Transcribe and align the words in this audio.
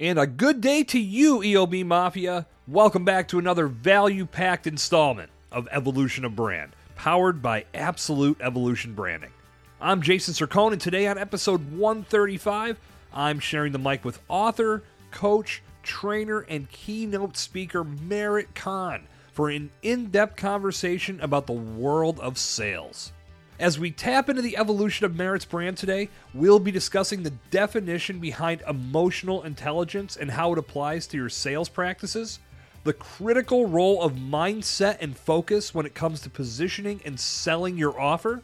And 0.00 0.18
a 0.18 0.26
good 0.26 0.60
day 0.60 0.82
to 0.84 0.98
you, 0.98 1.40
EOB 1.40 1.84
Mafia. 1.84 2.46
Welcome 2.66 3.04
back 3.04 3.28
to 3.28 3.38
another 3.38 3.68
value 3.68 4.24
packed 4.24 4.66
installment 4.66 5.30
of 5.52 5.68
Evolution 5.70 6.24
of 6.24 6.34
Brand, 6.34 6.74
powered 6.96 7.42
by 7.42 7.66
Absolute 7.74 8.40
Evolution 8.40 8.94
Branding. 8.94 9.30
I'm 9.80 10.00
Jason 10.00 10.32
Sircone, 10.32 10.72
and 10.72 10.80
today 10.80 11.06
on 11.06 11.18
episode 11.18 11.72
135, 11.72 12.78
I'm 13.12 13.38
sharing 13.38 13.72
the 13.72 13.78
mic 13.78 14.04
with 14.04 14.20
author, 14.28 14.82
coach, 15.10 15.62
trainer, 15.82 16.40
and 16.40 16.70
keynote 16.70 17.36
speaker 17.36 17.84
Merit 17.84 18.54
Kahn 18.54 19.06
for 19.32 19.50
an 19.50 19.70
in 19.82 20.06
depth 20.06 20.36
conversation 20.36 21.20
about 21.20 21.46
the 21.46 21.52
world 21.52 22.18
of 22.20 22.38
sales. 22.38 23.12
As 23.62 23.78
we 23.78 23.92
tap 23.92 24.28
into 24.28 24.42
the 24.42 24.56
evolution 24.56 25.06
of 25.06 25.14
Merit's 25.14 25.44
brand 25.44 25.76
today, 25.76 26.08
we'll 26.34 26.58
be 26.58 26.72
discussing 26.72 27.22
the 27.22 27.30
definition 27.52 28.18
behind 28.18 28.60
emotional 28.68 29.44
intelligence 29.44 30.16
and 30.16 30.32
how 30.32 30.52
it 30.52 30.58
applies 30.58 31.06
to 31.06 31.16
your 31.16 31.28
sales 31.28 31.68
practices, 31.68 32.40
the 32.82 32.92
critical 32.92 33.68
role 33.68 34.02
of 34.02 34.14
mindset 34.14 34.96
and 35.00 35.16
focus 35.16 35.72
when 35.72 35.86
it 35.86 35.94
comes 35.94 36.20
to 36.22 36.28
positioning 36.28 37.00
and 37.04 37.20
selling 37.20 37.78
your 37.78 38.00
offer, 38.00 38.42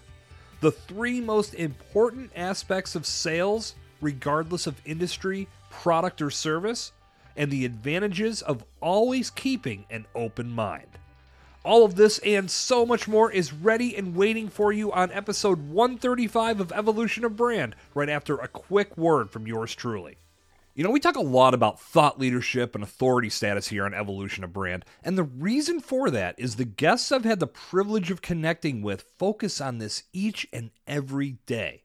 the 0.60 0.70
three 0.70 1.20
most 1.20 1.52
important 1.54 2.30
aspects 2.36 2.94
of 2.94 3.04
sales, 3.04 3.74
regardless 4.00 4.68
of 4.68 4.80
industry, 4.84 5.48
product, 5.68 6.22
or 6.22 6.30
service, 6.30 6.92
and 7.36 7.50
the 7.50 7.64
advantages 7.64 8.40
of 8.40 8.62
always 8.80 9.30
keeping 9.30 9.84
an 9.90 10.06
open 10.14 10.48
mind. 10.48 10.97
All 11.68 11.84
of 11.84 11.96
this 11.96 12.18
and 12.20 12.50
so 12.50 12.86
much 12.86 13.06
more 13.06 13.30
is 13.30 13.52
ready 13.52 13.94
and 13.94 14.16
waiting 14.16 14.48
for 14.48 14.72
you 14.72 14.90
on 14.90 15.12
episode 15.12 15.68
135 15.68 16.60
of 16.60 16.72
Evolution 16.72 17.26
of 17.26 17.36
Brand, 17.36 17.76
right 17.94 18.08
after 18.08 18.38
a 18.38 18.48
quick 18.48 18.96
word 18.96 19.28
from 19.28 19.46
yours 19.46 19.74
truly. 19.74 20.16
You 20.74 20.82
know, 20.82 20.90
we 20.90 20.98
talk 20.98 21.16
a 21.16 21.20
lot 21.20 21.52
about 21.52 21.78
thought 21.78 22.18
leadership 22.18 22.74
and 22.74 22.82
authority 22.82 23.28
status 23.28 23.68
here 23.68 23.84
on 23.84 23.92
Evolution 23.92 24.44
of 24.44 24.52
Brand, 24.54 24.86
and 25.04 25.18
the 25.18 25.24
reason 25.24 25.78
for 25.80 26.08
that 26.08 26.36
is 26.38 26.56
the 26.56 26.64
guests 26.64 27.12
I've 27.12 27.26
had 27.26 27.38
the 27.38 27.46
privilege 27.46 28.10
of 28.10 28.22
connecting 28.22 28.80
with 28.80 29.04
focus 29.18 29.60
on 29.60 29.76
this 29.76 30.04
each 30.14 30.48
and 30.54 30.70
every 30.86 31.32
day. 31.44 31.82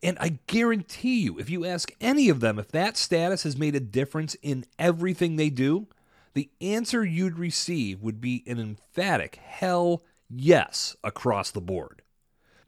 And 0.00 0.16
I 0.20 0.38
guarantee 0.46 1.22
you, 1.22 1.40
if 1.40 1.50
you 1.50 1.64
ask 1.64 1.90
any 2.00 2.28
of 2.28 2.38
them 2.38 2.56
if 2.60 2.68
that 2.68 2.96
status 2.96 3.42
has 3.42 3.56
made 3.56 3.74
a 3.74 3.80
difference 3.80 4.36
in 4.42 4.64
everything 4.78 5.34
they 5.34 5.50
do, 5.50 5.88
the 6.34 6.50
answer 6.60 7.04
you'd 7.04 7.38
receive 7.38 8.02
would 8.02 8.20
be 8.20 8.42
an 8.46 8.58
emphatic 8.58 9.36
hell 9.36 10.02
yes 10.28 10.96
across 11.02 11.50
the 11.50 11.60
board. 11.60 12.02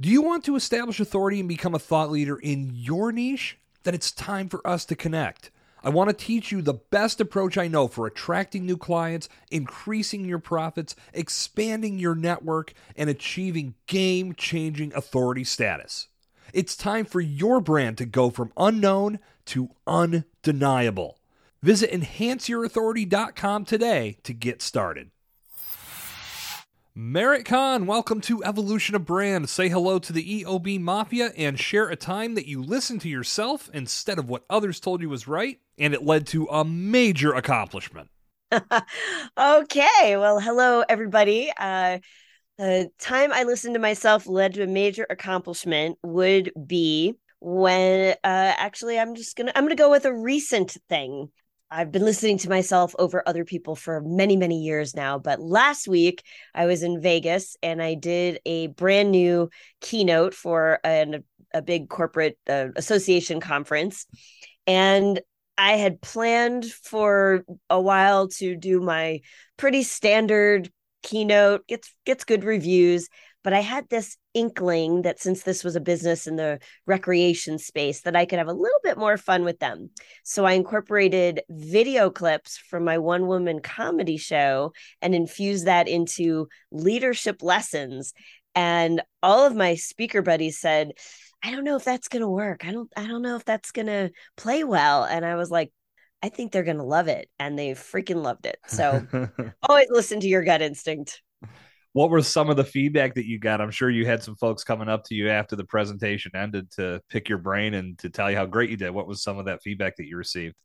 Do 0.00 0.08
you 0.08 0.22
want 0.22 0.44
to 0.44 0.56
establish 0.56 1.00
authority 1.00 1.40
and 1.40 1.48
become 1.48 1.74
a 1.74 1.78
thought 1.78 2.10
leader 2.10 2.36
in 2.36 2.70
your 2.74 3.12
niche? 3.12 3.58
Then 3.82 3.94
it's 3.94 4.12
time 4.12 4.48
for 4.48 4.66
us 4.66 4.84
to 4.86 4.96
connect. 4.96 5.50
I 5.82 5.88
want 5.88 6.10
to 6.10 6.24
teach 6.24 6.50
you 6.50 6.62
the 6.62 6.74
best 6.74 7.20
approach 7.20 7.56
I 7.56 7.68
know 7.68 7.86
for 7.86 8.06
attracting 8.06 8.66
new 8.66 8.76
clients, 8.76 9.28
increasing 9.50 10.24
your 10.24 10.38
profits, 10.38 10.96
expanding 11.12 11.98
your 11.98 12.14
network, 12.14 12.72
and 12.96 13.08
achieving 13.08 13.74
game 13.86 14.34
changing 14.34 14.92
authority 14.94 15.44
status. 15.44 16.08
It's 16.52 16.76
time 16.76 17.04
for 17.04 17.20
your 17.20 17.60
brand 17.60 17.98
to 17.98 18.04
go 18.04 18.30
from 18.30 18.52
unknown 18.56 19.18
to 19.46 19.70
undeniable. 19.86 21.15
Visit 21.66 21.90
enhanceyourauthority.com 21.90 23.64
today 23.64 24.18
to 24.22 24.32
get 24.32 24.62
started. 24.62 25.10
Merit 26.94 27.44
Kahn, 27.44 27.86
welcome 27.86 28.20
to 28.20 28.44
Evolution 28.44 28.94
of 28.94 29.04
Brand. 29.04 29.48
Say 29.48 29.68
hello 29.68 29.98
to 29.98 30.12
the 30.12 30.44
EOB 30.44 30.78
Mafia 30.78 31.32
and 31.36 31.58
share 31.58 31.88
a 31.88 31.96
time 31.96 32.36
that 32.36 32.46
you 32.46 32.62
listened 32.62 33.00
to 33.00 33.08
yourself 33.08 33.68
instead 33.74 34.16
of 34.16 34.28
what 34.28 34.44
others 34.48 34.78
told 34.78 35.02
you 35.02 35.08
was 35.08 35.26
right, 35.26 35.58
and 35.76 35.92
it 35.92 36.04
led 36.04 36.28
to 36.28 36.46
a 36.46 36.64
major 36.64 37.32
accomplishment. 37.32 38.10
okay, 38.52 40.16
well, 40.16 40.38
hello, 40.38 40.84
everybody. 40.88 41.50
Uh, 41.58 41.98
the 42.58 42.90
time 43.00 43.32
I 43.32 43.42
listened 43.42 43.74
to 43.74 43.80
myself 43.80 44.28
led 44.28 44.54
to 44.54 44.62
a 44.62 44.68
major 44.68 45.04
accomplishment 45.10 45.98
would 46.04 46.52
be 46.64 47.16
when 47.40 48.12
uh, 48.12 48.54
actually 48.56 49.00
I'm 49.00 49.16
just 49.16 49.36
gonna 49.36 49.50
I'm 49.56 49.64
gonna 49.64 49.74
go 49.74 49.90
with 49.90 50.04
a 50.04 50.14
recent 50.14 50.76
thing. 50.88 51.32
I've 51.70 51.90
been 51.90 52.04
listening 52.04 52.38
to 52.38 52.48
myself 52.48 52.94
over 52.98 53.22
other 53.26 53.44
people 53.44 53.74
for 53.74 54.00
many, 54.00 54.36
many 54.36 54.60
years 54.62 54.94
now. 54.94 55.18
But 55.18 55.40
last 55.40 55.88
week, 55.88 56.22
I 56.54 56.66
was 56.66 56.82
in 56.82 57.00
Vegas 57.00 57.56
and 57.62 57.82
I 57.82 57.94
did 57.94 58.40
a 58.46 58.68
brand 58.68 59.10
new 59.10 59.50
keynote 59.80 60.32
for 60.32 60.78
an, 60.84 61.24
a 61.52 61.62
big 61.62 61.88
corporate 61.88 62.38
uh, 62.48 62.68
association 62.76 63.40
conference. 63.40 64.06
And 64.66 65.20
I 65.58 65.72
had 65.72 66.00
planned 66.00 66.66
for 66.66 67.44
a 67.68 67.80
while 67.80 68.28
to 68.28 68.56
do 68.56 68.80
my 68.80 69.20
pretty 69.56 69.82
standard 69.82 70.70
keynote, 71.02 71.66
gets 71.66 71.92
gets 72.04 72.24
good 72.24 72.44
reviews, 72.44 73.08
but 73.46 73.52
I 73.52 73.60
had 73.60 73.88
this 73.88 74.16
inkling 74.34 75.02
that 75.02 75.20
since 75.20 75.44
this 75.44 75.62
was 75.62 75.76
a 75.76 75.80
business 75.80 76.26
in 76.26 76.34
the 76.34 76.58
recreation 76.84 77.60
space 77.60 78.00
that 78.00 78.16
I 78.16 78.26
could 78.26 78.40
have 78.40 78.48
a 78.48 78.52
little 78.52 78.80
bit 78.82 78.98
more 78.98 79.16
fun 79.16 79.44
with 79.44 79.60
them. 79.60 79.90
So 80.24 80.44
I 80.44 80.54
incorporated 80.54 81.42
video 81.48 82.10
clips 82.10 82.58
from 82.58 82.84
my 82.84 82.98
one 82.98 83.28
woman 83.28 83.60
comedy 83.60 84.16
show 84.16 84.72
and 85.00 85.14
infused 85.14 85.66
that 85.66 85.86
into 85.86 86.48
leadership 86.72 87.40
lessons 87.40 88.14
and 88.56 89.00
all 89.22 89.46
of 89.46 89.54
my 89.54 89.76
speaker 89.76 90.22
buddies 90.22 90.58
said 90.58 90.94
I 91.40 91.52
don't 91.52 91.62
know 91.62 91.76
if 91.76 91.84
that's 91.84 92.08
going 92.08 92.22
to 92.22 92.28
work. 92.28 92.64
I 92.66 92.72
don't 92.72 92.90
I 92.96 93.06
don't 93.06 93.22
know 93.22 93.36
if 93.36 93.44
that's 93.44 93.70
going 93.70 93.86
to 93.86 94.10
play 94.36 94.64
well 94.64 95.04
and 95.04 95.24
I 95.24 95.36
was 95.36 95.52
like 95.52 95.72
I 96.20 96.30
think 96.30 96.50
they're 96.50 96.64
going 96.64 96.78
to 96.78 96.82
love 96.82 97.06
it 97.06 97.30
and 97.38 97.56
they 97.56 97.70
freaking 97.74 98.24
loved 98.24 98.46
it. 98.46 98.58
So 98.66 99.06
always 99.62 99.86
listen 99.88 100.18
to 100.18 100.26
your 100.26 100.42
gut 100.42 100.62
instinct 100.62 101.22
what 101.96 102.10
were 102.10 102.20
some 102.20 102.50
of 102.50 102.58
the 102.58 102.64
feedback 102.64 103.14
that 103.14 103.24
you 103.24 103.38
got? 103.38 103.58
I'm 103.58 103.70
sure 103.70 103.88
you 103.88 104.04
had 104.04 104.22
some 104.22 104.36
folks 104.36 104.62
coming 104.62 104.86
up 104.86 105.02
to 105.04 105.14
you 105.14 105.30
after 105.30 105.56
the 105.56 105.64
presentation 105.64 106.30
ended 106.36 106.70
to 106.72 107.00
pick 107.08 107.26
your 107.26 107.38
brain 107.38 107.72
and 107.72 107.96
to 108.00 108.10
tell 108.10 108.30
you 108.30 108.36
how 108.36 108.44
great 108.44 108.68
you 108.68 108.76
did. 108.76 108.90
What 108.90 109.06
was 109.08 109.22
some 109.22 109.38
of 109.38 109.46
that 109.46 109.62
feedback 109.62 109.96
that 109.96 110.04
you 110.06 110.18
received? 110.18 110.56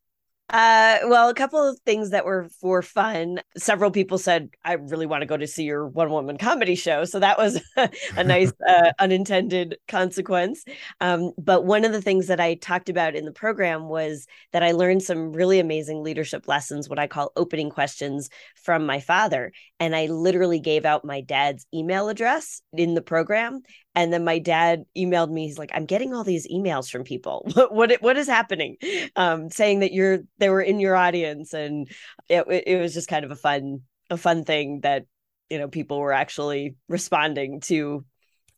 Uh, 0.52 1.00
well, 1.06 1.30
a 1.30 1.34
couple 1.34 1.66
of 1.66 1.80
things 1.86 2.10
that 2.10 2.26
were 2.26 2.50
for 2.60 2.82
fun. 2.82 3.40
Several 3.56 3.90
people 3.90 4.18
said, 4.18 4.50
"I 4.66 4.74
really 4.74 5.06
want 5.06 5.22
to 5.22 5.26
go 5.26 5.38
to 5.38 5.48
see 5.48 5.64
your 5.64 5.88
one-woman 5.88 6.38
comedy 6.38 6.76
show," 6.76 7.06
so 7.06 7.20
that 7.20 7.38
was 7.38 7.62
a 8.18 8.24
nice 8.24 8.52
uh, 8.68 8.92
unintended 9.00 9.78
consequence. 9.88 10.66
Um, 11.00 11.32
but 11.38 11.64
one 11.64 11.86
of 11.86 11.94
the 11.94 12.02
things 12.02 12.28
that 12.28 12.42
I 12.42 12.56
talked 12.56 12.90
about 12.90 13.16
in 13.16 13.24
the 13.24 13.32
program 13.32 13.88
was 13.88 14.28
that 14.52 14.62
I 14.62 14.74
learned 14.74 15.04
some 15.04 15.32
really 15.32 15.60
amazing 15.60 16.04
leadership 16.04 16.50
lessons, 16.50 16.90
what 16.90 17.00
I 17.00 17.08
call 17.08 17.32
opening 17.38 17.70
questions 17.70 18.30
from 18.56 18.86
my 18.86 19.00
father, 19.00 19.54
and 19.80 19.96
I 19.96 20.08
literally 20.08 20.60
gave 20.60 20.84
out 20.84 21.06
my 21.06 21.22
dad's 21.22 21.66
email 21.74 22.10
address 22.10 22.62
in 22.74 22.94
the 22.94 23.02
program, 23.02 23.62
and 23.96 24.12
then 24.12 24.24
my 24.24 24.40
dad 24.40 24.86
emailed 24.98 25.30
me 25.30 25.48
he's 25.48 25.60
like 25.60 25.72
i'm 25.74 25.86
getting 25.86 26.14
all 26.14 26.24
these 26.24 26.48
emails 26.48 26.90
from 26.90 27.04
people. 27.04 27.48
What 27.56 27.74
what, 27.74 28.02
what 28.02 28.18
is 28.18 28.28
happening? 28.28 28.78
Um, 29.16 29.50
saying 29.50 29.80
that 29.80 29.94
you're 29.94 30.20
they 30.38 30.50
were 30.50 30.62
in 30.62 30.80
your 30.80 30.96
audience 30.96 31.54
and 31.54 31.90
it, 32.30 32.46
it 32.48 32.80
was 32.80 32.94
just 32.94 33.08
kind 33.08 33.26
of 33.26 33.32
a 33.32 33.36
fun 33.36 33.82
a 34.10 34.18
fun 34.18 34.44
thing 34.44 34.82
that 34.82 35.06
you 35.50 35.58
know 35.58 35.68
people 35.68 36.00
were 36.00 36.14
actually 36.14 36.76
responding 36.88 37.60
to 37.62 38.06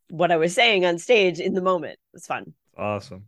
what 0.09 0.31
i 0.31 0.38
was 0.38 0.53
saying 0.53 0.85
on 0.85 0.99
stage 0.99 1.39
in 1.39 1.53
the 1.53 1.61
moment. 1.61 1.93
It 1.93 2.13
was 2.13 2.25
fun. 2.25 2.53
Awesome. 2.77 3.25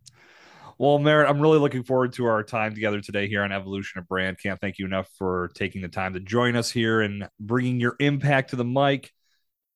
Well, 0.78 1.00
Merit, 1.00 1.30
I'm 1.30 1.40
really 1.40 1.58
looking 1.58 1.84
forward 1.84 2.12
to 2.14 2.26
our 2.26 2.44
time 2.44 2.76
together 2.76 3.00
today 3.00 3.30
here 3.30 3.44
on 3.44 3.54
Evolution 3.54 4.00
of 4.00 4.08
Brand. 4.10 4.38
Can't 4.38 4.60
thank 4.60 4.78
you 4.78 4.86
enough 4.86 5.10
for 5.18 5.50
taking 5.56 5.82
the 5.82 5.88
time 5.88 6.14
to 6.14 6.20
join 6.20 6.58
us 6.58 6.70
here 6.70 7.02
and 7.02 7.30
bringing 7.40 7.80
your 7.80 7.96
impact 8.00 8.50
to 8.50 8.58
the 8.58 8.66
mic 8.66 9.14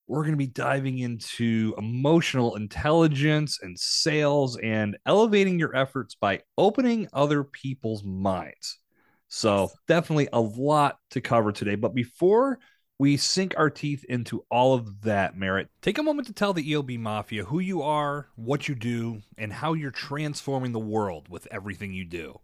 we're 0.09 0.23
going 0.23 0.33
to 0.33 0.37
be 0.37 0.47
diving 0.47 0.97
into 0.97 1.75
emotional 1.77 2.55
intelligence 2.55 3.59
and 3.61 3.79
sales 3.79 4.57
and 4.57 4.97
elevating 5.05 5.59
your 5.59 5.75
efforts 5.75 6.15
by 6.15 6.41
opening 6.57 7.07
other 7.13 7.43
people's 7.43 8.03
minds. 8.03 8.79
So, 9.27 9.69
definitely 9.87 10.27
a 10.33 10.41
lot 10.41 10.97
to 11.11 11.21
cover 11.21 11.51
today. 11.51 11.75
But 11.75 11.93
before 11.93 12.57
we 12.97 13.17
sink 13.17 13.53
our 13.55 13.69
teeth 13.69 14.03
into 14.09 14.43
all 14.49 14.73
of 14.73 15.01
that, 15.03 15.37
Merit, 15.37 15.69
take 15.83 15.99
a 15.99 16.03
moment 16.03 16.27
to 16.27 16.33
tell 16.33 16.53
the 16.53 16.73
EOB 16.73 16.97
Mafia 16.97 17.45
who 17.45 17.59
you 17.59 17.83
are, 17.83 18.29
what 18.35 18.67
you 18.67 18.73
do, 18.73 19.21
and 19.37 19.53
how 19.53 19.73
you're 19.73 19.91
transforming 19.91 20.71
the 20.71 20.79
world 20.79 21.29
with 21.29 21.47
everything 21.51 21.93
you 21.93 22.05
do. 22.05 22.39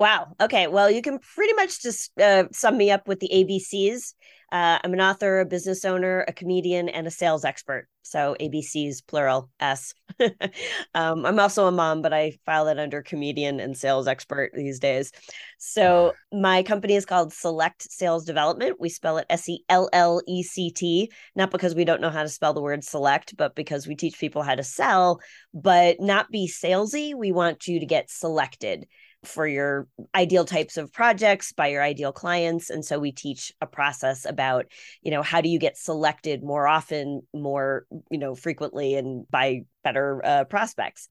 Wow. 0.00 0.34
Okay. 0.40 0.66
Well, 0.66 0.90
you 0.90 1.02
can 1.02 1.18
pretty 1.18 1.52
much 1.52 1.82
just 1.82 2.18
uh, 2.18 2.44
sum 2.52 2.78
me 2.78 2.90
up 2.90 3.06
with 3.06 3.20
the 3.20 3.28
ABCs. 3.28 4.14
Uh, 4.50 4.78
I'm 4.82 4.94
an 4.94 5.00
author, 5.00 5.40
a 5.40 5.44
business 5.44 5.84
owner, 5.84 6.24
a 6.26 6.32
comedian, 6.32 6.88
and 6.88 7.06
a 7.06 7.10
sales 7.10 7.44
expert. 7.44 7.86
So 8.02 8.34
ABCs, 8.40 9.06
plural 9.06 9.50
S. 9.60 9.92
um, 10.94 11.26
I'm 11.26 11.38
also 11.38 11.66
a 11.66 11.70
mom, 11.70 12.00
but 12.00 12.14
I 12.14 12.32
file 12.46 12.66
it 12.68 12.78
under 12.78 13.02
comedian 13.02 13.60
and 13.60 13.76
sales 13.76 14.08
expert 14.08 14.52
these 14.54 14.80
days. 14.80 15.12
So 15.58 16.14
my 16.32 16.62
company 16.62 16.96
is 16.96 17.04
called 17.04 17.32
Sellect 17.32 17.82
Sales 17.82 18.24
Development. 18.24 18.80
We 18.80 18.88
spell 18.88 19.18
it 19.18 19.26
S 19.28 19.46
E 19.50 19.64
L 19.68 19.90
L 19.92 20.22
E 20.26 20.42
C 20.42 20.70
T, 20.70 21.12
not 21.36 21.50
because 21.50 21.74
we 21.74 21.84
don't 21.84 22.00
know 22.00 22.10
how 22.10 22.22
to 22.22 22.28
spell 22.30 22.54
the 22.54 22.62
word 22.62 22.82
select, 22.82 23.36
but 23.36 23.54
because 23.54 23.86
we 23.86 23.94
teach 23.96 24.18
people 24.18 24.42
how 24.42 24.54
to 24.54 24.64
sell, 24.64 25.20
but 25.52 26.00
not 26.00 26.30
be 26.30 26.48
salesy. 26.48 27.14
We 27.14 27.32
want 27.32 27.68
you 27.68 27.78
to 27.78 27.86
get 27.86 28.10
selected 28.10 28.86
for 29.24 29.46
your 29.46 29.86
ideal 30.14 30.44
types 30.44 30.76
of 30.76 30.92
projects 30.92 31.52
by 31.52 31.68
your 31.68 31.82
ideal 31.82 32.12
clients. 32.12 32.70
And 32.70 32.84
so 32.84 32.98
we 32.98 33.12
teach 33.12 33.52
a 33.60 33.66
process 33.66 34.24
about 34.24 34.66
you 35.02 35.10
know 35.10 35.22
how 35.22 35.40
do 35.40 35.48
you 35.48 35.58
get 35.58 35.76
selected 35.76 36.42
more 36.42 36.66
often 36.66 37.22
more 37.34 37.86
you 38.10 38.18
know 38.18 38.34
frequently 38.34 38.94
and 38.94 39.28
by 39.30 39.62
better 39.84 40.24
uh, 40.24 40.44
prospects. 40.44 41.08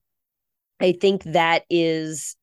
I 0.80 0.92
think 0.92 1.22
that 1.24 1.64
is 1.70 2.36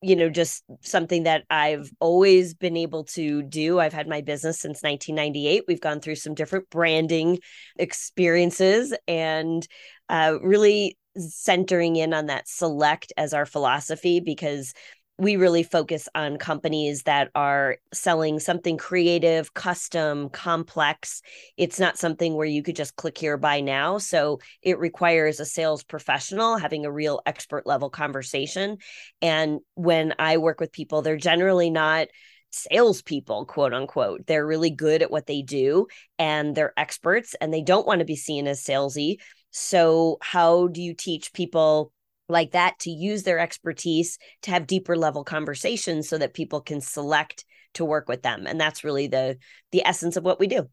you 0.00 0.14
know 0.14 0.30
just 0.30 0.62
something 0.80 1.24
that 1.24 1.42
i've 1.50 1.90
always 1.98 2.54
been 2.54 2.76
able 2.76 3.04
to 3.04 3.42
do. 3.42 3.80
I've 3.80 3.92
had 3.92 4.08
my 4.08 4.20
business 4.20 4.60
since 4.60 4.82
1998 4.82 5.64
we've 5.66 5.80
gone 5.80 6.00
through 6.00 6.16
some 6.16 6.34
different 6.34 6.70
branding 6.70 7.38
experiences 7.78 8.94
and 9.06 9.66
uh, 10.08 10.38
really 10.40 10.96
centering 11.18 11.96
in 11.96 12.14
on 12.14 12.26
that 12.26 12.48
select 12.48 13.12
as 13.16 13.32
our 13.32 13.46
philosophy 13.46 14.20
because 14.20 14.72
we 15.18 15.36
really 15.36 15.64
focus 15.64 16.08
on 16.14 16.36
companies 16.36 17.02
that 17.02 17.28
are 17.34 17.78
selling 17.92 18.38
something 18.38 18.76
creative, 18.76 19.52
custom, 19.52 20.28
complex. 20.28 21.22
It's 21.56 21.80
not 21.80 21.98
something 21.98 22.34
where 22.34 22.46
you 22.46 22.62
could 22.62 22.76
just 22.76 22.94
click 22.94 23.18
here 23.18 23.36
buy 23.36 23.60
now. 23.60 23.98
So 23.98 24.38
it 24.62 24.78
requires 24.78 25.40
a 25.40 25.44
sales 25.44 25.82
professional 25.82 26.56
having 26.56 26.86
a 26.86 26.92
real 26.92 27.20
expert 27.26 27.66
level 27.66 27.90
conversation. 27.90 28.78
And 29.20 29.58
when 29.74 30.14
I 30.20 30.36
work 30.36 30.60
with 30.60 30.70
people, 30.70 31.02
they're 31.02 31.16
generally 31.16 31.70
not 31.70 32.06
salespeople, 32.50 33.46
quote 33.46 33.74
unquote. 33.74 34.26
They're 34.26 34.46
really 34.46 34.70
good 34.70 35.02
at 35.02 35.10
what 35.10 35.26
they 35.26 35.42
do 35.42 35.88
and 36.18 36.54
they're 36.54 36.72
experts 36.76 37.34
and 37.40 37.52
they 37.52 37.62
don't 37.62 37.86
want 37.86 37.98
to 37.98 38.04
be 38.04 38.16
seen 38.16 38.46
as 38.46 38.62
salesy. 38.62 39.16
So, 39.58 40.18
how 40.22 40.68
do 40.68 40.80
you 40.80 40.94
teach 40.94 41.32
people 41.32 41.92
like 42.28 42.52
that 42.52 42.78
to 42.80 42.90
use 42.90 43.24
their 43.24 43.40
expertise 43.40 44.16
to 44.42 44.52
have 44.52 44.68
deeper 44.68 44.96
level 44.96 45.24
conversations 45.24 46.08
so 46.08 46.16
that 46.18 46.32
people 46.32 46.60
can 46.60 46.80
select 46.80 47.44
to 47.74 47.84
work 47.84 48.08
with 48.08 48.22
them? 48.22 48.46
And 48.46 48.60
that's 48.60 48.84
really 48.84 49.08
the 49.08 49.36
the 49.72 49.84
essence 49.84 50.16
of 50.16 50.22
what 50.22 50.38
we 50.38 50.46
do. 50.46 50.68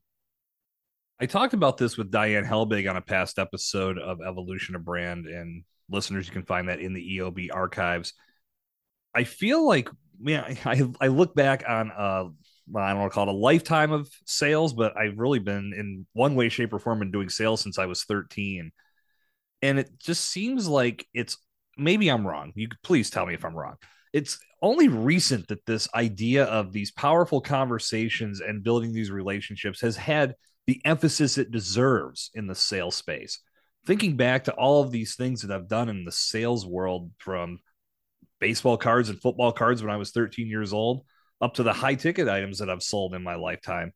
I 1.19 1.25
talked 1.25 1.55
about 1.55 1.77
this 1.77 1.97
with 1.97 2.11
Diane 2.11 2.45
Helbig 2.45 2.87
on 2.87 2.95
a 2.95 3.01
past 3.01 3.39
episode 3.39 3.97
of 3.97 4.21
Evolution 4.21 4.75
of 4.75 4.85
Brand, 4.85 5.25
and 5.25 5.63
listeners, 5.89 6.27
you 6.27 6.33
can 6.33 6.45
find 6.45 6.69
that 6.69 6.79
in 6.79 6.93
the 6.93 7.17
EOB 7.17 7.49
archives. 7.51 8.13
I 9.15 9.23
feel 9.23 9.65
like, 9.65 9.89
man, 10.19 10.57
I, 10.65 10.87
I 11.01 11.07
look 11.07 11.33
back 11.33 11.63
on 11.67 11.91
uh, 11.91 12.25
I 12.73 12.89
don't 12.89 12.99
want 12.99 13.11
to 13.11 13.13
call 13.13 13.29
it 13.29 13.33
a 13.33 13.37
lifetime 13.37 13.91
of 13.91 14.09
sales, 14.25 14.73
but 14.73 14.97
I've 14.97 15.19
really 15.19 15.39
been 15.39 15.73
in 15.77 16.05
one 16.13 16.35
way, 16.35 16.49
shape, 16.49 16.73
or 16.73 16.79
form 16.79 17.01
in 17.01 17.11
doing 17.11 17.29
sales 17.29 17.61
since 17.61 17.77
I 17.77 17.85
was 17.85 18.03
13. 18.03 18.71
And 19.61 19.79
it 19.79 19.99
just 19.99 20.25
seems 20.29 20.67
like 20.67 21.07
it's 21.13 21.37
maybe 21.77 22.09
I'm 22.09 22.25
wrong. 22.25 22.53
You 22.55 22.69
please 22.83 23.09
tell 23.09 23.25
me 23.25 23.33
if 23.33 23.45
I'm 23.45 23.55
wrong. 23.55 23.75
It's 24.13 24.39
only 24.61 24.87
recent 24.87 25.47
that 25.49 25.65
this 25.65 25.87
idea 25.93 26.45
of 26.45 26.71
these 26.71 26.91
powerful 26.91 27.41
conversations 27.41 28.39
and 28.39 28.63
building 28.63 28.93
these 28.93 29.11
relationships 29.11 29.81
has 29.81 29.95
had 29.95 30.35
the 30.67 30.81
emphasis 30.85 31.37
it 31.37 31.51
deserves 31.51 32.31
in 32.33 32.47
the 32.47 32.55
sales 32.55 32.95
space. 32.95 33.39
Thinking 33.85 34.17
back 34.17 34.45
to 34.45 34.53
all 34.53 34.81
of 34.81 34.91
these 34.91 35.15
things 35.15 35.41
that 35.41 35.51
I've 35.51 35.67
done 35.67 35.89
in 35.89 36.05
the 36.05 36.11
sales 36.11 36.65
world 36.65 37.11
from 37.19 37.59
baseball 38.39 38.77
cards 38.77 39.09
and 39.09 39.21
football 39.21 39.51
cards 39.51 39.83
when 39.83 39.93
I 39.93 39.97
was 39.97 40.11
13 40.11 40.47
years 40.47 40.73
old 40.73 41.05
up 41.41 41.55
to 41.55 41.63
the 41.63 41.73
high 41.73 41.95
ticket 41.95 42.27
items 42.27 42.59
that 42.59 42.69
I've 42.69 42.83
sold 42.83 43.13
in 43.13 43.23
my 43.23 43.35
lifetime. 43.35 43.93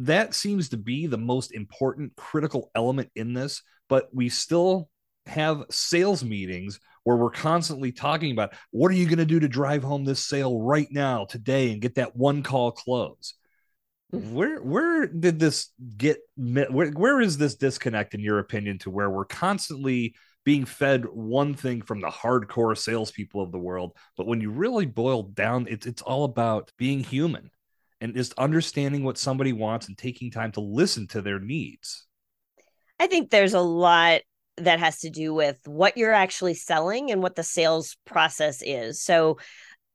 That 0.00 0.34
seems 0.34 0.70
to 0.70 0.76
be 0.76 1.06
the 1.06 1.18
most 1.18 1.52
important 1.54 2.16
critical 2.16 2.70
element 2.74 3.10
in 3.14 3.32
this, 3.32 3.62
but 3.88 4.08
we 4.12 4.28
still 4.28 4.90
have 5.26 5.64
sales 5.70 6.24
meetings 6.24 6.78
where 7.04 7.16
we're 7.16 7.30
constantly 7.30 7.92
talking 7.92 8.32
about 8.32 8.52
what 8.70 8.90
are 8.90 8.94
you 8.94 9.06
going 9.06 9.18
to 9.18 9.24
do 9.24 9.40
to 9.40 9.48
drive 9.48 9.82
home 9.82 10.04
this 10.04 10.20
sale 10.20 10.60
right 10.60 10.88
now 10.90 11.24
today 11.24 11.72
and 11.72 11.80
get 11.80 11.96
that 11.96 12.16
one 12.16 12.42
call 12.42 12.72
close 12.72 13.34
hmm. 14.12 14.34
where 14.34 14.62
where 14.62 15.06
did 15.06 15.38
this 15.38 15.70
get 15.96 16.18
where, 16.36 16.90
where 16.90 17.20
is 17.20 17.38
this 17.38 17.56
disconnect 17.56 18.14
in 18.14 18.20
your 18.20 18.38
opinion 18.38 18.78
to 18.78 18.90
where 18.90 19.10
we're 19.10 19.24
constantly 19.24 20.14
being 20.46 20.64
fed 20.64 21.04
one 21.06 21.54
thing 21.54 21.82
from 21.82 22.00
the 22.00 22.06
hardcore 22.06 22.78
salespeople 22.78 23.42
of 23.42 23.50
the 23.50 23.58
world. 23.58 23.96
But 24.16 24.28
when 24.28 24.40
you 24.40 24.52
really 24.52 24.86
boil 24.86 25.24
down, 25.24 25.66
it's 25.68 25.86
it's 25.86 26.02
all 26.02 26.22
about 26.22 26.70
being 26.78 27.00
human 27.00 27.50
and 28.00 28.14
just 28.14 28.32
understanding 28.38 29.02
what 29.02 29.18
somebody 29.18 29.52
wants 29.52 29.88
and 29.88 29.98
taking 29.98 30.30
time 30.30 30.52
to 30.52 30.60
listen 30.60 31.08
to 31.08 31.20
their 31.20 31.40
needs. 31.40 32.06
I 33.00 33.08
think 33.08 33.28
there's 33.28 33.54
a 33.54 33.60
lot 33.60 34.20
that 34.58 34.78
has 34.78 35.00
to 35.00 35.10
do 35.10 35.34
with 35.34 35.58
what 35.66 35.96
you're 35.96 36.12
actually 36.12 36.54
selling 36.54 37.10
and 37.10 37.22
what 37.22 37.34
the 37.34 37.42
sales 37.42 37.96
process 38.06 38.62
is. 38.64 39.02
So, 39.02 39.38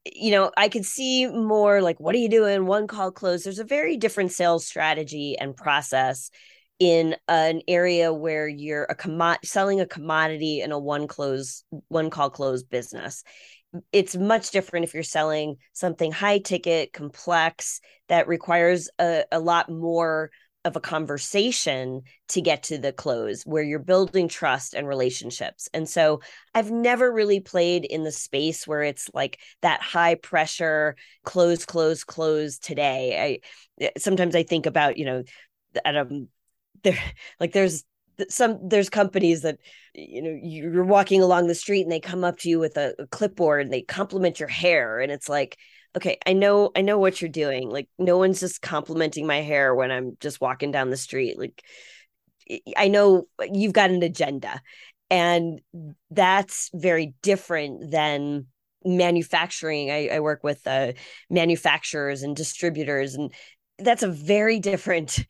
you 0.06 0.32
know, 0.32 0.52
I 0.58 0.68
could 0.68 0.86
see 0.86 1.28
more 1.28 1.82
like, 1.82 2.00
what 2.02 2.14
are 2.14 2.20
you 2.20 2.30
doing? 2.30 2.66
One 2.66 2.88
call 2.88 3.12
close. 3.12 3.44
There's 3.44 3.60
a 3.60 3.64
very 3.64 3.96
different 3.96 4.34
sales 4.34 4.68
strategy 4.68 5.38
and 5.40 5.56
process 5.56 6.30
in 6.82 7.16
an 7.28 7.62
area 7.68 8.12
where 8.12 8.48
you're 8.48 8.86
a 8.86 8.96
commo- 8.96 9.38
selling 9.46 9.80
a 9.80 9.86
commodity 9.86 10.62
in 10.62 10.72
a 10.72 10.80
one 10.80 11.08
close 11.08 11.64
one 11.90 12.10
call 12.10 12.32
close 12.32 12.64
business 12.64 13.24
it's 13.92 14.18
much 14.18 14.50
different 14.50 14.84
if 14.84 14.96
you're 14.96 15.04
selling 15.04 15.58
something 15.74 16.12
high 16.12 16.40
ticket 16.40 16.92
complex 16.92 17.82
that 18.10 18.28
requires 18.28 18.90
a, 19.00 19.24
a 19.32 19.40
lot 19.40 19.70
more 19.70 20.32
of 20.66 20.76
a 20.76 20.82
conversation 20.82 22.02
to 22.30 22.42
get 22.42 22.64
to 22.64 22.80
the 22.80 22.92
close 22.92 23.44
where 23.44 23.64
you're 23.64 23.80
building 23.80 24.28
trust 24.28 24.74
and 24.74 24.88
relationships. 24.88 25.70
And 25.76 25.88
so 25.88 26.22
I've 26.56 26.72
never 26.72 27.12
really 27.12 27.42
played 27.42 27.86
in 27.86 28.04
the 28.04 28.12
space 28.12 28.68
where 28.68 28.82
it's 28.82 29.08
like 29.14 29.40
that 29.62 29.82
high 29.82 30.16
pressure 30.16 30.96
close 31.24 31.64
close 31.64 32.04
close 32.04 32.58
today. 32.58 33.40
I 33.80 33.90
sometimes 34.00 34.36
I 34.36 34.44
think 34.44 34.66
about, 34.66 34.98
you 34.98 35.06
know, 35.06 35.24
at 35.86 35.96
a 35.96 36.26
there 36.84 37.00
like 37.40 37.54
there's 37.54 37.84
some 38.30 38.60
there's 38.68 38.90
companies 38.90 39.42
that 39.42 39.58
you 39.94 40.22
know 40.22 40.38
you're 40.42 40.84
walking 40.84 41.22
along 41.22 41.48
the 41.48 41.56
street 41.56 41.84
and 41.84 41.92
they 41.92 42.00
come 42.00 42.24
up 42.24 42.38
to 42.40 42.50
you 42.50 42.60
with 42.60 42.78
a, 42.78 42.94
a 43.00 43.08
clipboard 43.08 43.62
and 43.62 43.74
they 43.74 43.82
compliment 43.82 44.40
your 44.40 44.50
hair. 44.50 45.00
And 45.00 45.12
it's 45.12 45.30
like 45.30 45.58
okay 45.96 46.18
i 46.26 46.32
know 46.34 46.72
i 46.76 46.82
know 46.82 46.98
what 46.98 47.22
you're 47.22 47.30
doing. 47.30 47.70
Like 47.70 47.90
no 47.98 48.18
one's 48.18 48.40
just 48.40 48.62
complimenting 48.62 49.28
my 49.28 49.42
hair 49.42 49.74
when 49.76 49.92
i'm 49.92 50.18
just 50.20 50.42
walking 50.42 50.72
down 50.72 50.90
the 50.90 50.98
street. 50.98 51.38
Like 51.38 51.64
i 52.78 52.88
know 52.88 53.28
you've 53.52 53.74
got 53.74 53.92
an 53.92 54.04
agenda. 54.04 54.62
And 55.10 55.60
that's 56.10 56.70
very 56.74 57.14
different 57.22 57.92
than 57.92 58.48
manufacturing. 58.86 59.92
I, 59.92 60.08
I 60.08 60.20
work 60.22 60.42
with 60.42 60.66
uh, 60.66 60.94
manufacturers 61.30 62.24
and 62.24 62.34
distributors 62.34 63.16
and 63.16 63.34
that's 63.78 64.04
a 64.04 64.08
very 64.08 64.60
different 64.60 65.26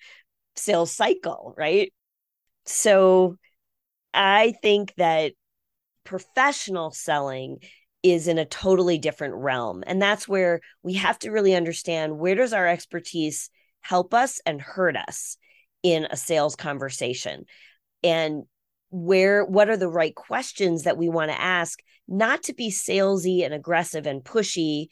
sales 0.62 0.92
cycle, 0.92 1.54
right? 1.58 1.92
So 2.66 3.38
I 4.14 4.54
think 4.62 4.94
that 4.98 5.34
professional 6.04 6.92
selling 6.92 7.58
is 8.04 8.28
in 8.28 8.38
a 8.38 8.46
totally 8.46 8.98
different 8.98 9.36
realm. 9.36 9.84
And 9.86 10.02
that's 10.02 10.28
where 10.28 10.62
we 10.84 10.94
have 10.94 11.20
to 11.20 11.32
really 11.32 11.56
understand 11.56 12.18
where 12.18 12.36
does 12.36 12.54
our 12.54 12.68
expertise 12.68 13.50
help 13.82 14.14
us 14.14 14.42
and 14.46 14.62
hurt 14.62 14.96
us 14.96 15.38
in 15.84 16.08
a 16.10 16.18
sales 16.18 16.56
conversation? 16.56 17.46
And 18.04 18.44
where 18.90 19.46
what 19.46 19.70
are 19.70 19.78
the 19.78 19.88
right 19.88 20.16
questions 20.16 20.84
that 20.84 20.98
we 20.98 21.10
want 21.10 21.32
to 21.32 21.42
ask 21.42 21.80
not 22.08 22.44
to 22.44 22.54
be 22.54 22.70
salesy 22.70 23.46
and 23.46 23.54
aggressive 23.54 24.06
and 24.06 24.24
pushy 24.24 24.88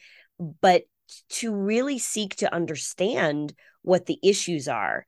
but 0.62 0.84
to 1.28 1.54
really 1.54 1.98
seek 1.98 2.36
to 2.36 2.54
understand 2.54 3.52
what 3.82 4.06
the 4.06 4.18
issues 4.22 4.68
are 4.68 5.04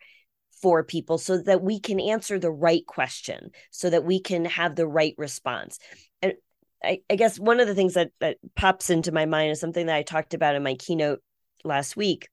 for 0.63 0.85
people 0.85 1.19
so 1.19 1.39
that 1.43 1.61
we 1.61 1.81
can 1.81 2.01
answer 2.01 2.39
the 2.39 2.51
right 2.51 2.87
question, 2.87 3.51
so 3.71 3.91
that 3.91 4.05
we 4.05 4.21
can 4.21 4.45
have 4.47 4.77
the 4.77 4.87
right 4.87 5.15
response. 5.19 5.79
And 6.23 6.35
I, 6.83 7.01
I 7.11 7.17
guess 7.17 7.39
one 7.39 7.61
of 7.61 7.67
the 7.67 7.75
things 7.75 7.95
that, 7.95 8.11
that 8.21 8.39
pops 8.57 8.89
into 8.89 9.13
my 9.13 9.27
mind 9.27 9.51
is 9.51 9.61
something 9.61 9.87
that 9.87 9.97
I 9.97 10.03
talked 10.03 10.35
about 10.35 10.55
in 10.55 10.63
my 10.63 10.75
keynote 10.75 11.21
last 11.65 11.97
week. 11.97 12.29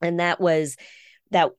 And 0.00 0.20
that 0.20 0.40
was 0.40 0.76
that, 1.32 1.50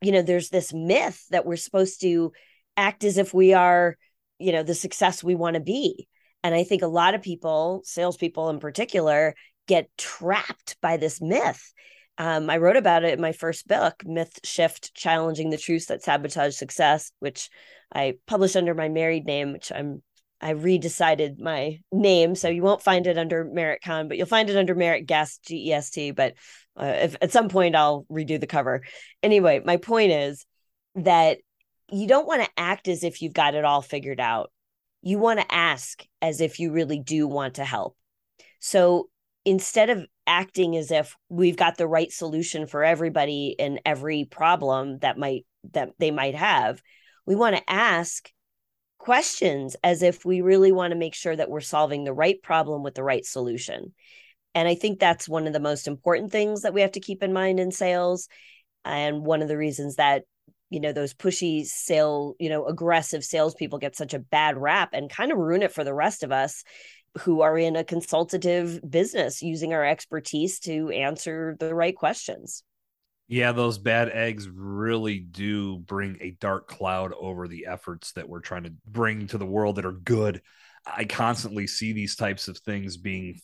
you 0.00 0.12
know, 0.12 0.22
there's 0.22 0.48
this 0.48 0.72
myth 0.72 1.22
that 1.30 1.46
we're 1.46 1.56
supposed 1.56 2.00
to 2.00 2.32
act 2.76 3.04
as 3.04 3.18
if 3.18 3.32
we 3.32 3.54
are, 3.54 3.96
you 4.38 4.52
know, 4.52 4.62
the 4.62 4.74
success 4.74 5.22
we 5.22 5.34
want 5.34 5.54
to 5.54 5.60
be. 5.60 6.08
And 6.42 6.54
I 6.54 6.64
think 6.64 6.82
a 6.82 6.88
lot 6.88 7.14
of 7.14 7.22
people, 7.22 7.82
salespeople 7.84 8.50
in 8.50 8.58
particular, 8.58 9.34
get 9.66 9.88
trapped 9.98 10.76
by 10.80 10.96
this 10.96 11.20
myth 11.20 11.72
um, 12.18 12.48
I 12.50 12.56
wrote 12.58 12.76
about 12.76 13.04
it 13.04 13.14
in 13.14 13.20
my 13.20 13.32
first 13.32 13.68
book, 13.68 14.02
Myth 14.04 14.40
Shift 14.44 14.94
Challenging 14.94 15.50
the 15.50 15.58
Truths 15.58 15.86
That 15.86 16.02
Sabotage 16.02 16.54
Success, 16.54 17.12
which 17.20 17.50
I 17.94 18.14
published 18.26 18.56
under 18.56 18.74
my 18.74 18.88
married 18.88 19.26
name, 19.26 19.52
which 19.52 19.70
I'm 19.72 20.02
I 20.38 20.52
redecided 20.52 21.40
my 21.40 21.80
name, 21.90 22.34
so 22.34 22.48
you 22.48 22.62
won't 22.62 22.82
find 22.82 23.06
it 23.06 23.16
under 23.16 23.42
Merit 23.44 23.80
Kahn, 23.82 24.06
but 24.06 24.18
you'll 24.18 24.26
find 24.26 24.50
it 24.50 24.56
under 24.56 24.74
Merit 24.74 25.06
Gest 25.06 25.44
G 25.44 25.70
E 25.70 25.72
S 25.72 25.88
T. 25.88 26.10
But 26.10 26.34
uh, 26.78 26.92
if 26.98 27.16
at 27.22 27.32
some 27.32 27.48
point 27.48 27.74
I'll 27.74 28.04
redo 28.10 28.38
the 28.38 28.46
cover. 28.46 28.82
Anyway, 29.22 29.62
my 29.64 29.78
point 29.78 30.12
is 30.12 30.44
that 30.96 31.38
you 31.90 32.06
don't 32.06 32.26
want 32.26 32.42
to 32.42 32.50
act 32.58 32.86
as 32.88 33.02
if 33.02 33.22
you've 33.22 33.32
got 33.32 33.54
it 33.54 33.64
all 33.64 33.80
figured 33.80 34.20
out. 34.20 34.52
You 35.00 35.18
want 35.18 35.40
to 35.40 35.54
ask 35.54 36.04
as 36.20 36.40
if 36.40 36.60
you 36.60 36.70
really 36.70 37.00
do 37.00 37.26
want 37.26 37.54
to 37.54 37.64
help. 37.64 37.96
So 38.58 39.08
instead 39.44 39.88
of 39.88 40.04
acting 40.26 40.76
as 40.76 40.90
if 40.90 41.16
we've 41.28 41.56
got 41.56 41.76
the 41.76 41.86
right 41.86 42.12
solution 42.12 42.66
for 42.66 42.84
everybody 42.84 43.56
and 43.58 43.80
every 43.84 44.24
problem 44.24 44.98
that 44.98 45.18
might 45.18 45.46
that 45.72 45.90
they 45.98 46.10
might 46.10 46.34
have, 46.34 46.80
we 47.26 47.34
want 47.34 47.56
to 47.56 47.70
ask 47.70 48.30
questions 48.98 49.76
as 49.84 50.02
if 50.02 50.24
we 50.24 50.40
really 50.40 50.72
want 50.72 50.92
to 50.92 50.98
make 50.98 51.14
sure 51.14 51.34
that 51.34 51.50
we're 51.50 51.60
solving 51.60 52.04
the 52.04 52.12
right 52.12 52.42
problem 52.42 52.82
with 52.82 52.94
the 52.94 53.04
right 53.04 53.24
solution. 53.24 53.92
And 54.54 54.66
I 54.66 54.74
think 54.74 54.98
that's 54.98 55.28
one 55.28 55.46
of 55.46 55.52
the 55.52 55.60
most 55.60 55.86
important 55.86 56.32
things 56.32 56.62
that 56.62 56.72
we 56.72 56.80
have 56.80 56.92
to 56.92 57.00
keep 57.00 57.22
in 57.22 57.32
mind 57.32 57.60
in 57.60 57.70
sales. 57.70 58.28
And 58.84 59.24
one 59.24 59.42
of 59.42 59.48
the 59.48 59.56
reasons 59.56 59.96
that, 59.96 60.22
you 60.70 60.80
know, 60.80 60.92
those 60.92 61.14
pushy 61.14 61.64
sale, 61.64 62.34
you 62.38 62.48
know, 62.48 62.66
aggressive 62.66 63.22
salespeople 63.22 63.78
get 63.78 63.96
such 63.96 64.14
a 64.14 64.18
bad 64.18 64.56
rap 64.56 64.90
and 64.92 65.10
kind 65.10 65.30
of 65.30 65.38
ruin 65.38 65.62
it 65.62 65.72
for 65.72 65.84
the 65.84 65.94
rest 65.94 66.22
of 66.22 66.32
us 66.32 66.64
who 67.20 67.40
are 67.40 67.58
in 67.58 67.76
a 67.76 67.84
consultative 67.84 68.80
business 68.88 69.42
using 69.42 69.72
our 69.72 69.84
expertise 69.84 70.58
to 70.60 70.90
answer 70.90 71.56
the 71.60 71.74
right 71.74 71.96
questions. 71.96 72.62
Yeah, 73.28 73.52
those 73.52 73.78
bad 73.78 74.10
eggs 74.10 74.48
really 74.48 75.18
do 75.18 75.78
bring 75.78 76.18
a 76.20 76.36
dark 76.40 76.68
cloud 76.68 77.12
over 77.18 77.48
the 77.48 77.66
efforts 77.66 78.12
that 78.12 78.28
we're 78.28 78.40
trying 78.40 78.64
to 78.64 78.72
bring 78.86 79.26
to 79.28 79.38
the 79.38 79.46
world 79.46 79.76
that 79.76 79.86
are 79.86 79.92
good. 79.92 80.42
I 80.86 81.04
constantly 81.04 81.66
see 81.66 81.92
these 81.92 82.14
types 82.14 82.46
of 82.46 82.58
things 82.58 82.96
being 82.96 83.40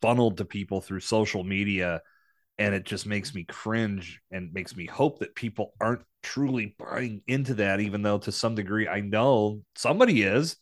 funneled 0.00 0.38
to 0.38 0.46
people 0.46 0.80
through 0.80 1.00
social 1.00 1.44
media, 1.44 2.00
and 2.58 2.74
it 2.74 2.84
just 2.84 3.06
makes 3.06 3.34
me 3.34 3.44
cringe 3.44 4.20
and 4.30 4.54
makes 4.54 4.74
me 4.74 4.86
hope 4.86 5.18
that 5.18 5.34
people 5.34 5.74
aren't 5.80 6.02
truly 6.22 6.74
buying 6.78 7.20
into 7.26 7.54
that, 7.54 7.80
even 7.80 8.00
though 8.00 8.18
to 8.18 8.32
some 8.32 8.54
degree 8.54 8.88
I 8.88 9.00
know 9.00 9.60
somebody 9.74 10.22
is. 10.22 10.56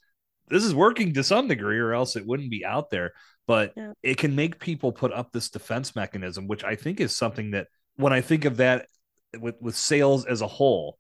This 0.48 0.64
is 0.64 0.74
working 0.74 1.14
to 1.14 1.24
some 1.24 1.48
degree, 1.48 1.78
or 1.78 1.92
else 1.92 2.16
it 2.16 2.26
wouldn't 2.26 2.50
be 2.50 2.64
out 2.64 2.90
there. 2.90 3.12
But 3.46 3.72
yeah. 3.76 3.92
it 4.02 4.18
can 4.18 4.34
make 4.34 4.58
people 4.58 4.92
put 4.92 5.12
up 5.12 5.32
this 5.32 5.50
defense 5.50 5.94
mechanism, 5.94 6.46
which 6.48 6.64
I 6.64 6.76
think 6.76 7.00
is 7.00 7.16
something 7.16 7.52
that 7.52 7.68
when 7.96 8.12
I 8.12 8.20
think 8.20 8.44
of 8.44 8.58
that 8.58 8.86
with 9.38 9.56
with 9.60 9.76
sales 9.76 10.24
as 10.24 10.40
a 10.40 10.46
whole, 10.46 10.98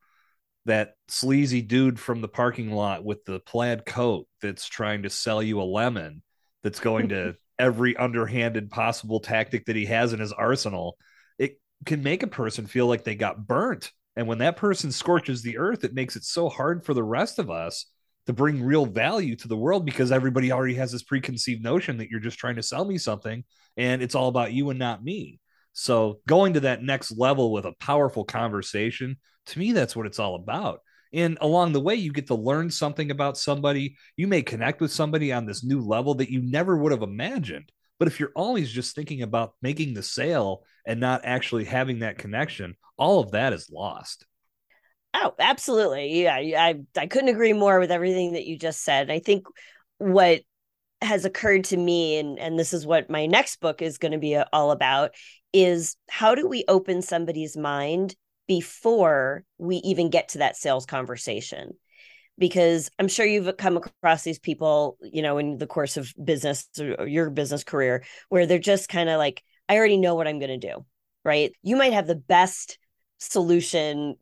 that 0.66 0.94
sleazy 1.08 1.62
dude 1.62 1.98
from 1.98 2.20
the 2.20 2.28
parking 2.28 2.72
lot 2.72 3.04
with 3.04 3.24
the 3.24 3.40
plaid 3.40 3.86
coat 3.86 4.26
that's 4.40 4.66
trying 4.66 5.02
to 5.02 5.10
sell 5.10 5.42
you 5.42 5.60
a 5.60 5.64
lemon, 5.64 6.22
that's 6.62 6.80
going 6.80 7.10
to 7.10 7.36
every 7.58 7.96
underhanded 7.96 8.70
possible 8.70 9.20
tactic 9.20 9.66
that 9.66 9.76
he 9.76 9.86
has 9.86 10.12
in 10.12 10.20
his 10.20 10.32
arsenal, 10.32 10.96
it 11.38 11.60
can 11.86 12.02
make 12.02 12.22
a 12.22 12.28
person 12.28 12.66
feel 12.66 12.86
like 12.86 13.04
they 13.04 13.14
got 13.14 13.46
burnt. 13.46 13.92
And 14.16 14.26
when 14.26 14.38
that 14.38 14.56
person 14.56 14.92
scorches 14.92 15.42
the 15.42 15.58
earth, 15.58 15.84
it 15.84 15.94
makes 15.94 16.16
it 16.16 16.24
so 16.24 16.48
hard 16.48 16.84
for 16.84 16.94
the 16.94 17.02
rest 17.02 17.38
of 17.38 17.50
us 17.50 17.86
to 18.26 18.32
bring 18.32 18.62
real 18.62 18.86
value 18.86 19.36
to 19.36 19.48
the 19.48 19.56
world 19.56 19.84
because 19.84 20.12
everybody 20.12 20.50
already 20.50 20.74
has 20.74 20.92
this 20.92 21.02
preconceived 21.02 21.62
notion 21.62 21.98
that 21.98 22.08
you're 22.08 22.20
just 22.20 22.38
trying 22.38 22.56
to 22.56 22.62
sell 22.62 22.84
me 22.84 22.98
something 22.98 23.44
and 23.76 24.02
it's 24.02 24.14
all 24.14 24.28
about 24.28 24.52
you 24.52 24.70
and 24.70 24.78
not 24.78 25.04
me. 25.04 25.40
So 25.72 26.20
going 26.26 26.54
to 26.54 26.60
that 26.60 26.82
next 26.82 27.18
level 27.18 27.52
with 27.52 27.66
a 27.66 27.74
powerful 27.80 28.24
conversation, 28.24 29.16
to 29.46 29.58
me, 29.58 29.72
that's 29.72 29.96
what 29.96 30.06
it's 30.06 30.18
all 30.18 30.36
about. 30.36 30.80
And 31.12 31.38
along 31.40 31.72
the 31.72 31.80
way, 31.80 31.94
you 31.94 32.12
get 32.12 32.28
to 32.28 32.34
learn 32.34 32.70
something 32.70 33.10
about 33.10 33.38
somebody. 33.38 33.96
You 34.16 34.26
may 34.26 34.42
connect 34.42 34.80
with 34.80 34.92
somebody 34.92 35.32
on 35.32 35.46
this 35.46 35.64
new 35.64 35.80
level 35.80 36.14
that 36.16 36.30
you 36.30 36.42
never 36.42 36.76
would 36.76 36.92
have 36.92 37.02
imagined. 37.02 37.70
But 37.98 38.08
if 38.08 38.18
you're 38.18 38.32
always 38.34 38.70
just 38.70 38.94
thinking 38.96 39.22
about 39.22 39.54
making 39.62 39.94
the 39.94 40.02
sale 40.02 40.64
and 40.84 40.98
not 40.98 41.20
actually 41.24 41.64
having 41.64 42.00
that 42.00 42.18
connection, 42.18 42.74
all 42.96 43.20
of 43.20 43.32
that 43.32 43.52
is 43.52 43.70
lost. 43.70 44.26
Oh, 45.14 45.32
absolutely. 45.38 46.22
Yeah, 46.22 46.34
I 46.36 46.80
I 46.96 47.06
couldn't 47.06 47.28
agree 47.28 47.52
more 47.52 47.78
with 47.78 47.92
everything 47.92 48.32
that 48.32 48.46
you 48.46 48.58
just 48.58 48.82
said. 48.82 49.10
I 49.10 49.20
think 49.20 49.46
what 49.98 50.40
has 51.02 51.24
occurred 51.24 51.64
to 51.64 51.76
me 51.76 52.18
and 52.18 52.38
and 52.38 52.58
this 52.58 52.74
is 52.74 52.86
what 52.86 53.10
my 53.10 53.26
next 53.26 53.60
book 53.60 53.82
is 53.82 53.98
going 53.98 54.12
to 54.12 54.18
be 54.18 54.36
uh, 54.36 54.44
all 54.52 54.70
about 54.72 55.12
is 55.52 55.96
how 56.10 56.34
do 56.34 56.48
we 56.48 56.64
open 56.68 57.02
somebody's 57.02 57.56
mind 57.56 58.16
before 58.48 59.44
we 59.58 59.76
even 59.78 60.10
get 60.10 60.28
to 60.30 60.38
that 60.38 60.56
sales 60.56 60.86
conversation 60.86 61.72
because 62.38 62.90
i'm 62.98 63.08
sure 63.08 63.26
you've 63.26 63.56
come 63.56 63.76
across 63.76 64.22
these 64.24 64.38
people 64.38 64.98
you 65.02 65.22
know 65.22 65.38
in 65.38 65.58
the 65.58 65.66
course 65.66 65.96
of 65.96 66.12
business 66.22 66.68
or 66.80 67.06
your 67.06 67.30
business 67.30 67.64
career 67.64 68.04
where 68.28 68.46
they're 68.46 68.58
just 68.58 68.88
kind 68.88 69.08
of 69.08 69.18
like 69.18 69.42
i 69.68 69.76
already 69.76 69.96
know 69.96 70.14
what 70.14 70.28
i'm 70.28 70.38
going 70.38 70.60
to 70.60 70.68
do 70.68 70.84
right 71.24 71.52
you 71.62 71.76
might 71.76 71.92
have 71.92 72.06
the 72.06 72.14
best 72.14 72.78
solution 73.18 74.16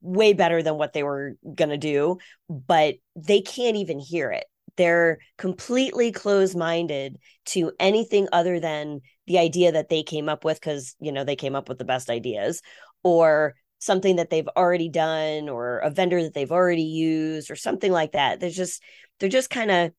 way 0.00 0.32
better 0.32 0.62
than 0.62 0.76
what 0.76 0.92
they 0.92 1.02
were 1.02 1.36
going 1.54 1.68
to 1.70 1.76
do 1.76 2.18
but 2.50 2.96
they 3.14 3.40
can't 3.40 3.76
even 3.76 3.98
hear 3.98 4.30
it. 4.30 4.44
They're 4.76 5.18
completely 5.38 6.10
closed 6.10 6.56
minded 6.56 7.18
to 7.46 7.72
anything 7.78 8.28
other 8.32 8.58
than 8.58 9.00
the 9.26 9.38
idea 9.38 9.72
that 9.72 9.88
they 9.88 10.02
came 10.02 10.28
up 10.28 10.44
with 10.44 10.60
because 10.60 10.96
you 11.00 11.12
know 11.12 11.24
they 11.24 11.36
came 11.36 11.54
up 11.54 11.68
with 11.68 11.78
the 11.78 11.84
best 11.84 12.10
ideas 12.10 12.60
or 13.02 13.54
something 13.78 14.16
that 14.16 14.30
they've 14.30 14.48
already 14.56 14.88
done 14.88 15.48
or 15.48 15.78
a 15.78 15.90
vendor 15.90 16.22
that 16.22 16.34
they've 16.34 16.52
already 16.52 16.82
used 16.82 17.50
or 17.50 17.56
something 17.56 17.92
like 17.92 18.12
that. 18.12 18.40
They're 18.40 18.50
just 18.50 18.82
they're 19.18 19.28
just 19.28 19.50
kind 19.50 19.70
of 19.70 19.92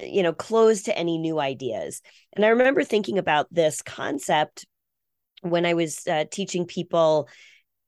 you 0.00 0.22
know 0.22 0.32
closed 0.32 0.86
to 0.86 0.98
any 0.98 1.18
new 1.18 1.38
ideas. 1.38 2.02
And 2.34 2.44
i 2.44 2.48
remember 2.48 2.84
thinking 2.84 3.18
about 3.18 3.46
this 3.50 3.82
concept 3.82 4.66
when 5.42 5.64
i 5.64 5.74
was 5.74 6.04
uh, 6.08 6.24
teaching 6.30 6.66
people 6.66 7.28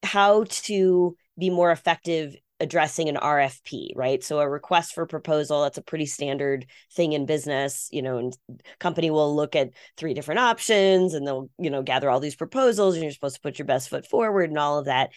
how 0.02 0.44
to 0.48 1.16
be 1.38 1.50
more 1.50 1.70
effective 1.70 2.36
addressing 2.60 3.08
an 3.08 3.16
RFP, 3.16 3.92
right? 3.96 4.22
So 4.22 4.38
a 4.38 4.48
request 4.48 4.92
for 4.92 5.06
proposal, 5.06 5.62
that's 5.62 5.78
a 5.78 5.82
pretty 5.82 6.06
standard 6.06 6.66
thing 6.94 7.14
in 7.14 7.24
business, 7.24 7.88
you 7.90 8.02
know, 8.02 8.18
and 8.18 8.36
company 8.78 9.10
will 9.10 9.34
look 9.34 9.56
at 9.56 9.70
three 9.96 10.12
different 10.12 10.40
options 10.40 11.14
and 11.14 11.26
they'll, 11.26 11.48
you 11.58 11.70
know, 11.70 11.82
gather 11.82 12.10
all 12.10 12.20
these 12.20 12.36
proposals 12.36 12.94
and 12.94 13.02
you're 13.02 13.12
supposed 13.12 13.36
to 13.36 13.40
put 13.40 13.58
your 13.58 13.66
best 13.66 13.88
foot 13.88 14.06
forward 14.06 14.50
and 14.50 14.58
all 14.58 14.78
of 14.78 14.84
that. 14.84 15.10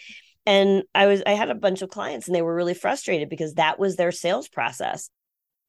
And 0.46 0.84
I 0.96 1.06
was 1.06 1.22
I 1.26 1.32
had 1.32 1.50
a 1.50 1.56
bunch 1.56 1.82
of 1.82 1.90
clients 1.90 2.28
and 2.28 2.36
they 2.36 2.42
were 2.42 2.56
really 2.56 2.74
frustrated 2.74 3.30
because 3.30 3.56
that 3.56 3.78
was 3.78 3.96
their 3.96 4.12
sales 4.12 4.48
process. 4.48 5.10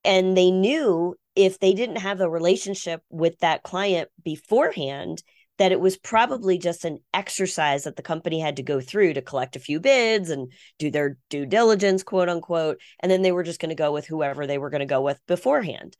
And 0.04 0.36
they 0.36 0.50
knew 0.50 1.16
if 1.34 1.58
they 1.58 1.74
didn't 1.74 1.96
have 1.96 2.20
a 2.20 2.30
relationship 2.30 3.02
with 3.10 3.38
that 3.40 3.62
client 3.62 4.08
beforehand, 4.22 5.22
that 5.58 5.72
it 5.72 5.80
was 5.80 5.96
probably 5.96 6.58
just 6.58 6.84
an 6.84 6.98
exercise 7.12 7.84
that 7.84 7.96
the 7.96 8.02
company 8.02 8.40
had 8.40 8.56
to 8.56 8.62
go 8.62 8.80
through 8.80 9.14
to 9.14 9.22
collect 9.22 9.54
a 9.54 9.60
few 9.60 9.78
bids 9.78 10.30
and 10.30 10.52
do 10.78 10.90
their 10.90 11.16
due 11.30 11.46
diligence, 11.46 12.02
quote 12.02 12.28
unquote. 12.28 12.80
And 13.00 13.10
then 13.10 13.22
they 13.22 13.32
were 13.32 13.44
just 13.44 13.60
going 13.60 13.68
to 13.68 13.74
go 13.76 13.92
with 13.92 14.06
whoever 14.06 14.46
they 14.46 14.58
were 14.58 14.70
going 14.70 14.80
to 14.80 14.86
go 14.86 15.00
with 15.00 15.20
beforehand. 15.26 15.96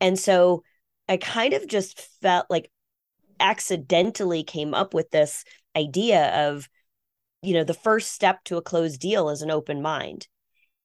And 0.00 0.18
so 0.18 0.62
I 1.08 1.18
kind 1.18 1.52
of 1.52 1.66
just 1.66 2.00
felt 2.22 2.46
like 2.48 2.70
accidentally 3.38 4.42
came 4.42 4.72
up 4.72 4.94
with 4.94 5.10
this 5.10 5.44
idea 5.76 6.48
of, 6.48 6.68
you 7.42 7.52
know, 7.52 7.64
the 7.64 7.74
first 7.74 8.12
step 8.12 8.42
to 8.44 8.56
a 8.56 8.62
closed 8.62 9.00
deal 9.00 9.28
is 9.28 9.42
an 9.42 9.50
open 9.50 9.82
mind. 9.82 10.26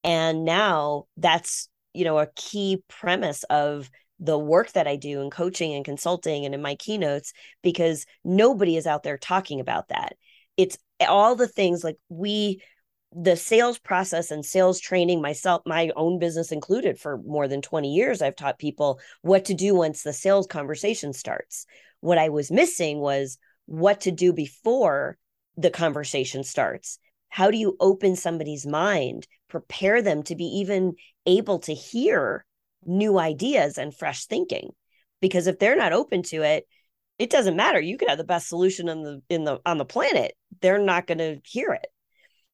And 0.04 0.44
now 0.44 1.06
that's, 1.16 1.70
you 1.94 2.04
know, 2.04 2.18
a 2.20 2.28
key 2.36 2.84
premise 2.90 3.44
of 3.44 3.90
the 4.22 4.38
work 4.38 4.72
that 4.74 4.88
I 4.88 4.96
do 4.96 5.20
in 5.22 5.32
coaching 5.32 5.74
and 5.74 5.84
consulting 5.84 6.46
and 6.46 6.54
in 6.54 6.62
my 6.62 6.76
keynotes 6.76 7.34
because 7.64 8.06
nobody 8.24 8.78
is 8.78 8.86
out 8.86 9.02
there 9.04 9.18
talking 9.18 9.60
about 9.60 9.90
that. 9.90 10.16
It's 10.56 10.78
all 11.02 11.36
the 11.36 11.48
things 11.48 11.84
like 11.84 11.98
we 12.08 12.62
the 13.14 13.36
sales 13.36 13.78
process 13.78 14.32
and 14.32 14.46
sales 14.46 14.80
training 14.80 15.22
myself 15.22 15.62
my 15.66 15.92
own 15.98 16.18
business 16.18 16.54
included 16.54 16.98
for 16.98 17.18
more 17.26 17.46
than 17.50 17.62
20 17.62 17.94
years 17.94 18.22
I've 18.22 18.38
taught 18.38 18.58
people 18.58 19.02
what 19.22 19.46
to 19.46 19.54
do 19.54 19.76
once 19.76 20.04
the 20.04 20.14
sales 20.14 20.48
conversation 20.48 21.12
starts. 21.12 21.66
What 22.00 22.18
I 22.18 22.30
was 22.30 22.52
missing 22.52 23.00
was 23.00 23.38
what 23.66 24.02
to 24.02 24.12
do 24.12 24.32
before 24.32 25.18
the 25.58 25.72
conversation 25.72 26.46
starts. 26.46 27.00
How 27.28 27.52
do 27.52 27.58
you 27.58 27.76
open 27.82 28.16
somebody's 28.16 28.66
mind, 28.66 29.28
prepare 29.50 30.02
them 30.02 30.24
to 30.24 30.36
be 30.36 30.46
even 30.46 30.94
able 31.26 31.60
to 31.60 31.74
hear 31.74 32.46
new 32.86 33.20
ideas 33.20 33.78
and 33.78 33.96
fresh 33.96 34.26
thinking. 34.26 34.72
Because 35.22 35.48
if 35.48 35.60
they're 35.60 35.78
not 35.78 35.94
open 35.94 36.24
to 36.24 36.44
it 36.44 36.66
it 37.20 37.30
doesn't 37.30 37.56
matter. 37.56 37.80
You 37.80 38.00
could 38.00 38.10
have 38.10 38.18
the 38.18 38.24
best 38.24 38.50
solution 38.50 38.90
in 38.90 39.04
the 39.04 39.22
in 39.30 39.44
the 39.44 39.60
on 39.64 39.78
the 39.78 39.86
planet. 39.86 40.34
They're 40.60 40.80
not 40.80 41.06
going 41.06 41.20
to 41.20 41.40
hear 41.46 41.72
it. 41.72 41.86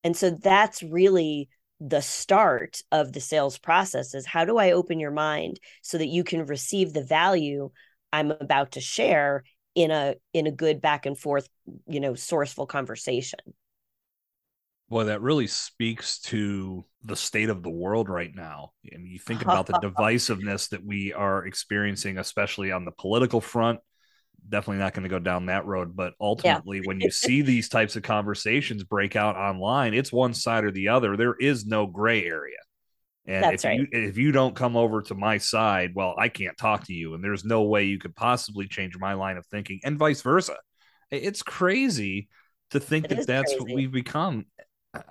And 0.04 0.16
so 0.16 0.32
that's 0.32 0.84
really 0.84 1.48
the 1.80 2.02
start 2.02 2.82
of 2.92 3.14
the 3.14 3.22
sales 3.22 3.58
process 3.58 4.16
is 4.16 4.26
how 4.26 4.46
do 4.46 4.58
i 4.58 4.72
open 4.72 5.00
your 5.00 5.12
mind 5.12 5.60
so 5.84 5.98
that 5.98 6.08
you 6.08 6.24
can 6.24 6.46
receive 6.46 6.92
the 6.92 7.04
value 7.04 7.70
i'm 8.12 8.32
about 8.32 8.72
to 8.72 8.82
share 8.82 9.44
in 9.76 9.92
a 9.92 10.16
in 10.34 10.48
a 10.48 10.52
good 10.52 10.82
back 10.82 11.06
and 11.06 11.20
forth 11.20 11.48
you 11.88 12.00
know 12.00 12.14
sourceful 12.14 12.68
conversation 12.68 13.40
well, 14.90 15.08
that 15.08 15.22
really 15.22 15.48
speaks 15.48 16.20
to 16.20 16.86
the 17.04 17.16
state 17.16 17.50
of 17.50 17.64
the 17.64 17.70
world 17.70 18.10
right 18.10 18.32
now. 18.34 18.72
And 18.92 19.08
you 19.08 19.20
think 19.20 19.42
about 19.42 19.66
the 19.66 19.74
divisiveness 19.84 20.70
that 20.70 20.86
we 20.86 21.14
are 21.14 21.46
experiencing, 21.46 22.18
especially 22.18 22.72
on 22.72 22.86
the 22.86 22.92
political 22.92 23.42
front. 23.42 23.80
Definitely 24.48 24.80
not 24.80 24.94
going 24.94 25.04
to 25.04 25.10
go 25.10 25.20
down 25.20 25.48
that 25.48 25.66
road. 25.66 25.96
But 25.96 26.14
ultimately, 26.22 26.78
yeah. 26.78 26.84
when 26.86 27.02
you 27.02 27.12
see 27.12 27.42
these 27.42 27.68
types 27.68 27.96
of 27.98 28.04
conversations 28.04 28.84
break 28.84 29.16
out 29.16 29.36
online, 29.36 29.94
it's 29.94 30.12
one 30.12 30.34
side 30.34 30.64
or 30.64 30.72
the 30.72 30.90
other. 30.90 31.18
There 31.18 31.36
is 31.36 31.66
no 31.66 31.86
gray 31.86 32.24
area. 32.26 32.58
And 33.26 33.44
That's 33.44 33.66
if 33.66 33.68
right. 33.68 33.80
you 33.80 33.88
if 33.92 34.18
you 34.18 34.32
don't 34.32 34.56
come 34.56 34.78
over 34.78 35.02
to 35.02 35.16
my 35.16 35.38
side, 35.38 35.92
well, 35.96 36.16
I 36.18 36.30
can't 36.30 36.58
talk 36.58 36.86
to 36.86 36.94
you, 36.94 37.14
and 37.14 37.22
there's 37.22 37.44
no 37.44 37.64
way 37.64 37.84
you 37.84 38.00
could 38.00 38.16
possibly 38.16 38.70
change 38.70 38.98
my 38.98 39.16
line 39.16 39.36
of 39.36 39.46
thinking, 39.48 39.82
and 39.84 40.00
vice 40.00 40.22
versa. 40.22 40.56
It's 41.12 41.44
crazy 41.44 42.30
to 42.72 42.80
think 42.80 43.06
It 43.06 43.18
that 43.18 43.28
that's 43.28 43.54
what 43.60 43.70
we've 43.74 43.92
become, 43.92 44.46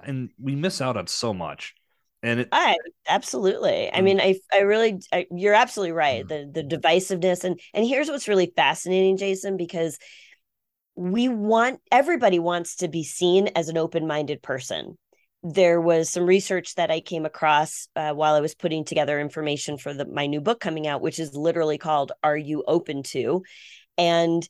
and 0.05 0.31
we 0.41 0.55
miss 0.55 0.81
out 0.81 0.97
on 0.97 1.07
so 1.07 1.33
much. 1.35 1.75
And 2.23 2.41
it, 2.41 2.49
I 2.53 2.77
absolutely. 3.09 3.93
I 3.93 4.01
Mm. 4.01 4.05
mean, 4.05 4.21
I 4.21 4.41
I 4.53 4.59
really 4.61 4.99
I, 5.13 5.27
you're 5.31 5.55
absolutely 5.55 5.93
right. 5.93 6.27
Mm. 6.27 6.53
The 6.53 6.63
the 6.63 6.77
divisiveness 6.77 7.45
and 7.45 7.61
and 7.75 7.87
here's 7.87 8.09
what's 8.09 8.29
really 8.29 8.53
fascinating, 8.57 9.17
Jason, 9.17 9.57
because 9.57 9.99
we 10.95 11.29
want 11.29 11.81
everybody 11.93 12.39
wants 12.39 12.77
to 12.77 12.89
be 12.89 13.05
seen 13.05 13.49
as 13.55 13.69
an 13.69 13.77
open-minded 13.77 14.43
person. 14.43 14.97
There 15.43 15.81
was 15.81 16.11
some 16.11 16.25
research 16.25 16.75
that 16.77 16.91
I 16.91 17.01
came 17.01 17.27
across 17.27 17.89
uh, 17.95 18.13
while 18.13 18.35
I 18.35 18.41
was 18.41 18.55
putting 18.55 18.85
together 18.85 19.21
information 19.21 19.77
for 19.79 19.93
the 19.93 20.07
my 20.07 20.27
new 20.27 20.41
book 20.41 20.59
coming 20.59 20.87
out, 20.87 21.03
which 21.03 21.19
is 21.19 21.37
literally 21.37 21.79
called 21.79 22.13
"Are 22.23 22.37
You 22.37 22.65
Open 22.67 23.03
to?" 23.05 23.43
and 23.99 24.49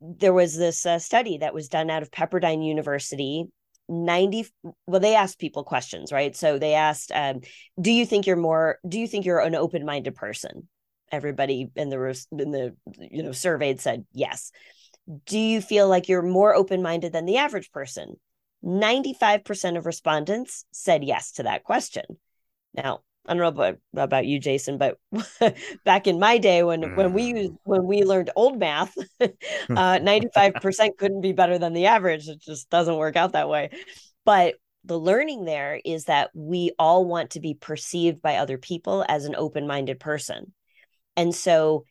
there 0.00 0.32
was 0.34 0.56
this 0.56 0.84
uh, 0.84 0.98
study 0.98 1.38
that 1.38 1.54
was 1.54 1.68
done 1.68 1.90
out 1.90 2.02
of 2.02 2.10
Pepperdine 2.10 2.64
University 2.66 3.46
90 3.88 4.46
well 4.86 5.00
they 5.00 5.14
asked 5.14 5.38
people 5.38 5.64
questions 5.64 6.12
right? 6.12 6.34
So 6.34 6.58
they 6.58 6.74
asked 6.74 7.12
um, 7.14 7.40
do 7.80 7.90
you 7.90 8.06
think 8.06 8.26
you're 8.26 8.36
more 8.36 8.78
do 8.86 8.98
you 8.98 9.06
think 9.06 9.24
you're 9.24 9.40
an 9.40 9.54
open-minded 9.54 10.14
person? 10.14 10.68
Everybody 11.12 11.68
in 11.76 11.88
the 11.88 12.26
in 12.32 12.50
the 12.50 12.76
you 12.98 13.22
know 13.22 13.32
surveyed 13.32 13.80
said 13.80 14.04
yes. 14.12 14.50
Do 15.24 15.38
you 15.38 15.60
feel 15.60 15.88
like 15.88 16.08
you're 16.08 16.22
more 16.22 16.54
open-minded 16.54 17.12
than 17.12 17.26
the 17.26 17.36
average 17.36 17.70
person? 17.70 18.16
95% 18.64 19.76
of 19.76 19.86
respondents 19.86 20.64
said 20.72 21.04
yes 21.04 21.32
to 21.32 21.44
that 21.44 21.62
question. 21.62 22.04
Now 22.74 23.00
I 23.28 23.34
don't 23.34 23.42
know 23.42 23.48
about, 23.48 23.78
about 23.96 24.26
you, 24.26 24.38
Jason, 24.38 24.78
but 24.78 24.98
back 25.84 26.06
in 26.06 26.18
my 26.18 26.38
day 26.38 26.62
when 26.62 26.94
when 26.94 27.12
we 27.12 27.32
mm. 27.32 27.36
used 27.36 27.52
when 27.64 27.84
we 27.84 28.04
learned 28.04 28.30
old 28.36 28.58
math, 28.58 28.96
uh, 29.20 29.28
ninety 30.02 30.28
five 30.34 30.54
percent 30.54 30.98
couldn't 30.98 31.20
be 31.20 31.32
better 31.32 31.58
than 31.58 31.72
the 31.72 31.86
average. 31.86 32.28
It 32.28 32.40
just 32.40 32.70
doesn't 32.70 32.96
work 32.96 33.16
out 33.16 33.32
that 33.32 33.48
way. 33.48 33.70
But 34.24 34.54
the 34.84 34.98
learning 34.98 35.44
there 35.44 35.80
is 35.84 36.04
that 36.04 36.30
we 36.34 36.72
all 36.78 37.04
want 37.04 37.30
to 37.30 37.40
be 37.40 37.54
perceived 37.54 38.22
by 38.22 38.36
other 38.36 38.58
people 38.58 39.04
as 39.08 39.24
an 39.24 39.34
open 39.34 39.66
minded 39.66 39.98
person, 39.98 40.52
and 41.16 41.34
so 41.34 41.84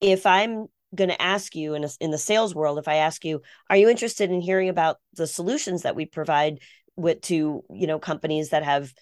if 0.00 0.26
I'm 0.26 0.66
going 0.94 1.10
to 1.10 1.22
ask 1.22 1.54
you 1.54 1.74
in 1.74 1.84
a, 1.84 1.88
in 2.00 2.10
the 2.10 2.18
sales 2.18 2.52
world, 2.52 2.78
if 2.78 2.88
I 2.88 2.96
ask 2.96 3.24
you, 3.24 3.42
are 3.68 3.76
you 3.76 3.88
interested 3.88 4.30
in 4.30 4.40
hearing 4.40 4.68
about 4.68 4.96
the 5.14 5.26
solutions 5.26 5.82
that 5.82 5.94
we 5.94 6.04
provide 6.04 6.58
with 6.96 7.20
to 7.22 7.64
you 7.70 7.86
know 7.86 7.98
companies 7.98 8.50
that 8.50 8.64
have 8.64 8.92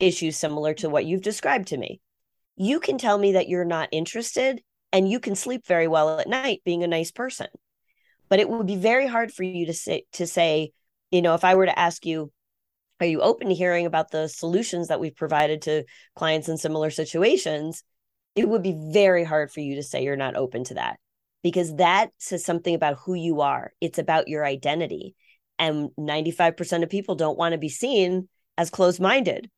issues 0.00 0.36
similar 0.36 0.74
to 0.74 0.88
what 0.88 1.04
you've 1.04 1.22
described 1.22 1.68
to 1.68 1.76
me. 1.76 2.00
You 2.56 2.80
can 2.80 2.98
tell 2.98 3.18
me 3.18 3.32
that 3.32 3.48
you're 3.48 3.64
not 3.64 3.88
interested 3.92 4.62
and 4.92 5.08
you 5.08 5.20
can 5.20 5.34
sleep 5.34 5.66
very 5.66 5.88
well 5.88 6.18
at 6.18 6.28
night 6.28 6.62
being 6.64 6.82
a 6.82 6.88
nice 6.88 7.10
person. 7.10 7.48
But 8.28 8.40
it 8.40 8.48
would 8.48 8.66
be 8.66 8.76
very 8.76 9.06
hard 9.06 9.32
for 9.32 9.42
you 9.42 9.66
to 9.66 9.72
say 9.72 10.04
to 10.14 10.26
say, 10.26 10.72
you 11.10 11.22
know, 11.22 11.34
if 11.34 11.44
I 11.44 11.54
were 11.54 11.66
to 11.66 11.78
ask 11.78 12.04
you, 12.04 12.30
are 13.00 13.06
you 13.06 13.20
open 13.20 13.48
to 13.48 13.54
hearing 13.54 13.86
about 13.86 14.10
the 14.10 14.28
solutions 14.28 14.88
that 14.88 15.00
we've 15.00 15.14
provided 15.14 15.62
to 15.62 15.84
clients 16.16 16.48
in 16.48 16.58
similar 16.58 16.90
situations? 16.90 17.84
It 18.34 18.48
would 18.48 18.62
be 18.62 18.76
very 18.92 19.24
hard 19.24 19.50
for 19.50 19.60
you 19.60 19.76
to 19.76 19.82
say 19.82 20.02
you're 20.02 20.16
not 20.16 20.36
open 20.36 20.64
to 20.64 20.74
that 20.74 20.98
because 21.42 21.76
that 21.76 22.10
says 22.18 22.44
something 22.44 22.74
about 22.74 22.98
who 23.04 23.14
you 23.14 23.40
are. 23.40 23.72
It's 23.80 23.98
about 23.98 24.28
your 24.28 24.44
identity. 24.44 25.14
And 25.58 25.90
95% 25.98 26.82
of 26.82 26.90
people 26.90 27.14
don't 27.14 27.38
want 27.38 27.52
to 27.52 27.58
be 27.58 27.68
seen 27.68 28.28
as 28.56 28.70
closed 28.70 29.00
minded. 29.00 29.48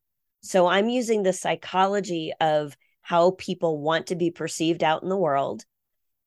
So 0.42 0.66
I'm 0.66 0.88
using 0.88 1.22
the 1.22 1.32
psychology 1.32 2.32
of 2.40 2.76
how 3.02 3.32
people 3.32 3.80
want 3.80 4.08
to 4.08 4.16
be 4.16 4.30
perceived 4.30 4.82
out 4.82 5.02
in 5.02 5.08
the 5.08 5.16
world. 5.16 5.64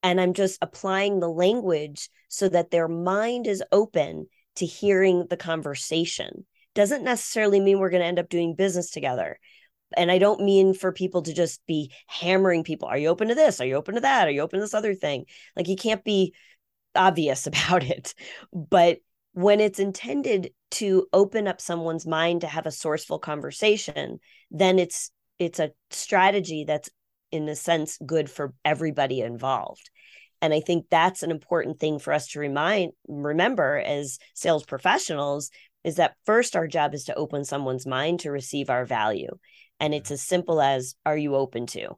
And 0.01 0.19
I'm 0.19 0.33
just 0.33 0.57
applying 0.61 1.19
the 1.19 1.29
language 1.29 2.09
so 2.27 2.49
that 2.49 2.71
their 2.71 2.87
mind 2.87 3.47
is 3.47 3.63
open 3.71 4.27
to 4.55 4.65
hearing 4.65 5.27
the 5.29 5.37
conversation. 5.37 6.45
Doesn't 6.75 7.03
necessarily 7.03 7.59
mean 7.59 7.79
we're 7.79 7.89
going 7.89 8.01
to 8.01 8.07
end 8.07 8.19
up 8.19 8.29
doing 8.29 8.55
business 8.55 8.89
together. 8.89 9.39
And 9.95 10.11
I 10.11 10.17
don't 10.17 10.41
mean 10.43 10.73
for 10.73 10.91
people 10.91 11.21
to 11.23 11.33
just 11.33 11.65
be 11.67 11.91
hammering 12.07 12.63
people. 12.63 12.87
Are 12.87 12.97
you 12.97 13.09
open 13.09 13.27
to 13.29 13.35
this? 13.35 13.61
Are 13.61 13.65
you 13.65 13.75
open 13.75 13.95
to 13.95 14.01
that? 14.01 14.27
Are 14.27 14.31
you 14.31 14.41
open 14.41 14.59
to 14.59 14.63
this 14.65 14.73
other 14.73 14.95
thing? 14.95 15.25
Like 15.55 15.67
you 15.67 15.75
can't 15.75 16.03
be 16.03 16.33
obvious 16.95 17.47
about 17.47 17.83
it. 17.83 18.13
But 18.51 18.99
when 19.33 19.59
it's 19.59 19.79
intended 19.79 20.51
to 20.71 21.07
open 21.11 21.47
up 21.47 21.59
someone's 21.59 22.05
mind 22.05 22.41
to 22.41 22.47
have 22.47 22.65
a 22.65 22.69
sourceful 22.69 23.21
conversation 23.21 24.19
then 24.51 24.79
it's 24.79 25.11
it's 25.39 25.59
a 25.59 25.71
strategy 25.89 26.63
that's 26.65 26.89
in 27.31 27.49
a 27.49 27.55
sense 27.55 27.97
good 28.05 28.29
for 28.29 28.53
everybody 28.63 29.21
involved. 29.21 29.89
And 30.41 30.53
i 30.53 30.59
think 30.59 30.85
that's 30.89 31.23
an 31.23 31.31
important 31.31 31.79
thing 31.79 31.99
for 31.99 32.13
us 32.13 32.27
to 32.29 32.39
remind 32.39 32.91
remember 33.07 33.77
as 33.77 34.19
sales 34.35 34.65
professionals 34.65 35.49
is 35.83 35.95
that 35.95 36.15
first 36.25 36.55
our 36.55 36.67
job 36.67 36.93
is 36.93 37.05
to 37.05 37.15
open 37.15 37.43
someone's 37.43 37.85
mind 37.85 38.21
to 38.21 38.31
receive 38.31 38.69
our 38.69 38.85
value. 38.85 39.37
And 39.79 39.93
it's 39.93 40.07
mm-hmm. 40.07 40.13
as 40.13 40.21
simple 40.21 40.61
as 40.61 40.95
are 41.05 41.17
you 41.17 41.35
open 41.35 41.65
to? 41.67 41.97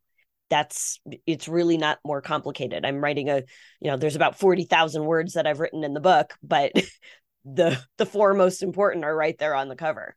That's 0.50 1.00
it's 1.26 1.48
really 1.48 1.78
not 1.78 2.00
more 2.06 2.22
complicated. 2.22 2.86
I'm 2.86 3.04
writing 3.04 3.30
a 3.30 3.44
you 3.82 3.92
know 3.92 3.98
there's 3.98 4.16
about 4.16 4.40
40,000 4.40 5.04
words 5.06 5.34
that 5.34 5.48
i've 5.48 5.60
written 5.60 5.84
in 5.84 5.94
the 5.94 6.00
book 6.00 6.34
but 6.44 6.72
the 7.46 7.80
the 7.98 8.06
four 8.06 8.34
most 8.34 8.64
important 8.64 9.06
are 9.06 9.16
right 9.16 9.38
there 9.38 9.56
on 9.56 9.70
the 9.70 9.76
cover. 9.76 10.16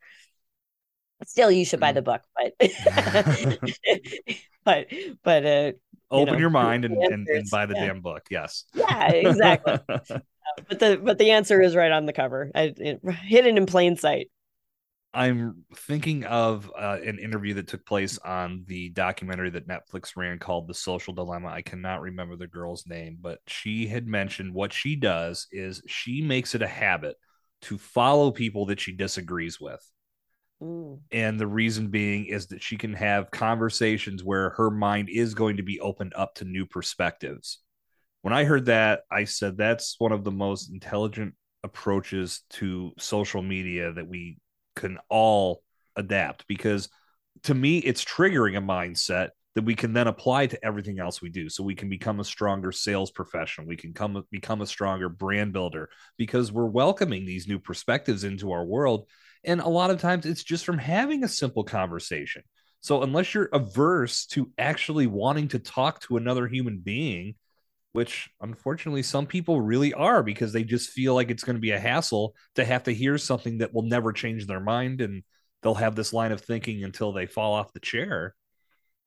Still, 1.26 1.50
you 1.50 1.64
should 1.64 1.80
buy 1.80 1.92
the 1.92 2.02
book, 2.02 2.22
but 2.36 2.52
but 4.64 4.86
but 5.24 5.46
uh, 5.46 5.72
open 6.10 6.34
know, 6.34 6.38
your 6.38 6.50
mind 6.50 6.84
and, 6.84 6.96
and, 6.96 7.26
and 7.26 7.50
buy 7.50 7.66
the 7.66 7.74
yeah. 7.74 7.86
damn 7.86 8.00
book. 8.00 8.22
Yes. 8.30 8.64
yeah, 8.72 9.10
exactly. 9.10 9.78
but 10.68 10.78
the 10.78 11.00
but 11.02 11.18
the 11.18 11.32
answer 11.32 11.60
is 11.60 11.74
right 11.74 11.90
on 11.90 12.06
the 12.06 12.12
cover, 12.12 12.52
I, 12.54 12.72
it, 12.76 13.00
hidden 13.24 13.58
in 13.58 13.66
plain 13.66 13.96
sight. 13.96 14.30
I'm 15.14 15.64
thinking 15.74 16.24
of 16.24 16.70
uh, 16.78 16.98
an 17.04 17.18
interview 17.18 17.54
that 17.54 17.66
took 17.66 17.86
place 17.86 18.18
on 18.18 18.64
the 18.66 18.90
documentary 18.90 19.50
that 19.50 19.66
Netflix 19.66 20.16
ran 20.16 20.38
called 20.38 20.68
The 20.68 20.74
Social 20.74 21.14
Dilemma. 21.14 21.48
I 21.48 21.62
cannot 21.62 22.02
remember 22.02 22.36
the 22.36 22.46
girl's 22.46 22.86
name, 22.86 23.18
but 23.20 23.38
she 23.46 23.86
had 23.86 24.06
mentioned 24.06 24.52
what 24.52 24.72
she 24.72 24.96
does 24.96 25.46
is 25.50 25.82
she 25.86 26.20
makes 26.20 26.54
it 26.54 26.62
a 26.62 26.68
habit 26.68 27.16
to 27.62 27.78
follow 27.78 28.30
people 28.30 28.66
that 28.66 28.80
she 28.80 28.92
disagrees 28.92 29.58
with. 29.58 29.80
Mm. 30.62 31.00
And 31.10 31.40
the 31.40 31.46
reason 31.46 31.88
being 31.88 32.26
is 32.26 32.48
that 32.48 32.62
she 32.62 32.76
can 32.76 32.92
have 32.92 33.30
conversations 33.30 34.22
where 34.22 34.50
her 34.50 34.70
mind 34.70 35.08
is 35.10 35.34
going 35.34 35.56
to 35.56 35.62
be 35.62 35.80
opened 35.80 36.12
up 36.16 36.34
to 36.36 36.44
new 36.44 36.66
perspectives. 36.66 37.60
When 38.22 38.34
I 38.34 38.44
heard 38.44 38.66
that, 38.66 39.02
I 39.10 39.24
said 39.24 39.56
that's 39.56 39.96
one 39.98 40.12
of 40.12 40.24
the 40.24 40.32
most 40.32 40.70
intelligent 40.70 41.34
approaches 41.64 42.42
to 42.50 42.92
social 42.98 43.42
media 43.42 43.92
that 43.92 44.06
we 44.06 44.38
can 44.78 44.98
all 45.08 45.62
adapt 45.96 46.46
because 46.46 46.88
to 47.42 47.54
me 47.54 47.78
it's 47.78 48.04
triggering 48.04 48.56
a 48.56 48.60
mindset 48.60 49.30
that 49.54 49.64
we 49.64 49.74
can 49.74 49.92
then 49.92 50.06
apply 50.06 50.46
to 50.46 50.64
everything 50.64 51.00
else 51.00 51.20
we 51.20 51.30
do. 51.30 51.48
So 51.48 51.64
we 51.64 51.74
can 51.74 51.88
become 51.88 52.20
a 52.20 52.24
stronger 52.24 52.70
sales 52.70 53.10
professional. 53.10 53.66
We 53.66 53.76
can 53.76 53.92
come 53.92 54.22
become 54.30 54.60
a 54.60 54.66
stronger 54.66 55.08
brand 55.08 55.52
builder 55.52 55.88
because 56.16 56.52
we're 56.52 56.66
welcoming 56.66 57.26
these 57.26 57.48
new 57.48 57.58
perspectives 57.58 58.22
into 58.22 58.52
our 58.52 58.64
world. 58.64 59.08
And 59.42 59.60
a 59.60 59.68
lot 59.68 59.90
of 59.90 60.00
times 60.00 60.26
it's 60.26 60.44
just 60.44 60.64
from 60.64 60.78
having 60.78 61.24
a 61.24 61.28
simple 61.28 61.64
conversation. 61.64 62.42
So 62.80 63.02
unless 63.02 63.34
you're 63.34 63.48
averse 63.52 64.26
to 64.26 64.52
actually 64.58 65.08
wanting 65.08 65.48
to 65.48 65.58
talk 65.58 66.02
to 66.02 66.16
another 66.16 66.46
human 66.46 66.78
being 66.78 67.34
which 67.98 68.30
unfortunately 68.40 69.02
some 69.02 69.26
people 69.26 69.60
really 69.60 69.92
are 69.92 70.22
because 70.22 70.52
they 70.52 70.62
just 70.62 70.90
feel 70.90 71.16
like 71.16 71.32
it's 71.32 71.42
going 71.42 71.56
to 71.56 71.60
be 71.60 71.72
a 71.72 71.80
hassle 71.80 72.32
to 72.54 72.64
have 72.64 72.84
to 72.84 72.94
hear 72.94 73.18
something 73.18 73.58
that 73.58 73.74
will 73.74 73.82
never 73.82 74.12
change 74.12 74.46
their 74.46 74.60
mind 74.60 75.00
and 75.00 75.24
they'll 75.62 75.74
have 75.74 75.96
this 75.96 76.12
line 76.12 76.30
of 76.30 76.40
thinking 76.40 76.84
until 76.84 77.12
they 77.12 77.26
fall 77.26 77.54
off 77.54 77.72
the 77.72 77.80
chair. 77.80 78.36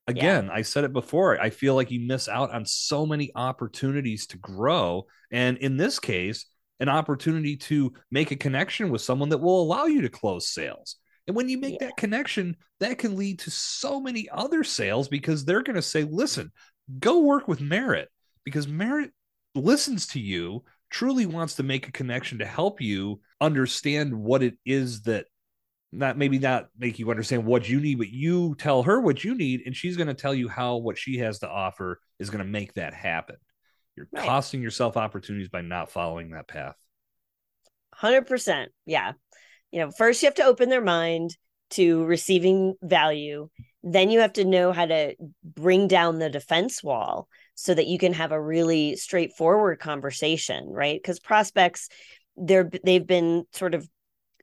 Again, 0.06 0.48
yeah. 0.48 0.52
I 0.52 0.60
said 0.60 0.84
it 0.84 0.92
before, 0.92 1.40
I 1.40 1.48
feel 1.48 1.74
like 1.74 1.90
you 1.90 2.06
miss 2.06 2.28
out 2.28 2.52
on 2.52 2.66
so 2.66 3.06
many 3.06 3.30
opportunities 3.34 4.26
to 4.26 4.36
grow 4.36 5.06
and 5.30 5.56
in 5.56 5.78
this 5.78 5.98
case, 5.98 6.44
an 6.78 6.90
opportunity 6.90 7.56
to 7.56 7.94
make 8.10 8.30
a 8.30 8.36
connection 8.36 8.90
with 8.90 9.00
someone 9.00 9.30
that 9.30 9.40
will 9.40 9.62
allow 9.62 9.86
you 9.86 10.02
to 10.02 10.10
close 10.10 10.48
sales. 10.48 10.96
And 11.26 11.34
when 11.34 11.48
you 11.48 11.56
make 11.56 11.80
yeah. 11.80 11.86
that 11.86 11.96
connection, 11.96 12.58
that 12.80 12.98
can 12.98 13.16
lead 13.16 13.38
to 13.38 13.50
so 13.50 14.02
many 14.02 14.28
other 14.30 14.62
sales 14.62 15.08
because 15.08 15.46
they're 15.46 15.62
going 15.62 15.76
to 15.76 15.80
say, 15.80 16.02
"Listen, 16.02 16.52
go 16.98 17.20
work 17.20 17.48
with 17.48 17.60
Merit." 17.62 18.10
Because 18.44 18.68
Merit 18.68 19.12
listens 19.54 20.06
to 20.08 20.20
you, 20.20 20.64
truly 20.90 21.26
wants 21.26 21.54
to 21.56 21.62
make 21.62 21.88
a 21.88 21.92
connection 21.92 22.38
to 22.38 22.44
help 22.44 22.80
you 22.80 23.20
understand 23.40 24.14
what 24.14 24.42
it 24.42 24.54
is 24.64 25.02
that 25.02 25.26
not 25.90 26.16
maybe 26.16 26.38
not 26.38 26.68
make 26.78 26.98
you 26.98 27.10
understand 27.10 27.44
what 27.44 27.68
you 27.68 27.80
need, 27.80 27.98
but 27.98 28.08
you 28.08 28.54
tell 28.56 28.82
her 28.82 29.00
what 29.00 29.24
you 29.24 29.34
need, 29.34 29.62
and 29.66 29.76
she's 29.76 29.96
going 29.96 30.06
to 30.06 30.14
tell 30.14 30.34
you 30.34 30.48
how 30.48 30.76
what 30.76 30.98
she 30.98 31.18
has 31.18 31.40
to 31.40 31.48
offer 31.48 32.00
is 32.18 32.30
going 32.30 32.44
to 32.44 32.50
make 32.50 32.72
that 32.74 32.94
happen. 32.94 33.36
You're 33.96 34.08
right. 34.12 34.24
costing 34.24 34.62
yourself 34.62 34.96
opportunities 34.96 35.50
by 35.50 35.60
not 35.60 35.90
following 35.90 36.30
that 36.30 36.48
path. 36.48 36.76
100%. 38.00 38.68
Yeah. 38.86 39.12
You 39.70 39.80
know, 39.80 39.90
first 39.90 40.22
you 40.22 40.26
have 40.26 40.34
to 40.36 40.44
open 40.44 40.70
their 40.70 40.82
mind 40.82 41.36
to 41.70 42.04
receiving 42.04 42.74
value 42.82 43.48
then 43.82 44.10
you 44.10 44.20
have 44.20 44.34
to 44.34 44.44
know 44.44 44.72
how 44.72 44.86
to 44.86 45.14
bring 45.42 45.88
down 45.88 46.18
the 46.18 46.30
defense 46.30 46.82
wall 46.82 47.28
so 47.54 47.74
that 47.74 47.86
you 47.86 47.98
can 47.98 48.12
have 48.12 48.32
a 48.32 48.40
really 48.40 48.96
straightforward 48.96 49.78
conversation 49.78 50.68
right? 50.68 51.00
Because 51.00 51.20
prospects 51.20 51.88
they're 52.36 52.70
they've 52.84 53.06
been 53.06 53.44
sort 53.52 53.74
of 53.74 53.88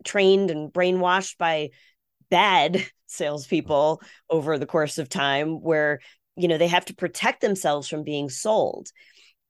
trained 0.05 0.51
and 0.51 0.71
brainwashed 0.71 1.37
by 1.37 1.69
bad 2.29 2.85
salespeople 3.07 4.01
over 4.29 4.57
the 4.57 4.67
course 4.67 4.97
of 4.97 5.09
time 5.09 5.61
where 5.61 5.99
you 6.35 6.47
know 6.47 6.57
they 6.57 6.67
have 6.67 6.85
to 6.85 6.95
protect 6.95 7.41
themselves 7.41 7.87
from 7.87 8.03
being 8.03 8.29
sold. 8.29 8.89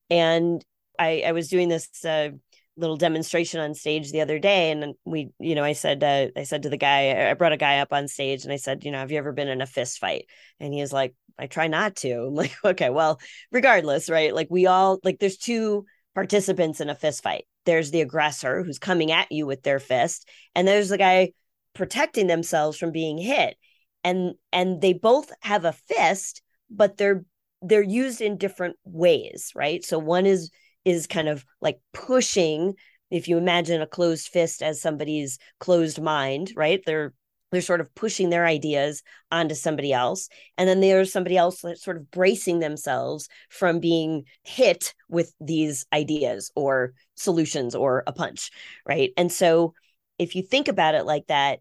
And 0.10 0.64
i 0.98 1.24
i 1.26 1.32
was 1.32 1.50
doing 1.50 1.70
this 1.70 2.04
uh, 2.06 2.30
little 2.78 2.98
demonstration 2.98 3.60
on 3.60 3.74
stage 3.74 4.12
the 4.12 4.22
other 4.22 4.40
day 4.40 4.72
and 4.72 4.96
we 5.06 5.30
you 5.40 5.54
know 5.56 5.64
i 5.64 5.74
said 5.74 6.04
uh, 6.04 6.28
i 6.40 6.44
said 6.44 6.64
to 6.64 6.70
the 6.70 6.78
guy 6.78 7.30
i 7.30 7.34
brought 7.34 7.52
a 7.52 7.58
guy 7.58 7.80
up 7.80 7.92
on 7.92 8.08
stage 8.08 8.44
and 8.44 8.54
i 8.54 8.56
said 8.56 8.84
you 8.86 8.92
know 8.92 9.00
have 9.00 9.12
you 9.12 9.18
ever 9.18 9.34
been 9.34 9.50
in 9.50 9.62
a 9.62 9.66
fist 9.66 10.00
fight? 10.00 10.26
And 10.60 10.74
he 10.74 10.82
was 10.82 10.94
like 10.94 11.14
i 11.40 11.48
try 11.48 11.68
not 11.68 11.96
to 11.96 12.12
i'm 12.12 12.36
like 12.36 12.56
okay 12.64 12.90
well 12.90 13.20
regardless 13.52 14.10
right? 14.10 14.34
Like 14.34 14.48
we 14.50 14.66
all 14.66 15.00
like 15.04 15.20
there's 15.20 15.38
two 15.38 15.86
participants 16.16 16.82
in 16.82 16.90
a 16.90 16.96
fist 16.96 17.24
fight. 17.24 17.46
There's 17.66 17.92
the 17.92 18.02
aggressor 18.02 18.64
who's 18.64 18.80
coming 18.80 19.12
at 19.12 19.32
you 19.32 19.46
with 19.46 19.64
their 19.64 19.80
fist 19.80 20.28
and 20.56 20.68
there's 20.68 20.90
the 20.90 20.98
guy 20.98 21.32
protecting 21.74 22.28
themselves 22.28 22.78
from 22.78 22.92
being 22.92 23.18
hit. 23.18 23.56
And 24.04 24.34
and 24.52 24.82
they 24.82 24.94
both 24.94 25.32
have 25.42 25.66
a 25.66 25.74
fist 25.74 26.42
but 26.70 26.98
they're 26.98 27.24
they're 27.62 27.82
used 27.82 28.22
in 28.22 28.38
different 28.38 28.78
ways 28.86 29.52
right? 29.56 29.84
So 29.84 30.00
one 30.00 30.26
is 30.26 30.50
is 30.86 31.08
kind 31.08 31.28
of 31.28 31.46
like 31.62 31.80
pushing 31.94 32.76
if 33.12 33.28
you 33.28 33.38
imagine 33.38 33.82
a 33.82 33.88
closed 33.88 34.28
fist 34.28 34.62
as 34.62 34.82
somebody's 34.82 35.40
closed 35.60 36.02
mind 36.02 36.52
right? 36.56 36.82
They're 36.86 37.14
they're 37.52 37.62
sort 37.62 37.82
of 37.82 37.94
pushing 37.96 38.30
their 38.30 38.46
ideas 38.46 39.02
onto 39.32 39.56
somebody 39.56 39.94
else 39.94 40.30
and 40.58 40.68
then 40.68 40.82
there's 40.82 41.12
somebody 41.12 41.38
else 41.38 41.62
that's 41.62 41.84
sort 41.84 41.98
of 41.98 42.10
bracing 42.12 42.60
themselves 42.60 43.28
from 43.50 43.80
being 43.80 44.24
hit 44.44 44.94
with 45.10 45.34
these 45.40 45.86
ideas 45.94 46.52
or 46.56 46.94
solutions 47.16 47.76
or 47.76 48.04
a 48.08 48.14
punch 48.14 48.52
right? 48.86 49.12
And 49.18 49.32
so 49.32 49.74
if 50.18 50.36
you 50.36 50.44
think 50.44 50.68
about 50.68 50.96
it 50.96 51.06
like 51.06 51.28
that 51.28 51.60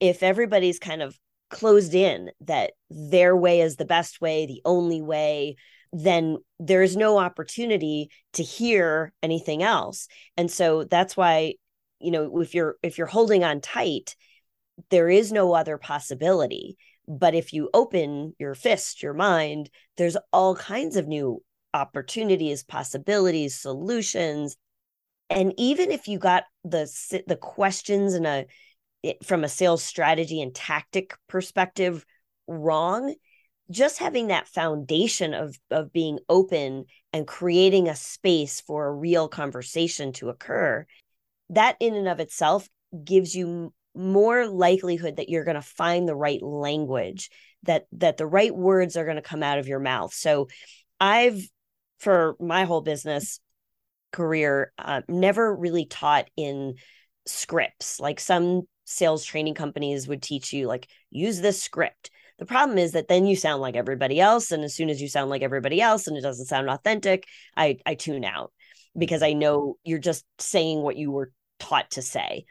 if 0.00 0.22
everybody's 0.22 0.78
kind 0.78 1.02
of 1.02 1.18
closed 1.50 1.94
in 1.94 2.30
that 2.42 2.72
their 2.90 3.34
way 3.34 3.62
is 3.62 3.76
the 3.76 3.84
best 3.84 4.20
way 4.20 4.46
the 4.46 4.60
only 4.64 5.00
way 5.00 5.56
then 5.92 6.36
there 6.58 6.82
is 6.82 6.96
no 6.96 7.18
opportunity 7.18 8.10
to 8.34 8.42
hear 8.42 9.12
anything 9.22 9.62
else. 9.62 10.08
And 10.36 10.50
so 10.50 10.84
that's 10.84 11.16
why 11.16 11.54
you 12.00 12.10
know 12.10 12.40
if 12.40 12.54
you're 12.54 12.76
if 12.82 12.98
you're 12.98 13.06
holding 13.06 13.44
on 13.44 13.60
tight 13.60 14.14
there 14.90 15.08
is 15.08 15.32
no 15.32 15.54
other 15.54 15.78
possibility. 15.78 16.76
But 17.06 17.34
if 17.34 17.52
you 17.52 17.70
open 17.72 18.34
your 18.38 18.54
fist 18.54 19.02
your 19.02 19.14
mind 19.14 19.70
there's 19.96 20.16
all 20.32 20.54
kinds 20.54 20.96
of 20.96 21.08
new 21.08 21.42
opportunities 21.74 22.64
possibilities 22.64 23.54
solutions. 23.54 24.56
And 25.30 25.52
even 25.56 25.90
if 25.90 26.08
you 26.08 26.18
got 26.18 26.44
the 26.64 26.90
the 27.26 27.36
questions 27.36 28.14
in 28.14 28.26
a 28.26 28.46
from 29.22 29.44
a 29.44 29.48
sales 29.48 29.82
strategy 29.82 30.42
and 30.42 30.54
tactic 30.54 31.14
perspective 31.28 32.04
wrong 32.46 33.14
just 33.70 33.98
having 33.98 34.28
that 34.28 34.48
foundation 34.48 35.34
of 35.34 35.56
of 35.70 35.92
being 35.92 36.18
open 36.28 36.84
and 37.12 37.26
creating 37.26 37.88
a 37.88 37.94
space 37.94 38.60
for 38.60 38.86
a 38.86 38.92
real 38.92 39.28
conversation 39.28 40.12
to 40.12 40.30
occur 40.30 40.84
that 41.50 41.76
in 41.80 41.94
and 41.94 42.08
of 42.08 42.20
itself 42.20 42.68
gives 43.04 43.34
you 43.34 43.72
more 43.98 44.46
likelihood 44.46 45.16
that 45.16 45.28
you're 45.28 45.44
going 45.44 45.54
to 45.54 45.62
find 45.62 46.08
the 46.08 46.14
right 46.14 46.42
language 46.42 47.30
that 47.64 47.86
that 47.92 48.16
the 48.16 48.26
right 48.26 48.54
words 48.54 48.96
are 48.96 49.04
going 49.04 49.16
to 49.16 49.22
come 49.22 49.42
out 49.42 49.58
of 49.58 49.68
your 49.68 49.80
mouth 49.80 50.14
so 50.14 50.48
i've 51.00 51.40
for 51.98 52.36
my 52.40 52.64
whole 52.64 52.80
business 52.80 53.40
career 54.12 54.72
uh, 54.78 55.02
never 55.08 55.54
really 55.54 55.84
taught 55.84 56.28
in 56.36 56.74
scripts 57.26 58.00
like 58.00 58.20
some 58.20 58.62
sales 58.84 59.24
training 59.24 59.54
companies 59.54 60.08
would 60.08 60.22
teach 60.22 60.52
you 60.52 60.66
like 60.66 60.88
use 61.10 61.40
this 61.40 61.62
script 61.62 62.10
the 62.38 62.46
problem 62.46 62.78
is 62.78 62.92
that 62.92 63.08
then 63.08 63.26
you 63.26 63.36
sound 63.36 63.60
like 63.60 63.74
everybody 63.74 64.20
else. 64.20 64.52
And 64.52 64.62
as 64.64 64.74
soon 64.74 64.90
as 64.90 65.02
you 65.02 65.08
sound 65.08 65.28
like 65.28 65.42
everybody 65.42 65.80
else 65.82 66.06
and 66.06 66.16
it 66.16 66.22
doesn't 66.22 66.46
sound 66.46 66.70
authentic, 66.70 67.26
I, 67.56 67.78
I 67.84 67.94
tune 67.94 68.24
out 68.24 68.52
because 68.96 69.22
I 69.22 69.32
know 69.32 69.76
you're 69.84 69.98
just 69.98 70.24
saying 70.38 70.80
what 70.80 70.96
you 70.96 71.10
were 71.10 71.32
taught 71.58 71.90
to 71.92 72.02
say. 72.02 72.44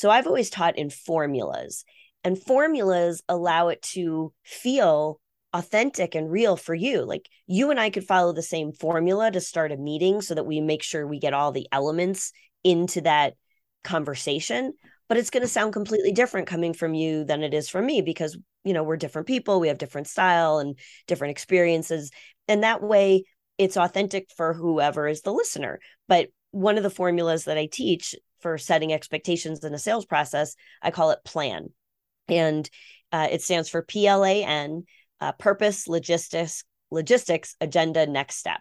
So 0.00 0.08
I've 0.08 0.26
always 0.26 0.48
taught 0.48 0.78
in 0.78 0.88
formulas, 0.88 1.84
and 2.24 2.42
formulas 2.42 3.22
allow 3.28 3.68
it 3.68 3.82
to 3.92 4.32
feel 4.44 5.20
authentic 5.52 6.14
and 6.14 6.30
real 6.30 6.56
for 6.56 6.74
you. 6.74 7.02
Like 7.02 7.28
you 7.46 7.70
and 7.70 7.78
I 7.78 7.90
could 7.90 8.06
follow 8.06 8.32
the 8.32 8.40
same 8.40 8.72
formula 8.72 9.30
to 9.30 9.42
start 9.42 9.72
a 9.72 9.76
meeting 9.76 10.22
so 10.22 10.34
that 10.34 10.46
we 10.46 10.62
make 10.62 10.82
sure 10.82 11.06
we 11.06 11.18
get 11.18 11.34
all 11.34 11.52
the 11.52 11.66
elements 11.70 12.32
into 12.64 13.02
that 13.02 13.34
conversation 13.82 14.72
but 15.08 15.16
it's 15.16 15.30
going 15.30 15.42
to 15.42 15.48
sound 15.48 15.72
completely 15.72 16.12
different 16.12 16.46
coming 16.46 16.74
from 16.74 16.92
you 16.92 17.24
than 17.24 17.42
it 17.42 17.54
is 17.54 17.66
from 17.66 17.86
me 17.86 18.02
because 18.02 18.36
you 18.62 18.74
know 18.74 18.82
we're 18.82 18.98
different 18.98 19.26
people 19.26 19.58
we 19.58 19.68
have 19.68 19.78
different 19.78 20.06
style 20.06 20.58
and 20.58 20.78
different 21.06 21.30
experiences 21.30 22.10
and 22.46 22.62
that 22.62 22.82
way 22.82 23.24
it's 23.56 23.78
authentic 23.78 24.28
for 24.36 24.52
whoever 24.52 25.08
is 25.08 25.22
the 25.22 25.32
listener 25.32 25.80
but 26.08 26.28
one 26.50 26.76
of 26.76 26.82
the 26.82 26.90
formulas 26.90 27.44
that 27.44 27.56
i 27.56 27.66
teach 27.72 28.14
for 28.40 28.58
setting 28.58 28.92
expectations 28.92 29.64
in 29.64 29.74
a 29.74 29.78
sales 29.78 30.06
process 30.06 30.54
i 30.82 30.90
call 30.90 31.10
it 31.10 31.24
plan 31.24 31.68
and 32.28 32.70
uh, 33.12 33.28
it 33.30 33.42
stands 33.42 33.68
for 33.68 33.82
plan 33.82 34.84
uh, 35.20 35.32
purpose 35.32 35.88
logistics 35.88 36.64
logistics 36.90 37.56
agenda 37.60 38.06
next 38.06 38.36
step 38.36 38.60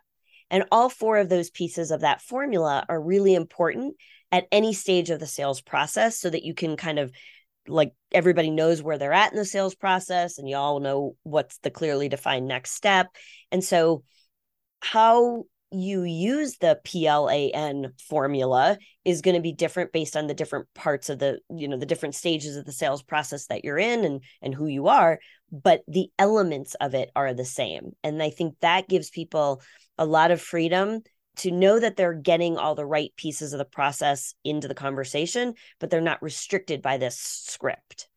and 0.50 0.66
all 0.72 0.90
four 0.90 1.18
of 1.18 1.30
those 1.30 1.50
pieces 1.50 1.92
of 1.92 2.02
that 2.02 2.22
formula 2.22 2.86
are 2.90 3.02
really 3.02 3.36
important 3.36 3.96
at 4.32 4.48
any 4.52 4.74
stage 4.74 5.10
of 5.10 5.20
the 5.20 5.28
sales 5.28 5.62
process 5.62 6.18
so 6.18 6.30
that 6.30 6.44
you 6.44 6.54
can 6.54 6.78
kind 6.78 7.00
of 7.00 7.12
like 7.68 7.94
everybody 8.12 8.50
knows 8.50 8.82
where 8.82 8.98
they're 8.98 9.14
at 9.14 9.32
in 9.32 9.38
the 9.38 9.46
sales 9.46 9.76
process 9.76 10.38
and 10.38 10.50
you 10.50 10.56
all 10.56 10.80
know 10.80 11.16
what's 11.24 11.58
the 11.60 11.70
clearly 11.70 12.10
defined 12.10 12.48
next 12.48 12.72
step. 12.72 13.08
And 13.52 13.64
so 13.64 14.04
how 14.82 15.44
you 15.72 16.04
use 16.04 16.58
the 16.58 16.80
PLAN 16.84 17.94
formula 18.08 18.78
is 19.06 19.22
going 19.22 19.36
to 19.36 19.42
be 19.42 19.52
different 19.52 19.92
based 19.92 20.18
on 20.18 20.28
the 20.28 20.34
different 20.34 20.68
parts 20.74 21.10
of 21.10 21.20
the 21.20 21.40
you 21.50 21.68
know 21.68 21.78
the 21.78 21.86
different 21.86 22.16
stages 22.16 22.56
of 22.56 22.66
the 22.66 22.72
sales 22.72 23.04
process 23.04 23.48
that 23.48 23.64
you're 23.64 23.78
in 23.78 24.04
and 24.04 24.24
and 24.42 24.56
who 24.56 24.66
you 24.66 24.88
are 24.88 25.20
but 25.52 25.82
the 25.88 26.10
elements 26.18 26.76
of 26.76 26.96
it 26.96 27.12
are 27.16 27.34
the 27.34 27.46
same 27.46 27.92
and 28.04 28.22
I 28.22 28.32
think 28.32 28.56
that 28.62 28.90
gives 28.90 29.10
people 29.10 29.62
a 29.98 30.06
lot 30.06 30.32
of 30.32 30.42
freedom 30.42 31.02
to 31.40 31.52
know 31.52 31.80
that 31.80 31.96
they're 31.96 32.14
getting 32.14 32.58
all 32.58 32.76
the 32.76 32.86
right 32.86 33.14
pieces 33.16 33.54
of 33.54 33.60
the 33.60 33.66
process 33.66 34.34
into 34.44 34.68
the 34.68 34.76
conversation, 34.76 35.54
but 35.80 35.90
they're 35.90 36.02
not 36.02 36.22
restricted 36.22 36.82
by 36.82 36.98
this 36.98 37.18
script. 37.18 38.10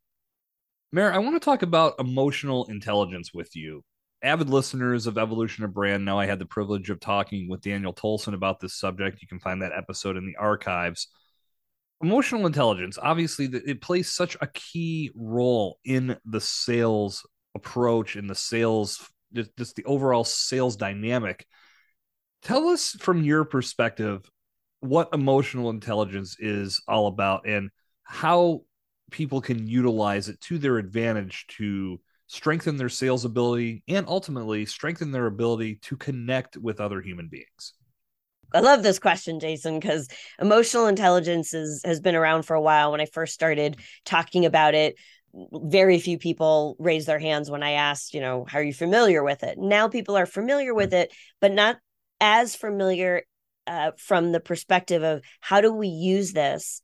Mare, 0.91 1.13
I 1.13 1.19
want 1.19 1.37
to 1.37 1.45
talk 1.45 1.63
about 1.63 1.95
emotional 2.01 2.65
intelligence 2.67 3.33
with 3.33 3.55
you. 3.55 3.85
Avid 4.23 4.49
listeners 4.49 5.07
of 5.07 5.19
Evolution 5.19 5.65
of 5.65 5.75
Brand 5.75 6.05
know 6.05 6.19
I 6.19 6.27
had 6.27 6.39
the 6.39 6.47
privilege 6.47 6.91
of 6.91 7.01
talking 7.01 7.49
with 7.49 7.61
Daniel 7.61 7.93
Tolson 7.93 8.35
about 8.35 8.61
this 8.61 8.75
subject. 8.75 9.21
You 9.21 9.29
can 9.29 9.41
find 9.41 9.63
that 9.63 9.73
episode 9.77 10.17
in 10.17 10.27
the 10.27 10.37
archives. 10.37 11.09
Emotional 12.03 12.47
intelligence, 12.47 12.99
obviously, 13.01 13.47
it 13.47 13.81
plays 13.81 14.11
such 14.11 14.37
a 14.41 14.47
key 14.49 15.11
role 15.15 15.79
in 15.85 16.17
the 16.25 16.41
sales 16.41 17.27
approach, 17.55 18.17
in 18.17 18.27
the 18.27 18.35
sales, 18.35 19.09
just, 19.33 19.77
the 19.77 19.85
overall 19.85 20.25
sales 20.25 20.77
dynamic 20.77 21.47
tell 22.43 22.69
us 22.69 22.91
from 22.99 23.23
your 23.23 23.45
perspective 23.45 24.29
what 24.81 25.09
emotional 25.13 25.71
intelligence 25.71 26.37
is 26.39 26.83
all 26.89 27.07
about 27.07 27.47
and 27.47 27.71
how 28.03 28.63
people 29.11 29.41
can 29.41 29.67
utilize 29.67 30.29
it 30.29 30.41
to 30.41 30.59
their 30.59 30.79
advantage 30.79 31.47
to 31.47 32.01
strengthen 32.33 32.79
their 32.79 32.89
sales 32.89 33.27
ability 33.27 33.83
and 33.89 34.07
ultimately 34.09 34.65
strengthen 34.65 35.11
their 35.11 35.27
ability 35.27 35.77
to 35.77 35.99
connect 35.99 36.57
with 36.57 36.81
other 36.81 37.03
human 37.03 37.29
beings. 37.29 37.75
I 38.55 38.61
love 38.61 38.83
this 38.83 38.99
question, 38.99 39.39
Jason, 39.39 39.79
because 39.79 40.09
emotional 40.41 40.87
intelligence 40.87 41.53
is, 41.53 41.83
has 41.85 42.01
been 42.01 42.15
around 42.15 42.45
for 42.45 42.55
a 42.55 42.61
while. 42.61 42.91
When 42.91 43.03
I 43.03 43.07
first 43.07 43.35
started 43.35 43.77
talking 44.07 44.47
about 44.47 44.75
it, 44.75 44.97
very 45.35 45.99
few 45.99 46.17
people 46.17 46.75
raised 46.79 47.07
their 47.07 47.19
hands 47.19 47.51
when 47.51 47.63
I 47.63 47.73
asked, 47.73 48.15
you 48.15 48.21
know, 48.23 48.47
how 48.49 48.61
are 48.61 48.65
you 48.65 48.73
familiar 48.73 49.23
with 49.23 49.43
it? 49.43 49.59
Now 49.59 49.89
people 49.89 50.17
are 50.17 50.27
familiar 50.27 50.73
with 50.73 50.95
it, 50.95 51.13
but 51.39 51.53
not 51.53 51.77
as 52.19 52.57
familiar 52.57 53.23
uh, 53.67 53.91
from 53.99 54.33
the 54.33 54.41
perspective 54.41 55.03
of 55.03 55.23
how 55.41 55.61
do 55.61 55.71
we 55.71 55.89
use 55.89 56.33
this 56.33 56.81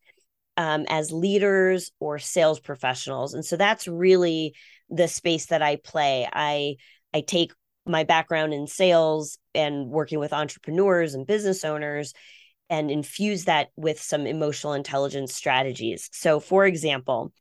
um, 0.57 0.85
as 0.89 1.11
leaders 1.11 1.91
or 1.99 2.19
sales 2.19 2.59
professionals 2.59 3.33
and 3.33 3.45
so 3.45 3.55
that's 3.55 3.87
really 3.87 4.53
the 4.89 5.07
space 5.07 5.47
that 5.47 5.61
i 5.61 5.75
play. 5.77 6.27
I 6.31 6.75
i 7.13 7.21
take 7.21 7.51
my 7.85 8.03
background 8.03 8.53
in 8.53 8.67
sales 8.67 9.37
and 9.55 9.89
working 9.89 10.19
with 10.19 10.33
entrepreneurs 10.33 11.13
and 11.13 11.25
business 11.25 11.63
owners 11.63 12.13
and 12.69 12.91
infuse 12.91 13.45
that 13.45 13.69
with 13.75 13.99
some 13.99 14.27
emotional 14.27 14.73
intelligence 14.73 15.33
strategies. 15.33 16.09
So 16.13 16.39
for 16.39 16.65
example 16.65 17.33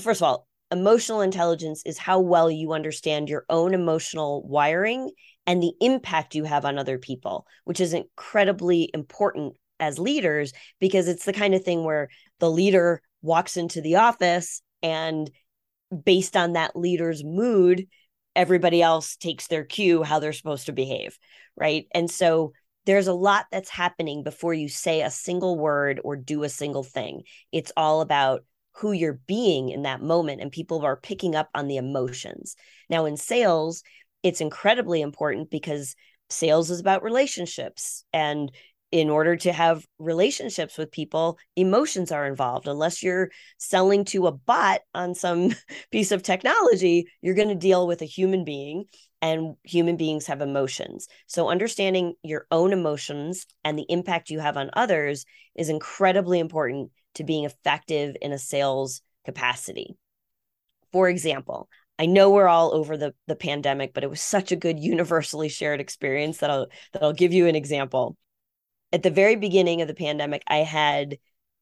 first 0.00 0.20
of 0.20 0.24
all 0.24 0.46
emotional 0.70 1.20
intelligence 1.20 1.82
is 1.84 1.98
how 1.98 2.20
well 2.20 2.50
you 2.50 2.72
understand 2.72 3.28
your 3.28 3.44
own 3.48 3.74
emotional 3.74 4.42
wiring 4.46 5.10
and 5.46 5.62
the 5.62 5.72
impact 5.80 6.34
you 6.34 6.44
have 6.44 6.64
on 6.64 6.78
other 6.78 6.98
people, 6.98 7.46
which 7.64 7.80
is 7.80 7.92
incredibly 7.92 8.88
important 8.94 9.56
as 9.80 9.98
leaders 9.98 10.52
because 10.78 11.08
it's 11.08 11.24
the 11.24 11.32
kind 11.32 11.54
of 11.54 11.64
thing 11.64 11.84
where 11.84 12.08
the 12.38 12.50
leader 12.50 13.02
walks 13.22 13.56
into 13.56 13.80
the 13.80 13.96
office 13.96 14.62
and 14.82 15.30
based 16.04 16.36
on 16.36 16.52
that 16.54 16.76
leader's 16.76 17.24
mood, 17.24 17.86
everybody 18.36 18.82
else 18.82 19.16
takes 19.16 19.46
their 19.48 19.64
cue 19.64 20.02
how 20.02 20.18
they're 20.18 20.32
supposed 20.32 20.66
to 20.66 20.72
behave. 20.72 21.18
Right. 21.56 21.86
And 21.92 22.10
so 22.10 22.52
there's 22.86 23.08
a 23.08 23.12
lot 23.12 23.46
that's 23.50 23.68
happening 23.68 24.22
before 24.22 24.54
you 24.54 24.68
say 24.68 25.02
a 25.02 25.10
single 25.10 25.58
word 25.58 26.00
or 26.02 26.16
do 26.16 26.42
a 26.42 26.48
single 26.48 26.82
thing. 26.82 27.22
It's 27.52 27.72
all 27.76 28.00
about 28.00 28.44
who 28.72 28.92
you're 28.92 29.20
being 29.26 29.68
in 29.68 29.82
that 29.82 30.00
moment, 30.00 30.40
and 30.40 30.50
people 30.50 30.84
are 30.84 30.96
picking 30.96 31.34
up 31.34 31.50
on 31.54 31.66
the 31.66 31.76
emotions. 31.76 32.56
Now, 32.88 33.04
in 33.04 33.16
sales, 33.16 33.82
it's 34.22 34.40
incredibly 34.40 35.02
important 35.02 35.50
because 35.50 35.94
sales 36.30 36.70
is 36.70 36.80
about 36.80 37.02
relationships 37.02 38.04
and 38.12 38.50
in 38.92 39.08
order 39.08 39.36
to 39.36 39.52
have 39.52 39.86
relationships 39.98 40.76
with 40.76 40.90
people, 40.90 41.38
emotions 41.54 42.10
are 42.10 42.26
involved. 42.26 42.66
Unless 42.66 43.02
you're 43.02 43.30
selling 43.58 44.04
to 44.06 44.26
a 44.26 44.32
bot 44.32 44.80
on 44.94 45.14
some 45.14 45.54
piece 45.92 46.10
of 46.10 46.22
technology, 46.22 47.06
you're 47.22 47.34
going 47.34 47.48
to 47.48 47.54
deal 47.54 47.86
with 47.86 48.02
a 48.02 48.06
human 48.06 48.44
being, 48.44 48.84
and 49.22 49.54
human 49.64 49.96
beings 49.96 50.26
have 50.26 50.40
emotions. 50.40 51.06
So, 51.26 51.48
understanding 51.48 52.14
your 52.22 52.46
own 52.50 52.72
emotions 52.72 53.46
and 53.64 53.78
the 53.78 53.86
impact 53.88 54.30
you 54.30 54.40
have 54.40 54.56
on 54.56 54.70
others 54.72 55.24
is 55.54 55.68
incredibly 55.68 56.40
important 56.40 56.90
to 57.14 57.24
being 57.24 57.44
effective 57.44 58.16
in 58.20 58.32
a 58.32 58.38
sales 58.38 59.02
capacity. 59.24 59.96
For 60.92 61.08
example, 61.08 61.68
I 61.98 62.06
know 62.06 62.30
we're 62.30 62.48
all 62.48 62.74
over 62.74 62.96
the 62.96 63.14
the 63.26 63.36
pandemic, 63.36 63.92
but 63.94 64.02
it 64.02 64.10
was 64.10 64.22
such 64.22 64.50
a 64.50 64.56
good 64.56 64.80
universally 64.80 65.48
shared 65.48 65.80
experience 65.80 66.38
that 66.38 66.50
I'll 66.50 66.66
that 66.92 67.02
I'll 67.02 67.12
give 67.12 67.32
you 67.32 67.46
an 67.46 67.54
example 67.54 68.16
at 68.92 69.02
the 69.02 69.10
very 69.10 69.36
beginning 69.36 69.82
of 69.82 69.88
the 69.88 69.94
pandemic, 69.94 70.42
I 70.46 70.58
had 70.58 71.18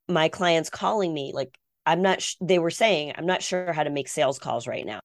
my 0.08 0.28
clients 0.28 0.70
calling 0.70 1.12
me 1.12 1.32
like, 1.34 1.56
I'm 1.84 2.02
not, 2.02 2.22
sh- 2.22 2.36
they 2.40 2.58
were 2.58 2.70
saying, 2.70 3.12
I'm 3.16 3.26
not 3.26 3.42
sure 3.42 3.72
how 3.72 3.82
to 3.82 3.90
make 3.90 4.08
sales 4.08 4.38
calls 4.38 4.66
right 4.66 4.86
now. 4.86 5.00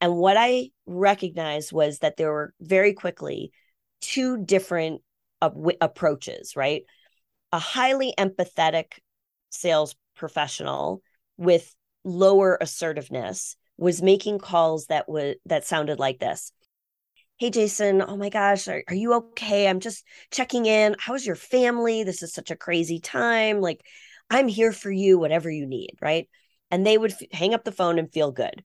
And 0.00 0.16
what 0.16 0.36
I 0.38 0.70
recognized 0.86 1.72
was 1.72 1.98
that 1.98 2.16
there 2.16 2.32
were 2.32 2.54
very 2.60 2.94
quickly 2.94 3.52
two 4.00 4.38
different 4.42 5.02
approaches, 5.42 6.56
right? 6.56 6.82
A 7.52 7.58
highly 7.58 8.14
empathetic 8.18 8.92
sales 9.50 9.94
professional 10.16 11.02
with 11.36 11.74
lower 12.04 12.56
assertiveness 12.60 13.56
was 13.76 14.02
making 14.02 14.38
calls 14.38 14.86
that 14.86 15.08
would 15.08 15.36
that 15.46 15.64
sounded 15.64 15.98
like 15.98 16.18
this 16.18 16.52
Hey, 17.40 17.50
Jason, 17.50 18.02
oh 18.06 18.16
my 18.16 18.28
gosh, 18.28 18.68
are, 18.68 18.84
are 18.86 18.94
you 18.94 19.14
okay? 19.14 19.66
I'm 19.66 19.80
just 19.80 20.04
checking 20.30 20.66
in. 20.66 20.94
How's 20.98 21.26
your 21.26 21.34
family? 21.36 22.04
This 22.04 22.22
is 22.22 22.32
such 22.34 22.50
a 22.52 22.56
crazy 22.56 23.00
time. 23.00 23.60
Like, 23.60 23.80
I'm 24.28 24.46
here 24.46 24.72
for 24.72 24.90
you, 24.92 25.18
whatever 25.18 25.50
you 25.50 25.66
need. 25.66 25.96
Right. 26.00 26.28
And 26.70 26.86
they 26.86 26.98
would 26.98 27.12
f- 27.12 27.22
hang 27.32 27.54
up 27.54 27.64
the 27.64 27.72
phone 27.72 27.98
and 27.98 28.12
feel 28.12 28.30
good. 28.30 28.62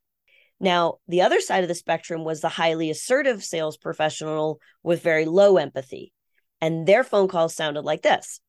Now, 0.60 1.00
the 1.08 1.22
other 1.24 1.42
side 1.42 1.64
of 1.64 1.70
the 1.70 1.76
spectrum 1.76 2.24
was 2.26 2.42
the 2.42 2.50
highly 2.50 2.90
assertive 2.92 3.44
sales 3.44 3.78
professional 3.78 4.60
with 4.84 5.04
very 5.04 5.26
low 5.26 5.58
empathy. 5.58 6.14
And 6.62 6.88
their 6.88 7.04
phone 7.04 7.30
calls 7.30 7.56
sounded 7.56 7.84
like 7.86 8.04
this 8.04 8.42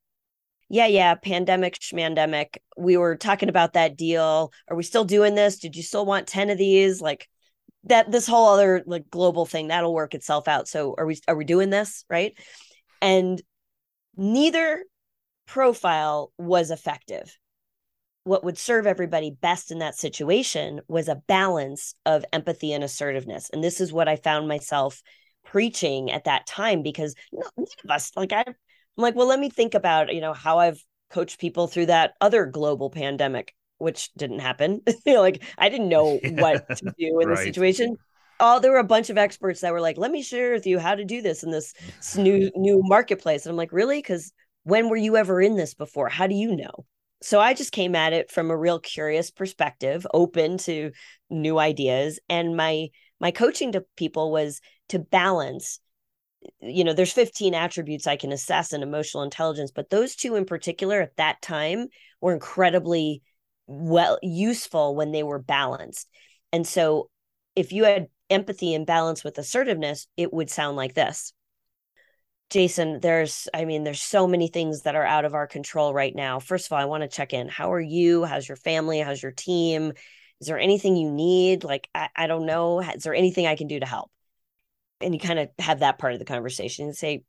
Yeah, 0.68 0.86
yeah, 0.86 1.14
pandemic, 1.14 1.78
schmandemic. 1.78 2.56
We 2.76 2.96
were 2.96 3.16
talking 3.16 3.48
about 3.48 3.74
that 3.74 3.96
deal. 3.96 4.52
Are 4.68 4.76
we 4.76 4.82
still 4.82 5.04
doing 5.04 5.34
this? 5.36 5.58
Did 5.58 5.76
you 5.76 5.82
still 5.82 6.04
want 6.04 6.26
10 6.26 6.50
of 6.50 6.58
these? 6.58 7.00
Like, 7.00 7.28
that 7.86 8.10
this 8.10 8.26
whole 8.26 8.48
other 8.48 8.82
like 8.86 9.10
global 9.10 9.46
thing 9.46 9.68
that'll 9.68 9.94
work 9.94 10.14
itself 10.14 10.48
out. 10.48 10.68
So 10.68 10.94
are 10.98 11.06
we 11.06 11.18
are 11.28 11.36
we 11.36 11.44
doing 11.44 11.70
this 11.70 12.04
right? 12.10 12.32
And 13.00 13.40
neither 14.16 14.84
profile 15.46 16.32
was 16.38 16.70
effective. 16.70 17.36
What 18.24 18.42
would 18.42 18.58
serve 18.58 18.86
everybody 18.86 19.30
best 19.30 19.70
in 19.70 19.78
that 19.78 19.96
situation 19.96 20.80
was 20.88 21.08
a 21.08 21.22
balance 21.28 21.94
of 22.04 22.24
empathy 22.32 22.72
and 22.72 22.82
assertiveness. 22.82 23.50
And 23.50 23.62
this 23.62 23.80
is 23.80 23.92
what 23.92 24.08
i 24.08 24.16
found 24.16 24.48
myself 24.48 25.02
preaching 25.46 26.10
at 26.10 26.24
that 26.24 26.46
time 26.46 26.82
because 26.82 27.14
none 27.32 27.66
of 27.84 27.90
us 27.90 28.10
like 28.16 28.32
I, 28.32 28.44
i'm 28.46 28.54
like 28.96 29.14
well 29.14 29.28
let 29.28 29.38
me 29.38 29.48
think 29.48 29.74
about 29.74 30.12
you 30.12 30.20
know 30.20 30.32
how 30.32 30.58
i've 30.58 30.82
coached 31.08 31.38
people 31.38 31.68
through 31.68 31.86
that 31.86 32.14
other 32.20 32.46
global 32.46 32.90
pandemic 32.90 33.54
which 33.78 34.12
didn't 34.14 34.40
happen. 34.40 34.82
you 35.06 35.14
know, 35.14 35.20
like 35.20 35.42
I 35.58 35.68
didn't 35.68 35.88
know 35.88 36.18
what 36.24 36.68
to 36.76 36.94
do 36.98 37.20
in 37.20 37.28
right. 37.28 37.36
the 37.36 37.44
situation. 37.44 37.96
Oh, 38.38 38.60
there 38.60 38.72
were 38.72 38.78
a 38.78 38.84
bunch 38.84 39.08
of 39.08 39.16
experts 39.16 39.60
that 39.60 39.72
were 39.72 39.80
like, 39.80 39.96
"Let 39.98 40.10
me 40.10 40.22
share 40.22 40.52
with 40.52 40.66
you 40.66 40.78
how 40.78 40.94
to 40.94 41.04
do 41.04 41.22
this 41.22 41.42
in 41.42 41.50
this 41.50 41.74
new 42.16 42.50
new 42.54 42.82
marketplace." 42.84 43.46
And 43.46 43.50
I'm 43.50 43.56
like, 43.56 43.72
"Really? 43.72 43.98
Because 43.98 44.32
when 44.64 44.88
were 44.88 44.96
you 44.96 45.16
ever 45.16 45.40
in 45.40 45.56
this 45.56 45.74
before? 45.74 46.08
How 46.08 46.26
do 46.26 46.34
you 46.34 46.54
know?" 46.54 46.86
So 47.22 47.40
I 47.40 47.54
just 47.54 47.72
came 47.72 47.94
at 47.94 48.12
it 48.12 48.30
from 48.30 48.50
a 48.50 48.56
real 48.56 48.78
curious 48.78 49.30
perspective, 49.30 50.06
open 50.12 50.58
to 50.58 50.92
new 51.30 51.58
ideas, 51.58 52.20
and 52.28 52.56
my 52.56 52.88
my 53.20 53.30
coaching 53.30 53.72
to 53.72 53.84
people 53.96 54.30
was 54.30 54.60
to 54.90 54.98
balance 54.98 55.80
you 56.60 56.84
know 56.84 56.92
there's 56.92 57.12
15 57.12 57.54
attributes 57.54 58.06
i 58.06 58.16
can 58.16 58.32
assess 58.32 58.72
in 58.72 58.82
emotional 58.82 59.22
intelligence 59.22 59.70
but 59.74 59.90
those 59.90 60.14
two 60.14 60.34
in 60.34 60.44
particular 60.44 61.00
at 61.00 61.16
that 61.16 61.40
time 61.42 61.86
were 62.20 62.32
incredibly 62.32 63.22
well 63.66 64.18
useful 64.22 64.94
when 64.94 65.12
they 65.12 65.22
were 65.22 65.38
balanced. 65.38 66.08
And 66.52 66.66
so 66.66 67.10
if 67.54 67.72
you 67.72 67.84
had 67.84 68.08
empathy 68.30 68.74
and 68.74 68.86
balance 68.86 69.24
with 69.24 69.38
assertiveness, 69.38 70.06
it 70.16 70.32
would 70.32 70.50
sound 70.50 70.76
like 70.76 70.94
this. 70.94 71.32
Jason, 72.48 73.00
there's, 73.00 73.48
I 73.52 73.64
mean, 73.64 73.82
there's 73.82 74.02
so 74.02 74.28
many 74.28 74.48
things 74.48 74.82
that 74.82 74.94
are 74.94 75.04
out 75.04 75.24
of 75.24 75.34
our 75.34 75.48
control 75.48 75.92
right 75.92 76.14
now. 76.14 76.38
First 76.38 76.66
of 76.66 76.72
all, 76.72 76.78
I 76.78 76.84
want 76.84 77.02
to 77.02 77.08
check 77.08 77.32
in. 77.32 77.48
How 77.48 77.72
are 77.72 77.80
you? 77.80 78.24
How's 78.24 78.48
your 78.48 78.56
family? 78.56 79.00
How's 79.00 79.22
your 79.22 79.32
team? 79.32 79.92
Is 80.40 80.46
there 80.46 80.58
anything 80.58 80.96
you 80.96 81.10
need? 81.10 81.64
Like, 81.64 81.88
I, 81.94 82.08
I 82.14 82.26
don't 82.28 82.46
know. 82.46 82.80
Is 82.80 83.02
there 83.02 83.14
anything 83.14 83.46
I 83.46 83.56
can 83.56 83.66
do 83.66 83.80
to 83.80 83.86
help? 83.86 84.10
And 85.00 85.12
you 85.12 85.18
kind 85.18 85.40
of 85.40 85.48
have 85.58 85.80
that 85.80 85.98
part 85.98 86.12
of 86.12 86.20
the 86.20 86.24
conversation 86.24 86.86
and 86.86 86.96
say, 86.96 87.24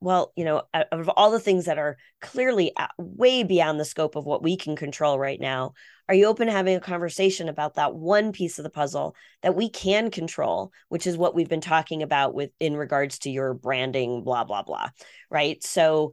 well, 0.00 0.32
you 0.34 0.44
know, 0.44 0.62
of 0.92 1.10
all 1.10 1.30
the 1.30 1.38
things 1.38 1.66
that 1.66 1.78
are 1.78 1.98
clearly 2.20 2.72
way 2.96 3.42
beyond 3.42 3.78
the 3.78 3.84
scope 3.84 4.16
of 4.16 4.24
what 4.24 4.42
we 4.42 4.56
can 4.56 4.74
control 4.74 5.18
right 5.18 5.38
now, 5.38 5.74
are 6.08 6.14
you 6.14 6.26
open 6.26 6.46
to 6.46 6.52
having 6.52 6.74
a 6.74 6.80
conversation 6.80 7.48
about 7.48 7.74
that 7.74 7.94
one 7.94 8.32
piece 8.32 8.58
of 8.58 8.62
the 8.62 8.70
puzzle 8.70 9.14
that 9.42 9.54
we 9.54 9.68
can 9.68 10.10
control, 10.10 10.72
which 10.88 11.06
is 11.06 11.18
what 11.18 11.34
we've 11.34 11.50
been 11.50 11.60
talking 11.60 12.02
about 12.02 12.34
with 12.34 12.50
in 12.58 12.76
regards 12.76 13.18
to 13.20 13.30
your 13.30 13.52
branding, 13.52 14.24
blah, 14.24 14.44
blah, 14.44 14.62
blah. 14.62 14.88
Right. 15.28 15.62
So 15.62 16.12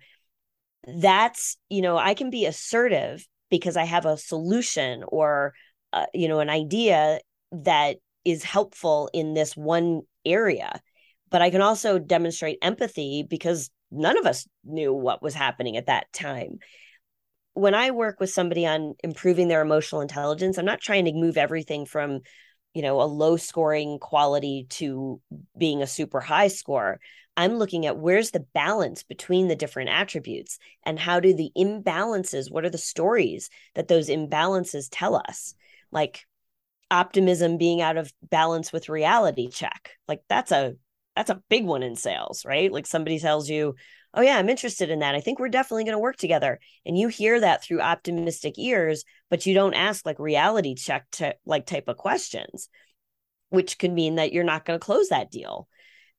that's, 0.85 1.57
you 1.69 1.81
know, 1.81 1.97
I 1.97 2.13
can 2.13 2.29
be 2.29 2.45
assertive 2.45 3.25
because 3.49 3.77
I 3.77 3.85
have 3.85 4.05
a 4.05 4.17
solution 4.17 5.03
or, 5.07 5.53
uh, 5.93 6.07
you 6.13 6.27
know, 6.27 6.39
an 6.39 6.49
idea 6.49 7.19
that 7.53 7.97
is 8.25 8.43
helpful 8.43 9.09
in 9.13 9.33
this 9.33 9.55
one 9.55 10.01
area 10.25 10.81
but 11.29 11.41
I 11.41 11.49
can 11.49 11.61
also 11.61 11.99
demonstrate 11.99 12.57
empathy 12.61 13.25
because 13.27 13.69
none 13.91 14.17
of 14.17 14.25
us 14.25 14.47
knew 14.63 14.93
what 14.93 15.21
was 15.21 15.33
happening 15.33 15.77
at 15.77 15.87
that 15.87 16.11
time. 16.13 16.59
When 17.53 17.73
I 17.73 17.91
work 17.91 18.19
with 18.19 18.29
somebody 18.29 18.65
on 18.65 18.95
improving 19.03 19.47
their 19.47 19.61
emotional 19.61 20.01
intelligence, 20.01 20.57
I'm 20.57 20.65
not 20.65 20.81
trying 20.81 21.05
to 21.05 21.13
move 21.13 21.37
everything 21.37 21.85
from, 21.85 22.19
you 22.73 22.81
know, 22.81 23.01
a 23.01 23.03
low 23.03 23.37
scoring 23.37 23.97
quality 23.99 24.67
to 24.71 25.19
being 25.57 25.81
a 25.81 25.87
super 25.87 26.19
high 26.19 26.49
score. 26.49 26.99
I'm 27.35 27.57
looking 27.57 27.85
at 27.85 27.97
where's 27.97 28.31
the 28.31 28.45
balance 28.53 29.03
between 29.03 29.47
the 29.47 29.55
different 29.55 29.89
attributes 29.89 30.57
and 30.83 30.99
how 30.99 31.19
do 31.19 31.35
the 31.35 31.51
imbalances, 31.57 32.51
what 32.51 32.65
are 32.65 32.69
the 32.69 32.77
stories 32.77 33.49
that 33.75 33.87
those 33.87 34.09
imbalances 34.09 34.87
tell 34.91 35.15
us? 35.15 35.53
Like 35.91 36.25
optimism 36.89 37.57
being 37.57 37.81
out 37.81 37.97
of 37.97 38.11
balance 38.23 38.71
with 38.71 38.89
reality 38.89 39.49
check. 39.49 39.91
Like 40.07 40.21
that's 40.29 40.51
a 40.51 40.75
that's 41.17 41.29
a 41.31 41.41
big 41.49 41.65
one 41.65 41.83
in 41.83 41.95
sales, 41.95 42.43
right? 42.45 42.71
Like 42.71 42.85
somebody 42.85 43.19
tells 43.19 43.49
you, 43.49 43.75
"Oh 44.13 44.21
yeah, 44.21 44.37
I'm 44.37 44.49
interested 44.49 44.89
in 44.89 44.99
that. 44.99 45.15
I 45.15 45.19
think 45.21 45.39
we're 45.39 45.49
definitely 45.49 45.83
going 45.83 45.93
to 45.93 45.99
work 45.99 46.17
together." 46.17 46.59
And 46.85 46.97
you 46.97 47.07
hear 47.07 47.39
that 47.39 47.63
through 47.63 47.81
optimistic 47.81 48.57
ears, 48.57 49.03
but 49.29 49.45
you 49.45 49.53
don't 49.53 49.73
ask 49.73 50.05
like 50.05 50.19
reality 50.19 50.75
check 50.75 51.05
to 51.13 51.35
like 51.45 51.65
type 51.65 51.87
of 51.87 51.97
questions, 51.97 52.69
which 53.49 53.79
could 53.79 53.91
mean 53.91 54.15
that 54.15 54.33
you're 54.33 54.43
not 54.43 54.65
going 54.65 54.79
to 54.79 54.85
close 54.85 55.09
that 55.09 55.31
deal. 55.31 55.67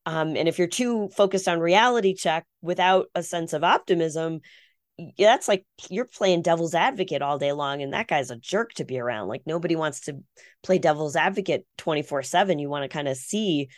Um, 0.07 0.37
and 0.37 0.49
if 0.49 0.59
you're 0.59 0.69
too 0.69 1.09
focused 1.11 1.49
on 1.49 1.61
reality 1.61 2.15
check 2.15 2.45
without 2.63 3.07
a 3.15 3.23
sense 3.23 3.53
of 3.53 3.63
optimism, 3.63 4.41
that's 5.19 5.49
like 5.49 5.65
you're 5.91 6.05
playing 6.05 6.43
devil's 6.43 6.75
advocate 6.75 7.23
all 7.23 7.39
day 7.39 7.53
long 7.53 7.83
and 7.83 7.93
that 7.93 8.09
guy's 8.09 8.31
a 8.31 8.37
jerk 8.37 8.73
to 8.75 8.85
be 8.85 8.99
around 8.99 9.29
like 9.29 9.43
nobody 9.47 9.77
wants 9.77 10.01
to 10.01 10.19
play 10.63 10.79
devil's 10.79 11.15
advocate 11.15 11.65
24 11.77 12.25
7 12.25 12.59
you 12.59 12.69
want 12.69 12.83
to 12.83 12.89
kind 12.89 13.07
of 13.07 13.17
see 13.17 13.69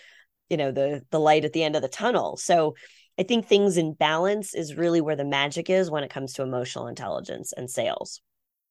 you 0.51 0.57
know 0.57 0.71
the 0.71 1.03
the 1.11 1.21
light 1.21 1.45
at 1.45 1.53
the 1.53 1.63
end 1.63 1.77
of 1.77 1.83
the 1.83 1.89
tunnel 1.89 2.37
so 2.37 2.75
i 3.19 3.23
think 3.23 3.47
things 3.47 3.77
in 3.77 3.95
balance 3.95 4.55
is 4.55 4.75
really 4.75 5.01
where 5.01 5.17
the 5.17 5.25
magic 5.25 5.71
is 5.71 5.91
when 5.91 6.05
it 6.05 6.11
comes 6.11 6.35
to 6.35 6.43
emotional 6.43 6.87
intelligence 6.87 7.53
and 7.57 7.71
sales 7.71 8.21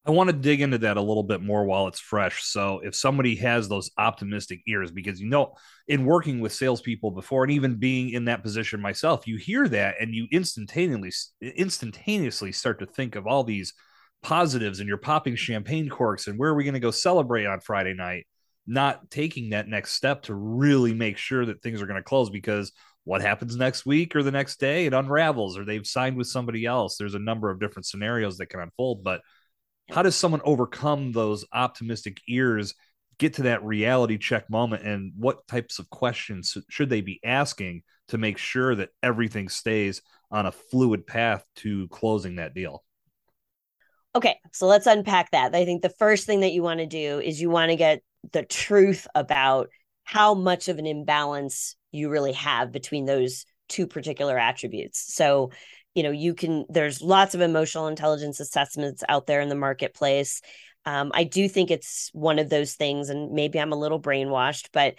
I 0.06 0.12
want 0.12 0.30
to 0.30 0.36
dig 0.36 0.62
into 0.62 0.78
that 0.80 0.98
a 0.98 1.02
little 1.02 1.24
bit 1.24 1.42
more 1.42 1.66
while 1.66 1.88
it's 1.88 2.00
fresh. 2.00 2.44
So, 2.44 2.80
if 2.80 2.96
somebody 2.96 3.36
has 3.36 3.68
those 3.68 3.92
optimistic 3.98 4.62
ears, 4.66 4.92
because 4.92 5.20
you 5.20 5.28
know, 5.28 5.54
in 5.88 6.06
working 6.06 6.40
with 6.40 6.54
salespeople 6.54 7.12
before, 7.12 7.44
and 7.44 7.52
even 7.52 7.76
being 7.76 8.12
in 8.12 8.26
that 8.26 8.42
position 8.42 8.82
myself, 8.82 9.28
you 9.28 9.38
hear 9.38 9.68
that 9.68 9.96
and 10.00 10.16
you 10.16 10.26
instantaneously 10.32 11.12
instantaneously 11.42 12.52
start 12.54 12.80
to 12.80 12.86
think 12.86 13.16
of 13.16 13.28
all 13.28 13.44
these 13.44 13.74
positives, 14.24 14.80
and 14.80 14.88
you're 14.88 14.98
popping 14.98 15.36
champagne 15.36 15.90
corks, 15.90 16.28
and 16.28 16.40
where 16.40 16.50
are 16.50 16.56
we 16.56 16.64
going 16.64 16.74
to 16.74 16.80
go 16.80 16.92
celebrate 16.92 17.46
on 17.46 17.60
Friday 17.60 17.94
night? 17.94 18.26
Not 18.72 19.10
taking 19.10 19.50
that 19.50 19.68
next 19.68 19.94
step 19.94 20.22
to 20.24 20.36
really 20.36 20.94
make 20.94 21.18
sure 21.18 21.44
that 21.44 21.64
things 21.64 21.82
are 21.82 21.88
going 21.88 21.98
to 21.98 22.04
close 22.04 22.30
because 22.30 22.72
what 23.04 23.22
happens 23.22 23.56
next 23.56 23.88
week 23.88 24.16
or 24.16 24.22
the 24.22 24.30
next 24.30 24.60
day 24.60 24.86
it 24.86 24.94
unravels 24.94 25.58
or 25.58 25.66
they've 25.66 25.88
signed 25.88 26.16
with 26.16 26.28
somebody 26.28 26.66
else. 26.66 26.96
There's 26.96 27.16
a 27.16 27.20
number 27.20 27.50
of 27.50 27.60
different 27.60 27.88
scenarios 27.88 28.38
that 28.38 28.46
can 28.46 28.60
unfold 28.60 29.04
but 29.04 29.22
how 29.90 30.04
does 30.04 30.16
someone 30.16 30.42
overcome 30.44 31.12
those 31.12 31.46
optimistic 31.52 32.22
ears 32.28 32.76
get 33.18 33.34
to 33.34 33.44
that 33.44 33.64
reality 33.64 34.18
check 34.18 34.50
moment 34.50 34.84
and 34.84 35.12
what 35.18 35.48
types 35.48 35.80
of 35.80 35.90
questions 35.90 36.56
should 36.70 36.90
they 36.90 37.02
be 37.02 37.20
asking 37.26 37.82
to 38.10 38.18
make 38.18 38.38
sure 38.38 38.76
that 38.76 38.90
everything 39.02 39.50
stays 39.50 40.02
on 40.30 40.46
a 40.46 40.52
fluid 40.52 41.08
path 41.08 41.44
to 41.56 41.88
closing 41.88 42.36
that 42.36 42.54
deal? 42.54 42.84
Okay 44.16 44.38
so 44.54 44.68
let's 44.68 44.88
unpack 44.88 45.32
that. 45.32 45.56
I 45.56 45.66
think 45.66 45.82
the 45.82 45.90
first 45.90 46.28
thing 46.28 46.42
that 46.42 46.54
you 46.54 46.62
want 46.62 46.80
to 46.80 46.86
do 46.86 47.20
is 47.20 47.42
you 47.42 47.50
want 47.50 47.72
to 47.72 47.76
get 47.76 48.02
the 48.32 48.44
truth 48.44 49.08
about 49.16 49.70
how 50.04 50.34
much 50.34 50.68
of 50.68 50.80
an 50.80 50.86
imbalance 50.86 51.76
you 51.92 52.10
really 52.10 52.34
have 52.34 52.72
between 52.72 53.06
those 53.06 53.46
two 53.68 53.88
particular 53.88 54.38
attributes. 54.38 55.14
So 55.14 55.52
you 55.96 56.04
know 56.04 56.12
you 56.12 56.34
can 56.34 56.66
there's 56.70 57.02
lots 57.02 57.36
of 57.36 57.42
emotional 57.42 57.88
intelligence 57.88 58.40
assessments 58.40 59.04
out 59.10 59.28
there 59.28 59.42
in 59.42 59.50
the 59.50 59.56
marketplace. 59.56 60.42
Um, 60.86 61.12
i 61.14 61.26
do 61.26 61.50
think 61.50 61.72
it's 61.72 62.10
one 62.14 62.40
of 62.40 62.50
those 62.50 62.74
things 62.74 63.10
and 63.10 63.34
maybe 63.34 63.60
i'm 63.60 63.74
a 63.74 63.78
little 63.78 64.02
brainwashed 64.02 64.70
but 64.72 64.96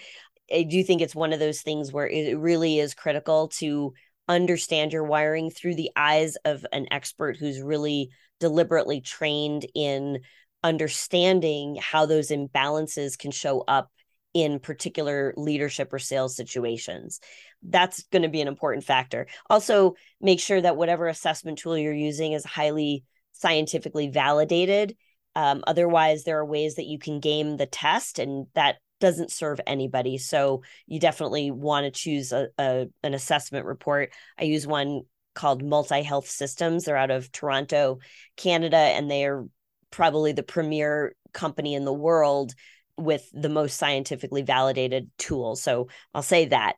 i 0.55 0.63
do 0.63 0.85
think 0.85 1.01
it's 1.01 1.15
one 1.15 1.33
of 1.33 1.41
those 1.41 1.63
things 1.63 1.91
where 1.91 2.07
it 2.07 2.39
really 2.39 2.79
is 2.79 2.93
critical 2.93 3.49
to 3.49 3.95
understand 4.29 4.93
your 4.93 5.05
wiring 5.05 5.51
through 5.51 5.75
the 5.75 5.91
eyes 5.97 6.37
of 6.45 6.67
an 6.73 6.87
expert 6.91 7.39
who's 7.39 7.63
really 7.63 8.11
deliberately 8.41 9.01
trained 9.01 9.67
in 9.75 10.21
understanding 10.63 11.79
how 11.81 12.07
those 12.07 12.29
imbalances 12.29 13.19
can 13.19 13.31
show 13.31 13.65
up 13.67 13.91
in 14.33 14.61
particular 14.61 15.35
leadership 15.37 15.93
or 15.93 15.99
sales 15.99 16.37
situations. 16.37 17.21
That's 17.63 18.05
going 18.05 18.23
to 18.23 18.29
be 18.29 18.41
an 18.41 18.49
important 18.49 18.85
factor. 18.85 19.27
Also, 19.49 19.95
make 20.21 20.41
sure 20.41 20.61
that 20.61 20.77
whatever 20.77 21.09
assessment 21.09 21.59
tool 21.59 21.77
you're 21.77 21.93
using 21.93 22.33
is 22.33 22.45
highly 22.45 23.05
scientifically 23.33 24.09
validated. 24.09 24.97
Um, 25.35 25.63
otherwise, 25.67 26.25
there 26.25 26.39
are 26.39 26.45
ways 26.45 26.77
that 26.77 26.87
you 26.87 26.99
can 26.99 27.21
game 27.21 27.57
the 27.57 27.67
test, 27.67 28.19
and 28.19 28.47
that 28.55 28.77
doesn't 29.01 29.33
serve 29.33 29.61
anybody. 29.67 30.19
So, 30.19 30.63
you 30.87 31.01
definitely 31.01 31.51
want 31.51 31.85
to 31.85 31.91
choose 31.91 32.33
a, 32.33 32.49
a 32.59 32.87
an 33.03 33.15
assessment 33.15 33.67
report. 33.67 34.13
I 34.39 34.45
use 34.45 34.67
one 34.67 35.03
called 35.35 35.63
Multi 35.63 36.03
Health 36.03 36.29
Systems. 36.29 36.85
They're 36.85 36.97
out 36.97 37.11
of 37.11 37.33
Toronto, 37.33 37.99
Canada, 38.37 38.77
and 38.77 39.11
they 39.11 39.25
are 39.25 39.47
probably 39.91 40.33
the 40.33 40.43
premier 40.43 41.15
company 41.33 41.75
in 41.75 41.85
the 41.85 41.93
world 41.93 42.55
with 42.97 43.29
the 43.33 43.49
most 43.49 43.77
scientifically 43.79 44.43
validated 44.43 45.11
tools. 45.19 45.63
So 45.63 45.89
I'll 46.15 46.23
say 46.23 46.47
that. 46.47 46.75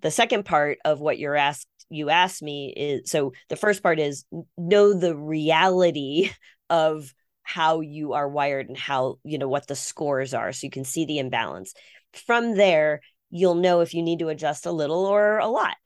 The 0.00 0.10
second 0.10 0.44
part 0.44 0.78
of 0.84 1.00
what 1.00 1.18
you're 1.18 1.36
asked 1.36 1.68
you 1.92 2.08
asked 2.10 2.42
me 2.42 2.72
is 2.74 3.10
so 3.10 3.32
the 3.48 3.56
first 3.56 3.82
part 3.82 3.98
is 3.98 4.24
know 4.56 4.94
the 4.94 5.16
reality 5.16 6.30
of 6.70 7.12
how 7.42 7.80
you 7.80 8.14
are 8.14 8.28
wired 8.28 8.68
and 8.68 8.78
how 8.78 9.18
you 9.24 9.36
know 9.36 9.48
what 9.48 9.66
the 9.66 9.76
scores 9.76 10.32
are 10.32 10.52
so 10.52 10.64
you 10.64 10.70
can 10.70 10.84
see 10.84 11.04
the 11.04 11.18
imbalance 11.18 11.74
from 12.26 12.54
there 12.54 13.00
you'll 13.30 13.56
know 13.56 13.80
if 13.80 13.94
you 13.94 14.02
need 14.02 14.20
to 14.20 14.28
adjust 14.28 14.64
a 14.64 14.72
little 14.72 15.04
or 15.04 15.38
a 15.38 15.48
lot 15.48 15.76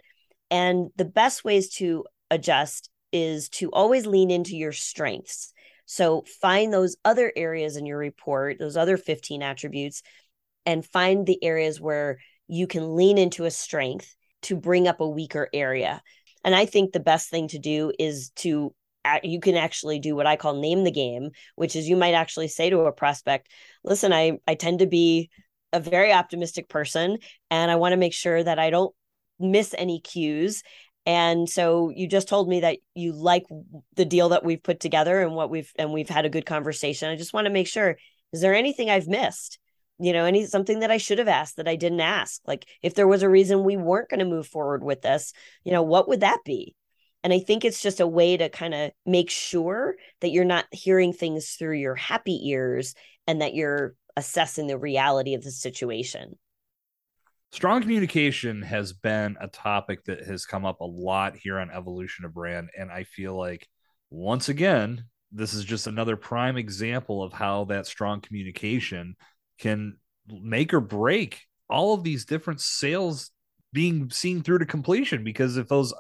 and 0.51 0.91
the 0.97 1.05
best 1.05 1.45
ways 1.45 1.71
to 1.71 2.05
adjust 2.31 2.91
is 3.11 3.49
to 3.49 3.71
always 3.73 4.07
lean 4.07 4.31
into 4.31 4.55
your 4.57 4.73
strengths 4.73 5.53
so 5.87 6.25
find 6.41 6.73
those 6.73 6.97
other 7.05 7.33
areas 7.35 7.77
in 7.77 7.87
your 7.87 7.99
report, 7.99 8.59
those 8.59 8.77
other 8.77 8.97
15 8.97 9.43
attributes, 9.43 10.03
and 10.67 10.85
find 10.85 11.27
the 11.27 11.43
areas 11.43 11.81
where 11.81 12.19
you 12.49 12.67
can 12.67 12.97
lean 12.97 13.19
into 13.19 13.45
a 13.45 13.51
strength 13.51 14.15
to 14.43 14.57
bring 14.57 14.87
up 14.87 15.01
a 15.01 15.09
weaker 15.09 15.49
area. 15.53 16.03
And 16.45 16.55
I 16.55 16.67
think 16.67 16.93
the 16.93 17.01
best 17.01 17.31
thing 17.31 17.49
to 17.49 17.59
do 17.59 17.93
is 17.99 18.31
to 18.37 18.75
you 19.23 19.39
can 19.39 19.55
actually 19.55 20.01
do 20.01 20.17
what 20.17 20.27
I 20.27 20.35
call 20.35 20.55
name 20.55 20.83
the 20.83 20.91
game, 20.91 21.31
which 21.55 21.77
is 21.77 21.89
you 21.89 21.97
might 21.97 22.15
actually 22.15 22.49
say 22.49 22.71
to 22.71 22.81
a 22.81 22.93
prospect, 22.93 23.49
listen, 23.85 24.13
I, 24.13 24.39
I 24.49 24.57
tend 24.57 24.81
to 24.81 24.87
be 24.87 25.31
a 25.73 25.79
very 25.79 26.13
optimistic 26.13 26.69
person 26.69 27.19
and 27.51 27.71
I 27.71 27.77
want 27.77 27.93
to 27.93 27.99
make 27.99 28.13
sure 28.13 28.43
that 28.43 28.59
I 28.59 28.71
don't 28.71 28.95
miss 29.39 29.75
any 29.77 30.01
cues 30.01 30.63
and 31.07 31.49
so 31.49 31.91
you 31.95 32.09
just 32.09 32.29
told 32.29 32.49
me 32.49 32.61
that 32.61 32.79
you 32.95 33.13
like 33.13 33.45
the 33.95 34.05
deal 34.05 34.31
that 34.31 34.45
we've 34.45 34.63
put 34.63 34.81
together 34.81 35.23
and 35.23 35.35
what 35.35 35.51
we've 35.51 35.73
and 35.79 35.93
we've 35.93 36.09
had 36.09 36.25
a 36.25 36.31
good 36.31 36.45
conversation. 36.45 37.09
I 37.09 37.17
just 37.17 37.33
want 37.33 37.47
to 37.47 37.53
make 37.53 37.69
sure 37.69 37.97
is 38.33 38.41
there 38.41 38.55
anything 38.55 38.91
I've 38.91 39.07
missed? 39.07 39.61
You 39.99 40.13
know, 40.13 40.25
any 40.25 40.47
something 40.47 40.81
that 40.81 40.91
I 40.91 40.99
should 40.99 41.19
have 41.19 41.29
asked 41.29 41.57
that 41.57 41.69
I 41.69 41.77
didn't 41.77 42.01
ask? 42.01 42.41
Like 42.45 42.67
if 42.83 42.95
there 42.95 43.07
was 43.07 43.23
a 43.23 43.31
reason 43.31 43.63
we 43.63 43.77
weren't 43.77 44.11
going 44.11 44.19
to 44.19 44.27
move 44.27 44.49
forward 44.49 44.83
with 44.83 45.01
this, 45.01 45.33
you 45.65 45.71
know, 45.71 45.83
what 45.83 46.09
would 46.09 46.21
that 46.21 46.41
be? 46.45 46.75
And 47.23 47.33
I 47.33 47.39
think 47.39 47.65
it's 47.65 47.81
just 47.81 48.01
a 48.01 48.07
way 48.07 48.37
to 48.37 48.49
kind 48.49 48.75
of 48.75 48.91
make 49.05 49.31
sure 49.31 49.95
that 50.21 50.31
you're 50.31 50.45
not 50.45 50.67
hearing 50.73 51.13
things 51.13 51.51
through 51.51 51.77
your 51.77 51.95
happy 51.95 52.51
ears 52.51 52.95
and 53.27 53.43
that 53.43 53.55
you're 53.55 53.95
assessing 54.17 54.67
the 54.67 54.79
reality 54.79 55.35
of 55.35 55.43
the 55.43 55.51
situation. 55.51 56.37
Strong 57.53 57.83
communication 57.83 58.61
has 58.63 58.93
been 58.93 59.37
a 59.41 59.49
topic 59.49 60.05
that 60.05 60.25
has 60.27 60.45
come 60.45 60.67
up 60.67 60.81
a 60.81 60.85
lot 60.85 61.37
here 61.37 61.59
on 61.59 61.71
Evolution 61.71 62.25
of 62.25 62.35
Brand. 62.35 62.69
And 62.79 62.91
I 62.91 63.05
feel 63.05 63.37
like, 63.37 63.67
once 64.11 64.49
again, 64.49 65.05
this 65.33 65.55
is 65.55 65.65
just 65.65 65.87
another 65.87 66.17
prime 66.17 66.57
example 66.57 67.23
of 67.23 67.33
how 67.33 67.65
that 67.67 67.87
strong 67.87 68.21
communication 68.21 69.17
can 69.59 69.97
make 70.29 70.75
or 70.75 70.81
break 70.81 71.43
all 71.69 71.95
of 71.95 72.03
these 72.03 72.25
different 72.25 72.61
sales 72.61 73.31
being 73.73 74.11
seen 74.11 74.43
through 74.43 74.59
to 74.59 74.67
completion. 74.67 75.25
Because 75.25 75.57
if 75.57 75.69
those 75.69 75.95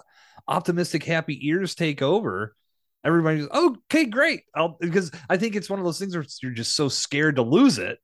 optimistic, 0.48 1.04
happy 1.04 1.48
ears 1.48 1.74
take 1.74 2.02
over, 2.02 2.54
everybody's 3.04 3.48
okay, 3.48 4.04
great. 4.04 4.42
I'll, 4.54 4.76
because 4.80 5.10
I 5.30 5.36
think 5.36 5.54
it's 5.54 5.70
one 5.70 5.78
of 5.78 5.84
those 5.84 5.98
things 5.98 6.14
where 6.14 6.26
you're 6.42 6.52
just 6.52 6.76
so 6.76 6.88
scared 6.88 7.36
to 7.36 7.42
lose 7.42 7.78
it. 7.78 7.98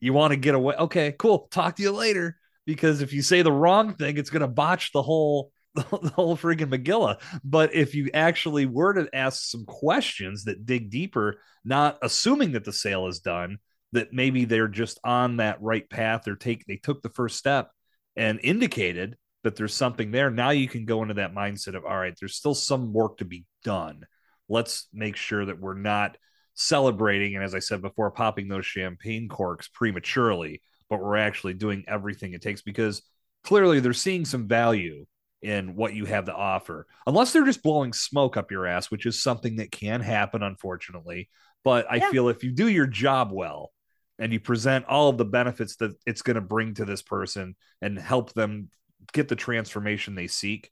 You 0.00 0.12
want 0.12 0.32
to 0.32 0.36
get 0.36 0.54
away. 0.54 0.74
Okay, 0.74 1.14
cool. 1.18 1.48
Talk 1.50 1.76
to 1.76 1.82
you 1.82 1.92
later 1.92 2.37
because 2.68 3.00
if 3.00 3.14
you 3.14 3.22
say 3.22 3.40
the 3.40 3.50
wrong 3.50 3.94
thing, 3.94 4.18
it's 4.18 4.28
going 4.28 4.42
to 4.42 4.46
botch 4.46 4.92
the 4.92 5.02
whole 5.02 5.50
the 5.74 6.12
whole 6.14 6.36
freaking 6.36 6.68
Megillah. 6.68 7.18
But 7.42 7.74
if 7.74 7.94
you 7.94 8.10
actually 8.12 8.66
were 8.66 8.92
to 8.92 9.08
ask 9.14 9.44
some 9.44 9.64
questions 9.64 10.44
that 10.44 10.66
dig 10.66 10.90
deeper, 10.90 11.40
not 11.64 11.98
assuming 12.02 12.52
that 12.52 12.64
the 12.64 12.72
sale 12.72 13.06
is 13.06 13.20
done, 13.20 13.58
that 13.92 14.12
maybe 14.12 14.44
they're 14.44 14.68
just 14.68 15.00
on 15.02 15.38
that 15.38 15.62
right 15.62 15.88
path, 15.88 16.28
or 16.28 16.36
take 16.36 16.66
they 16.66 16.76
took 16.76 17.00
the 17.00 17.08
first 17.10 17.38
step 17.38 17.70
and 18.16 18.38
indicated 18.42 19.16
that 19.44 19.56
there's 19.56 19.74
something 19.74 20.10
there. 20.10 20.30
Now 20.30 20.50
you 20.50 20.68
can 20.68 20.84
go 20.84 21.00
into 21.00 21.14
that 21.14 21.34
mindset 21.34 21.74
of 21.74 21.86
all 21.86 21.96
right, 21.96 22.14
there's 22.20 22.34
still 22.34 22.54
some 22.54 22.92
work 22.92 23.18
to 23.18 23.24
be 23.24 23.46
done. 23.64 24.04
Let's 24.48 24.88
make 24.92 25.16
sure 25.16 25.46
that 25.46 25.60
we're 25.60 25.74
not 25.74 26.18
celebrating 26.54 27.34
and 27.34 27.44
as 27.44 27.54
I 27.54 27.60
said 27.60 27.80
before, 27.80 28.10
popping 28.10 28.48
those 28.48 28.66
champagne 28.66 29.28
corks 29.28 29.68
prematurely 29.68 30.60
but 30.88 31.00
we're 31.00 31.16
actually 31.16 31.54
doing 31.54 31.84
everything 31.86 32.32
it 32.32 32.42
takes 32.42 32.62
because 32.62 33.02
clearly 33.44 33.80
they're 33.80 33.92
seeing 33.92 34.24
some 34.24 34.48
value 34.48 35.06
in 35.42 35.76
what 35.76 35.94
you 35.94 36.04
have 36.04 36.24
to 36.24 36.34
offer. 36.34 36.86
Unless 37.06 37.32
they're 37.32 37.44
just 37.44 37.62
blowing 37.62 37.92
smoke 37.92 38.36
up 38.36 38.50
your 38.50 38.66
ass, 38.66 38.90
which 38.90 39.06
is 39.06 39.22
something 39.22 39.56
that 39.56 39.70
can 39.70 40.00
happen, 40.00 40.42
unfortunately. 40.42 41.28
But 41.64 41.86
I 41.90 41.96
yeah. 41.96 42.10
feel 42.10 42.28
if 42.28 42.42
you 42.42 42.50
do 42.50 42.68
your 42.68 42.86
job 42.86 43.30
well 43.32 43.72
and 44.18 44.32
you 44.32 44.40
present 44.40 44.86
all 44.86 45.08
of 45.08 45.18
the 45.18 45.24
benefits 45.24 45.76
that 45.76 45.92
it's 46.06 46.22
going 46.22 46.34
to 46.34 46.40
bring 46.40 46.74
to 46.74 46.84
this 46.84 47.02
person 47.02 47.54
and 47.80 47.98
help 47.98 48.32
them 48.32 48.68
get 49.12 49.28
the 49.28 49.36
transformation 49.36 50.14
they 50.14 50.26
seek, 50.26 50.70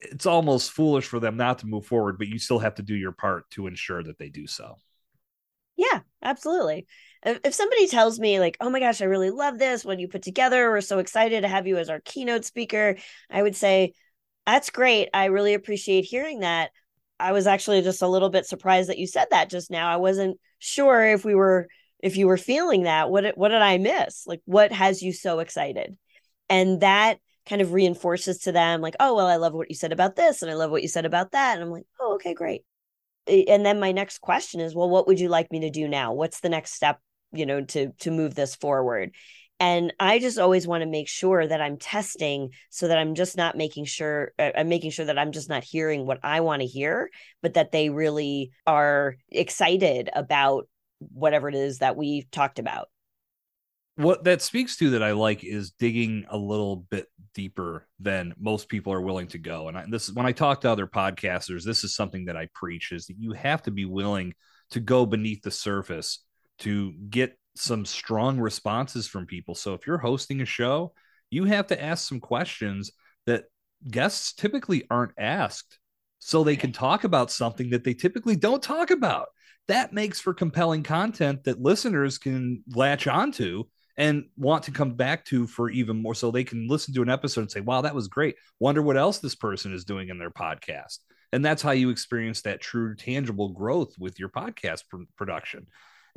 it's 0.00 0.26
almost 0.26 0.72
foolish 0.72 1.06
for 1.06 1.20
them 1.20 1.36
not 1.36 1.60
to 1.60 1.66
move 1.66 1.86
forward, 1.86 2.18
but 2.18 2.28
you 2.28 2.38
still 2.38 2.58
have 2.58 2.74
to 2.74 2.82
do 2.82 2.94
your 2.94 3.12
part 3.12 3.48
to 3.50 3.68
ensure 3.68 4.02
that 4.02 4.18
they 4.18 4.28
do 4.28 4.46
so. 4.46 4.76
Yeah, 5.76 6.00
absolutely 6.22 6.86
if 7.24 7.54
somebody 7.54 7.86
tells 7.86 8.18
me 8.18 8.40
like 8.40 8.56
oh 8.60 8.70
my 8.70 8.80
gosh 8.80 9.00
i 9.00 9.04
really 9.04 9.30
love 9.30 9.58
this 9.58 9.84
what 9.84 10.00
you 10.00 10.08
put 10.08 10.22
together 10.22 10.70
we're 10.70 10.80
so 10.80 10.98
excited 10.98 11.42
to 11.42 11.48
have 11.48 11.66
you 11.66 11.76
as 11.78 11.88
our 11.88 12.00
keynote 12.00 12.44
speaker 12.44 12.96
i 13.30 13.40
would 13.42 13.56
say 13.56 13.92
that's 14.46 14.70
great 14.70 15.08
i 15.14 15.26
really 15.26 15.54
appreciate 15.54 16.04
hearing 16.04 16.40
that. 16.40 16.70
I 17.20 17.30
was 17.30 17.46
actually 17.46 17.82
just 17.82 18.02
a 18.02 18.08
little 18.08 18.30
bit 18.30 18.46
surprised 18.46 18.88
that 18.88 18.98
you 18.98 19.06
said 19.06 19.28
that 19.30 19.50
just 19.50 19.70
now 19.70 19.88
i 19.88 19.96
wasn't 19.96 20.38
sure 20.58 21.04
if 21.04 21.24
we 21.24 21.34
were 21.34 21.68
if 22.02 22.16
you 22.16 22.26
were 22.26 22.36
feeling 22.36 22.82
that 22.82 23.10
what 23.10 23.38
what 23.38 23.48
did 23.48 23.62
i 23.62 23.78
miss? 23.78 24.26
Like 24.26 24.42
what 24.44 24.72
has 24.72 25.02
you 25.02 25.12
so 25.12 25.38
excited? 25.38 25.96
And 26.48 26.80
that 26.80 27.18
kind 27.46 27.62
of 27.62 27.72
reinforces 27.72 28.38
to 28.38 28.52
them 28.52 28.80
like 28.80 28.94
oh 29.00 29.16
well 29.16 29.26
i 29.26 29.34
love 29.34 29.52
what 29.52 29.68
you 29.68 29.74
said 29.74 29.90
about 29.90 30.14
this 30.14 30.42
and 30.42 30.50
i 30.50 30.54
love 30.54 30.70
what 30.70 30.82
you 30.82 30.86
said 30.86 31.04
about 31.04 31.32
that 31.32 31.54
and 31.54 31.64
i'm 31.64 31.70
like 31.70 31.86
oh 32.00 32.14
okay 32.14 32.34
great. 32.34 32.62
Eh, 33.26 33.44
and 33.48 33.66
then 33.66 33.80
my 33.80 33.90
next 33.90 34.20
question 34.20 34.60
is 34.60 34.74
well 34.74 34.88
what 34.88 35.06
would 35.06 35.18
you 35.18 35.28
like 35.28 35.50
me 35.50 35.60
to 35.60 35.70
do 35.70 35.88
now? 35.88 36.12
What's 36.12 36.40
the 36.40 36.48
next 36.48 36.74
step 36.74 37.00
you 37.32 37.46
know 37.46 37.62
to 37.62 37.92
to 38.00 38.10
move 38.10 38.34
this 38.34 38.54
forward 38.56 39.14
and 39.60 39.92
i 40.00 40.18
just 40.18 40.38
always 40.38 40.66
want 40.66 40.82
to 40.82 40.88
make 40.88 41.08
sure 41.08 41.46
that 41.46 41.60
i'm 41.60 41.76
testing 41.76 42.50
so 42.70 42.88
that 42.88 42.98
i'm 42.98 43.14
just 43.14 43.36
not 43.36 43.56
making 43.56 43.84
sure 43.84 44.32
uh, 44.38 44.50
i'm 44.56 44.68
making 44.68 44.90
sure 44.90 45.04
that 45.04 45.18
i'm 45.18 45.32
just 45.32 45.48
not 45.48 45.64
hearing 45.64 46.06
what 46.06 46.20
i 46.22 46.40
want 46.40 46.60
to 46.60 46.66
hear 46.66 47.10
but 47.42 47.54
that 47.54 47.72
they 47.72 47.90
really 47.90 48.50
are 48.66 49.16
excited 49.30 50.10
about 50.14 50.68
whatever 50.98 51.48
it 51.48 51.54
is 51.54 51.78
that 51.78 51.96
we 51.96 52.26
talked 52.30 52.58
about 52.58 52.88
what 53.96 54.24
that 54.24 54.40
speaks 54.40 54.76
to 54.76 54.90
that 54.90 55.02
I 55.02 55.12
like 55.12 55.44
is 55.44 55.72
digging 55.72 56.24
a 56.30 56.36
little 56.36 56.76
bit 56.76 57.06
deeper 57.34 57.86
than 58.00 58.34
most 58.38 58.68
people 58.68 58.92
are 58.92 59.00
willing 59.00 59.26
to 59.28 59.38
go. 59.38 59.68
And 59.68 59.76
I, 59.76 59.84
this 59.88 60.08
is 60.08 60.14
when 60.14 60.26
I 60.26 60.32
talk 60.32 60.62
to 60.62 60.70
other 60.70 60.86
podcasters, 60.86 61.64
this 61.64 61.84
is 61.84 61.94
something 61.94 62.26
that 62.26 62.36
I 62.36 62.48
preach 62.54 62.92
is 62.92 63.06
that 63.06 63.18
you 63.18 63.32
have 63.32 63.62
to 63.64 63.70
be 63.70 63.84
willing 63.84 64.32
to 64.70 64.80
go 64.80 65.04
beneath 65.04 65.42
the 65.42 65.50
surface 65.50 66.20
to 66.62 66.92
get 67.10 67.38
some 67.54 67.84
strong 67.84 68.40
responses 68.40 69.06
from 69.06 69.26
people. 69.26 69.54
So 69.54 69.74
if 69.74 69.86
you're 69.86 69.98
hosting 69.98 70.40
a 70.40 70.46
show, 70.46 70.92
you 71.30 71.44
have 71.44 71.66
to 71.68 71.82
ask 71.82 72.08
some 72.08 72.20
questions 72.20 72.92
that 73.26 73.44
guests 73.88 74.32
typically 74.32 74.84
aren't 74.90 75.12
asked 75.18 75.78
so 76.18 76.44
they 76.44 76.56
can 76.56 76.72
talk 76.72 77.04
about 77.04 77.30
something 77.30 77.70
that 77.70 77.84
they 77.84 77.94
typically 77.94 78.36
don't 78.36 78.62
talk 78.62 78.90
about. 78.90 79.28
That 79.68 79.92
makes 79.92 80.20
for 80.20 80.34
compelling 80.34 80.82
content 80.82 81.44
that 81.44 81.60
listeners 81.60 82.18
can 82.18 82.62
latch 82.74 83.06
onto 83.06 83.64
and 83.96 84.24
want 84.36 84.64
to 84.64 84.70
come 84.70 84.94
back 84.94 85.24
to 85.26 85.46
for 85.46 85.70
even 85.70 86.00
more 86.00 86.14
so 86.14 86.30
they 86.30 86.44
can 86.44 86.68
listen 86.68 86.94
to 86.94 87.02
an 87.02 87.10
episode 87.10 87.42
and 87.42 87.50
say 87.50 87.60
wow 87.60 87.82
that 87.82 87.94
was 87.94 88.08
great 88.08 88.36
wonder 88.58 88.80
what 88.80 88.96
else 88.96 89.18
this 89.18 89.34
person 89.34 89.74
is 89.74 89.84
doing 89.84 90.08
in 90.08 90.18
their 90.18 90.30
podcast 90.30 90.98
and 91.32 91.44
that's 91.44 91.62
how 91.62 91.72
you 91.72 91.90
experience 91.90 92.42
that 92.42 92.60
true 92.60 92.94
tangible 92.94 93.50
growth 93.50 93.94
with 93.98 94.18
your 94.18 94.30
podcast 94.30 94.84
pr- 94.88 95.02
production 95.16 95.66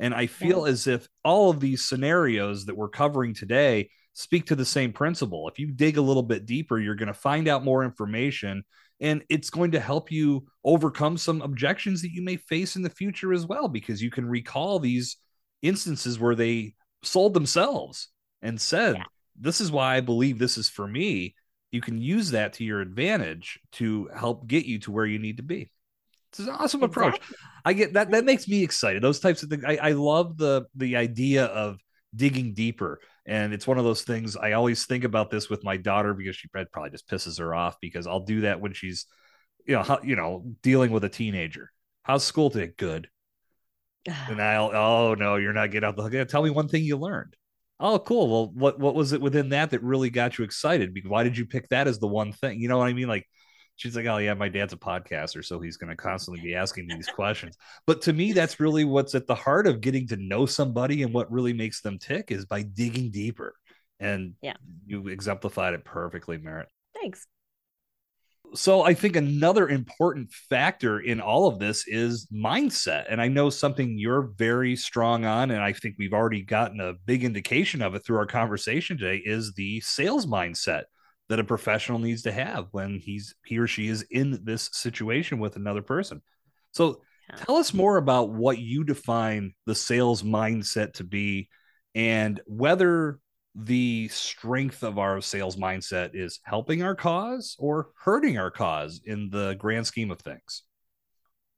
and 0.00 0.14
i 0.14 0.26
feel 0.26 0.66
yeah. 0.66 0.72
as 0.72 0.86
if 0.86 1.08
all 1.24 1.50
of 1.50 1.60
these 1.60 1.84
scenarios 1.84 2.66
that 2.66 2.76
we're 2.76 2.88
covering 2.88 3.34
today 3.34 3.88
speak 4.12 4.46
to 4.46 4.56
the 4.56 4.64
same 4.64 4.92
principle 4.92 5.48
if 5.48 5.58
you 5.58 5.70
dig 5.70 5.96
a 5.96 6.02
little 6.02 6.22
bit 6.22 6.46
deeper 6.46 6.78
you're 6.78 6.94
going 6.94 7.06
to 7.06 7.14
find 7.14 7.48
out 7.48 7.64
more 7.64 7.84
information 7.84 8.62
and 9.00 9.22
it's 9.28 9.50
going 9.50 9.72
to 9.72 9.80
help 9.80 10.10
you 10.10 10.46
overcome 10.64 11.18
some 11.18 11.42
objections 11.42 12.00
that 12.02 12.12
you 12.12 12.22
may 12.22 12.36
face 12.36 12.76
in 12.76 12.82
the 12.82 12.90
future 12.90 13.32
as 13.32 13.46
well 13.46 13.68
because 13.68 14.02
you 14.02 14.10
can 14.10 14.26
recall 14.26 14.78
these 14.78 15.16
instances 15.60 16.18
where 16.18 16.34
they 16.34 16.74
sold 17.02 17.34
themselves 17.34 18.08
and 18.42 18.60
said, 18.60 18.96
yeah. 18.96 19.04
This 19.38 19.60
is 19.60 19.70
why 19.70 19.96
I 19.96 20.00
believe 20.00 20.38
this 20.38 20.56
is 20.56 20.68
for 20.68 20.86
me. 20.86 21.34
You 21.70 21.80
can 21.80 22.00
use 22.00 22.30
that 22.30 22.54
to 22.54 22.64
your 22.64 22.80
advantage 22.80 23.60
to 23.72 24.08
help 24.16 24.46
get 24.46 24.64
you 24.64 24.78
to 24.80 24.90
where 24.90 25.04
you 25.04 25.18
need 25.18 25.36
to 25.36 25.42
be. 25.42 25.70
It's 26.38 26.48
an 26.48 26.54
awesome 26.54 26.82
exactly. 26.82 27.08
approach. 27.08 27.20
I 27.64 27.72
get 27.72 27.92
that. 27.94 28.10
That 28.10 28.24
makes 28.24 28.48
me 28.48 28.62
excited. 28.62 29.02
Those 29.02 29.20
types 29.20 29.42
of 29.42 29.50
things. 29.50 29.64
I, 29.64 29.76
I 29.76 29.92
love 29.92 30.36
the 30.36 30.66
the 30.74 30.96
idea 30.96 31.46
of 31.46 31.78
digging 32.14 32.54
deeper. 32.54 33.00
And 33.26 33.52
it's 33.52 33.66
one 33.66 33.78
of 33.78 33.84
those 33.84 34.02
things 34.02 34.36
I 34.36 34.52
always 34.52 34.86
think 34.86 35.04
about 35.04 35.30
this 35.30 35.50
with 35.50 35.64
my 35.64 35.76
daughter 35.76 36.14
because 36.14 36.36
she 36.36 36.48
probably 36.48 36.90
just 36.90 37.08
pisses 37.08 37.38
her 37.38 37.54
off 37.54 37.76
because 37.80 38.06
I'll 38.06 38.20
do 38.20 38.42
that 38.42 38.60
when 38.60 38.72
she's, 38.72 39.06
you 39.66 39.74
know, 39.74 39.82
how, 39.82 40.00
you 40.02 40.14
know, 40.14 40.44
dealing 40.62 40.92
with 40.92 41.04
a 41.04 41.08
teenager. 41.08 41.72
How's 42.02 42.24
school 42.24 42.50
today? 42.50 42.72
Good 42.76 43.08
and 44.28 44.40
I'll, 44.40 44.70
oh 44.72 45.14
no, 45.14 45.36
you're 45.36 45.52
not 45.52 45.70
getting 45.70 45.86
out 45.86 45.96
the 45.96 46.02
hook. 46.02 46.28
Tell 46.28 46.42
me 46.42 46.50
one 46.50 46.68
thing 46.68 46.84
you 46.84 46.96
learned. 46.96 47.36
Oh, 47.78 47.98
cool. 47.98 48.28
Well, 48.28 48.52
what 48.54 48.78
what 48.78 48.94
was 48.94 49.12
it 49.12 49.20
within 49.20 49.50
that 49.50 49.70
that 49.70 49.82
really 49.82 50.08
got 50.08 50.38
you 50.38 50.44
excited? 50.44 50.94
Because 50.94 51.10
why 51.10 51.24
did 51.24 51.36
you 51.36 51.44
pick 51.44 51.68
that 51.68 51.88
as 51.88 51.98
the 51.98 52.06
one 52.06 52.32
thing? 52.32 52.60
You 52.60 52.68
know 52.68 52.78
what 52.78 52.88
I 52.88 52.94
mean? 52.94 53.08
Like, 53.08 53.26
she's 53.76 53.94
like, 53.94 54.06
oh 54.06 54.16
yeah, 54.16 54.34
my 54.34 54.48
dad's 54.48 54.72
a 54.72 54.76
podcaster, 54.76 55.44
so 55.44 55.60
he's 55.60 55.76
going 55.76 55.90
to 55.90 55.96
constantly 55.96 56.42
be 56.42 56.54
asking 56.54 56.88
these 56.88 57.06
questions. 57.06 57.56
But 57.86 58.02
to 58.02 58.12
me, 58.12 58.32
that's 58.32 58.58
really 58.58 58.84
what's 58.84 59.14
at 59.14 59.26
the 59.26 59.34
heart 59.34 59.66
of 59.66 59.80
getting 59.80 60.08
to 60.08 60.16
know 60.16 60.46
somebody 60.46 61.02
and 61.02 61.14
what 61.14 61.30
really 61.30 61.52
makes 61.52 61.80
them 61.80 61.98
tick 61.98 62.30
is 62.30 62.44
by 62.44 62.62
digging 62.62 63.10
deeper. 63.10 63.54
And 64.00 64.34
yeah, 64.42 64.56
you 64.86 65.08
exemplified 65.08 65.74
it 65.74 65.84
perfectly, 65.84 66.38
Merit. 66.38 66.68
Thanks. 66.94 67.26
So 68.54 68.82
I 68.82 68.94
think 68.94 69.16
another 69.16 69.68
important 69.68 70.32
factor 70.32 71.00
in 71.00 71.20
all 71.20 71.48
of 71.48 71.58
this 71.58 71.86
is 71.88 72.28
mindset. 72.32 73.06
And 73.10 73.20
I 73.20 73.28
know 73.28 73.50
something 73.50 73.98
you're 73.98 74.30
very 74.36 74.76
strong 74.76 75.24
on, 75.24 75.50
and 75.50 75.60
I 75.60 75.72
think 75.72 75.96
we've 75.98 76.12
already 76.12 76.42
gotten 76.42 76.80
a 76.80 76.94
big 77.06 77.24
indication 77.24 77.82
of 77.82 77.94
it 77.94 78.04
through 78.04 78.18
our 78.18 78.26
conversation 78.26 78.96
today, 78.96 79.20
is 79.24 79.52
the 79.54 79.80
sales 79.80 80.26
mindset 80.26 80.84
that 81.28 81.40
a 81.40 81.44
professional 81.44 81.98
needs 81.98 82.22
to 82.22 82.32
have 82.32 82.68
when 82.70 82.98
he's 82.98 83.34
he 83.44 83.58
or 83.58 83.66
she 83.66 83.88
is 83.88 84.02
in 84.10 84.40
this 84.44 84.70
situation 84.72 85.38
with 85.38 85.56
another 85.56 85.82
person. 85.82 86.22
So 86.72 87.00
tell 87.36 87.56
us 87.56 87.74
more 87.74 87.96
about 87.96 88.30
what 88.30 88.58
you 88.58 88.84
define 88.84 89.54
the 89.66 89.74
sales 89.74 90.22
mindset 90.22 90.94
to 90.94 91.04
be 91.04 91.48
and 91.94 92.40
whether 92.46 93.18
the 93.54 94.08
strength 94.08 94.84
of 94.84 94.98
our 94.98 95.20
sales 95.20 95.56
mindset 95.56 96.10
is 96.12 96.40
helping 96.44 96.82
our 96.82 96.94
cause 96.94 97.56
or 97.58 97.88
hurting 98.04 98.38
our 98.38 98.50
cause 98.50 99.00
in 99.04 99.30
the 99.30 99.54
grand 99.58 99.86
scheme 99.86 100.10
of 100.10 100.20
things? 100.20 100.62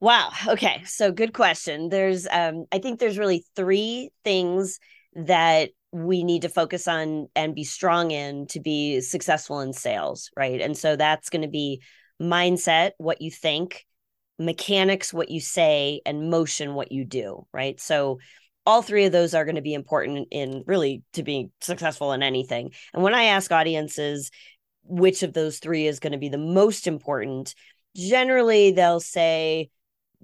Wow. 0.01 0.31
Okay. 0.47 0.83
So 0.85 1.11
good 1.11 1.35
question. 1.35 1.89
There's 1.89 2.27
um 2.31 2.67
I 2.71 2.79
think 2.79 3.01
there's 3.01 3.19
really 3.19 3.45
three 3.57 4.11
things 4.23 4.79
that 5.15 5.71
we 5.93 6.23
need 6.23 6.43
to 6.43 6.49
focus 6.49 6.87
on 6.87 7.29
and 7.35 7.55
be 7.55 7.65
strong 7.65 8.11
in 8.11 8.47
to 8.49 8.61
be 8.61 9.01
successful 9.01 9.61
in 9.61 9.73
sales, 9.73 10.31
right? 10.37 10.61
And 10.61 10.77
so 10.77 10.97
that's 10.97 11.31
going 11.31 11.43
to 11.43 11.49
be 11.49 11.83
mindset, 12.21 12.93
what 12.99 13.23
you 13.23 13.31
think, 13.31 13.87
mechanics, 14.39 15.13
what 15.13 15.31
you 15.31 15.41
say, 15.41 16.01
and 16.05 16.31
motion, 16.31 16.75
what 16.75 16.93
you 16.93 17.05
do, 17.05 17.47
right? 17.53 17.81
So 17.81 18.19
all 18.67 18.83
three 18.83 19.07
of 19.07 19.13
those 19.13 19.35
are 19.35 19.47
going 19.47 19.55
to 19.55 19.63
be 19.63 19.73
important 19.73 20.29
in 20.31 20.63
really 20.67 21.03
to 21.15 21.23
be 21.23 21.51
successful 21.61 22.13
in 22.13 22.23
anything. 22.23 22.73
And 22.93 23.03
when 23.03 23.15
I 23.15 23.25
ask 23.25 23.51
audiences 23.51 24.31
which 24.85 25.23
of 25.23 25.33
those 25.33 25.59
three 25.59 25.87
is 25.87 26.01
going 26.01 26.13
to 26.13 26.19
be 26.19 26.29
the 26.29 26.39
most 26.39 26.87
important, 26.87 27.55
generally 27.97 28.73
they'll 28.73 29.01
say 29.01 29.71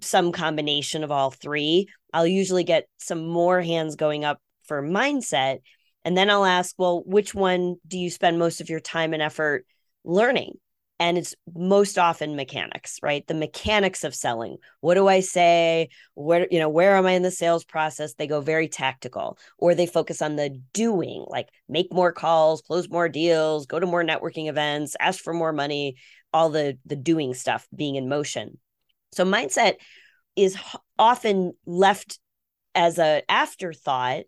some 0.00 0.32
combination 0.32 1.04
of 1.04 1.10
all 1.10 1.30
three. 1.30 1.88
I'll 2.12 2.26
usually 2.26 2.64
get 2.64 2.86
some 2.98 3.26
more 3.26 3.62
hands 3.62 3.96
going 3.96 4.24
up 4.24 4.40
for 4.66 4.82
mindset. 4.82 5.58
And 6.04 6.16
then 6.16 6.30
I'll 6.30 6.44
ask, 6.44 6.74
well, 6.78 7.02
which 7.06 7.34
one 7.34 7.76
do 7.86 7.98
you 7.98 8.10
spend 8.10 8.38
most 8.38 8.60
of 8.60 8.68
your 8.68 8.80
time 8.80 9.14
and 9.14 9.22
effort 9.22 9.66
learning? 10.04 10.58
and 11.00 11.18
it's 11.18 11.34
most 11.54 11.98
often 11.98 12.36
mechanics 12.36 12.98
right? 13.02 13.26
The 13.26 13.34
mechanics 13.34 14.04
of 14.04 14.14
selling. 14.14 14.56
What 14.80 14.94
do 14.94 15.08
i 15.08 15.20
say? 15.20 15.88
Where 16.14 16.46
you 16.50 16.58
know 16.58 16.68
where 16.68 16.96
am 16.96 17.06
i 17.06 17.12
in 17.12 17.22
the 17.22 17.30
sales 17.30 17.64
process? 17.64 18.14
They 18.14 18.26
go 18.26 18.40
very 18.40 18.68
tactical. 18.68 19.38
Or 19.58 19.74
they 19.74 19.86
focus 19.86 20.22
on 20.22 20.36
the 20.36 20.60
doing 20.72 21.24
like 21.28 21.48
make 21.68 21.92
more 21.92 22.12
calls 22.12 22.62
close 22.62 22.88
more 22.88 23.08
deals 23.08 23.66
go 23.66 23.80
to 23.80 23.86
more 23.86 24.04
networking 24.04 24.48
events 24.48 24.96
ask 25.00 25.22
for 25.22 25.34
more 25.34 25.52
money 25.52 25.96
all 26.32 26.50
the 26.50 26.78
the 26.86 26.96
doing 26.96 27.34
stuff 27.34 27.66
being 27.74 27.96
in 27.96 28.08
motion. 28.08 28.58
So 29.12 29.24
mindset 29.24 29.74
is 30.36 30.56
often 30.98 31.52
left 31.66 32.18
as 32.74 32.98
a 32.98 33.22
afterthought 33.28 34.24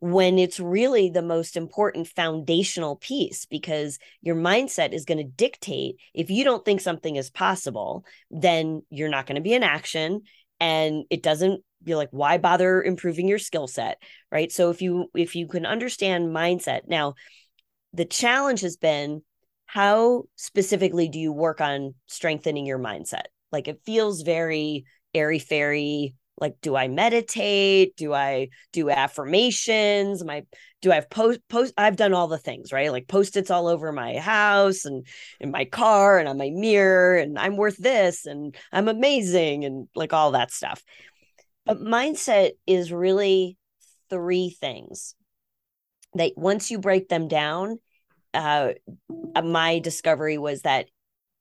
when 0.00 0.38
it's 0.38 0.58
really 0.58 1.10
the 1.10 1.22
most 1.22 1.56
important 1.56 2.08
foundational 2.08 2.96
piece 2.96 3.44
because 3.44 3.98
your 4.22 4.34
mindset 4.34 4.92
is 4.92 5.04
going 5.04 5.18
to 5.18 5.24
dictate 5.24 5.96
if 6.14 6.30
you 6.30 6.42
don't 6.42 6.64
think 6.64 6.80
something 6.80 7.16
is 7.16 7.30
possible 7.30 8.04
then 8.30 8.82
you're 8.88 9.10
not 9.10 9.26
going 9.26 9.36
to 9.36 9.42
be 9.42 9.52
in 9.52 9.62
action 9.62 10.22
and 10.58 11.04
it 11.10 11.22
doesn't 11.22 11.62
be 11.82 11.94
like 11.94 12.08
why 12.10 12.38
bother 12.38 12.82
improving 12.82 13.26
your 13.26 13.38
skill 13.38 13.66
set? 13.66 14.02
Right? 14.30 14.52
So 14.52 14.70
if 14.70 14.82
you 14.82 15.10
if 15.14 15.34
you 15.34 15.46
can 15.46 15.66
understand 15.66 16.28
mindset 16.28 16.82
now 16.88 17.14
the 17.92 18.04
challenge 18.04 18.60
has 18.60 18.76
been 18.76 19.22
how 19.66 20.24
specifically 20.36 21.08
do 21.08 21.18
you 21.18 21.32
work 21.32 21.60
on 21.60 21.94
strengthening 22.06 22.66
your 22.66 22.78
mindset? 22.78 23.24
Like 23.52 23.68
it 23.68 23.82
feels 23.84 24.22
very 24.22 24.84
airy 25.14 25.38
fairy 25.38 26.14
like 26.40 26.56
do 26.62 26.74
i 26.76 26.88
meditate? 26.88 27.96
Do 27.96 28.12
i 28.14 28.48
do 28.72 28.90
affirmations? 28.90 30.24
My 30.24 30.44
do 30.82 30.90
i 30.90 30.94
have 30.96 31.10
post 31.10 31.40
post 31.48 31.74
i've 31.76 31.96
done 31.96 32.14
all 32.14 32.28
the 32.28 32.38
things 32.38 32.72
right? 32.72 32.90
Like 32.90 33.08
post-its 33.08 33.50
all 33.50 33.68
over 33.68 33.92
my 33.92 34.18
house 34.18 34.84
and 34.84 35.06
in 35.38 35.50
my 35.50 35.64
car 35.66 36.18
and 36.18 36.28
on 36.28 36.38
my 36.38 36.50
mirror 36.50 37.16
and 37.16 37.38
i'm 37.38 37.56
worth 37.56 37.76
this 37.76 38.26
and 38.26 38.56
i'm 38.72 38.88
amazing 38.88 39.64
and 39.64 39.88
like 39.94 40.12
all 40.12 40.32
that 40.32 40.50
stuff. 40.50 40.82
But 41.66 41.80
mindset 41.80 42.52
is 42.66 42.92
really 42.92 43.56
three 44.08 44.50
things 44.50 45.14
that 46.14 46.32
once 46.36 46.70
you 46.70 46.78
break 46.78 47.08
them 47.08 47.28
down 47.28 47.78
uh 48.34 48.70
my 49.42 49.78
discovery 49.78 50.38
was 50.38 50.62
that 50.62 50.86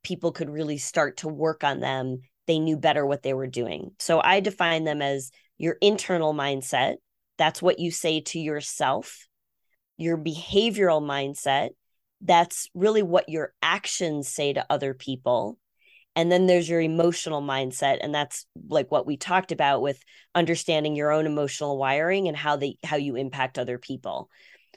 people 0.04 0.32
could 0.32 0.50
really 0.50 0.78
start 0.78 1.18
to 1.18 1.28
work 1.28 1.64
on 1.64 1.80
them 1.80 2.22
they 2.50 2.58
knew 2.58 2.78
better 2.78 3.06
what 3.06 3.22
they 3.22 3.36
were 3.36 3.45
doing. 3.45 3.91
So 4.00 4.20
I 4.20 4.39
define 4.39 4.84
them 4.84 5.04
as 5.04 5.30
your 5.60 5.78
internal 5.82 6.34
mindset. 6.34 6.95
That's 7.38 7.62
what 7.62 7.78
you 7.78 7.91
say 7.91 8.22
to 8.22 8.39
yourself. 8.39 9.28
Your 9.97 10.18
behavioral 10.18 11.00
mindset. 11.00 11.70
That's 12.22 12.68
really 12.74 13.04
what 13.04 13.30
your 13.30 13.54
actions 13.62 14.30
say 14.30 14.54
to 14.54 14.66
other 14.68 14.95
people. 14.95 15.60
And 16.16 16.32
then 16.32 16.47
there's 16.47 16.68
your 16.68 16.82
emotional 16.82 17.43
mindset. 17.43 18.00
And 18.02 18.16
that's 18.16 18.47
like 18.68 18.91
what 18.91 19.06
we 19.06 19.16
talked 19.16 19.52
about 19.52 19.84
with 19.84 20.02
understanding 20.34 20.95
your 20.95 21.12
own 21.12 21.28
emotional 21.28 21.78
wiring 21.78 22.28
and 22.28 22.36
how 22.36 22.56
they 22.56 22.78
how 22.84 22.97
you 22.97 23.16
impact 23.16 23.60
other 23.60 23.78
people. 23.78 24.28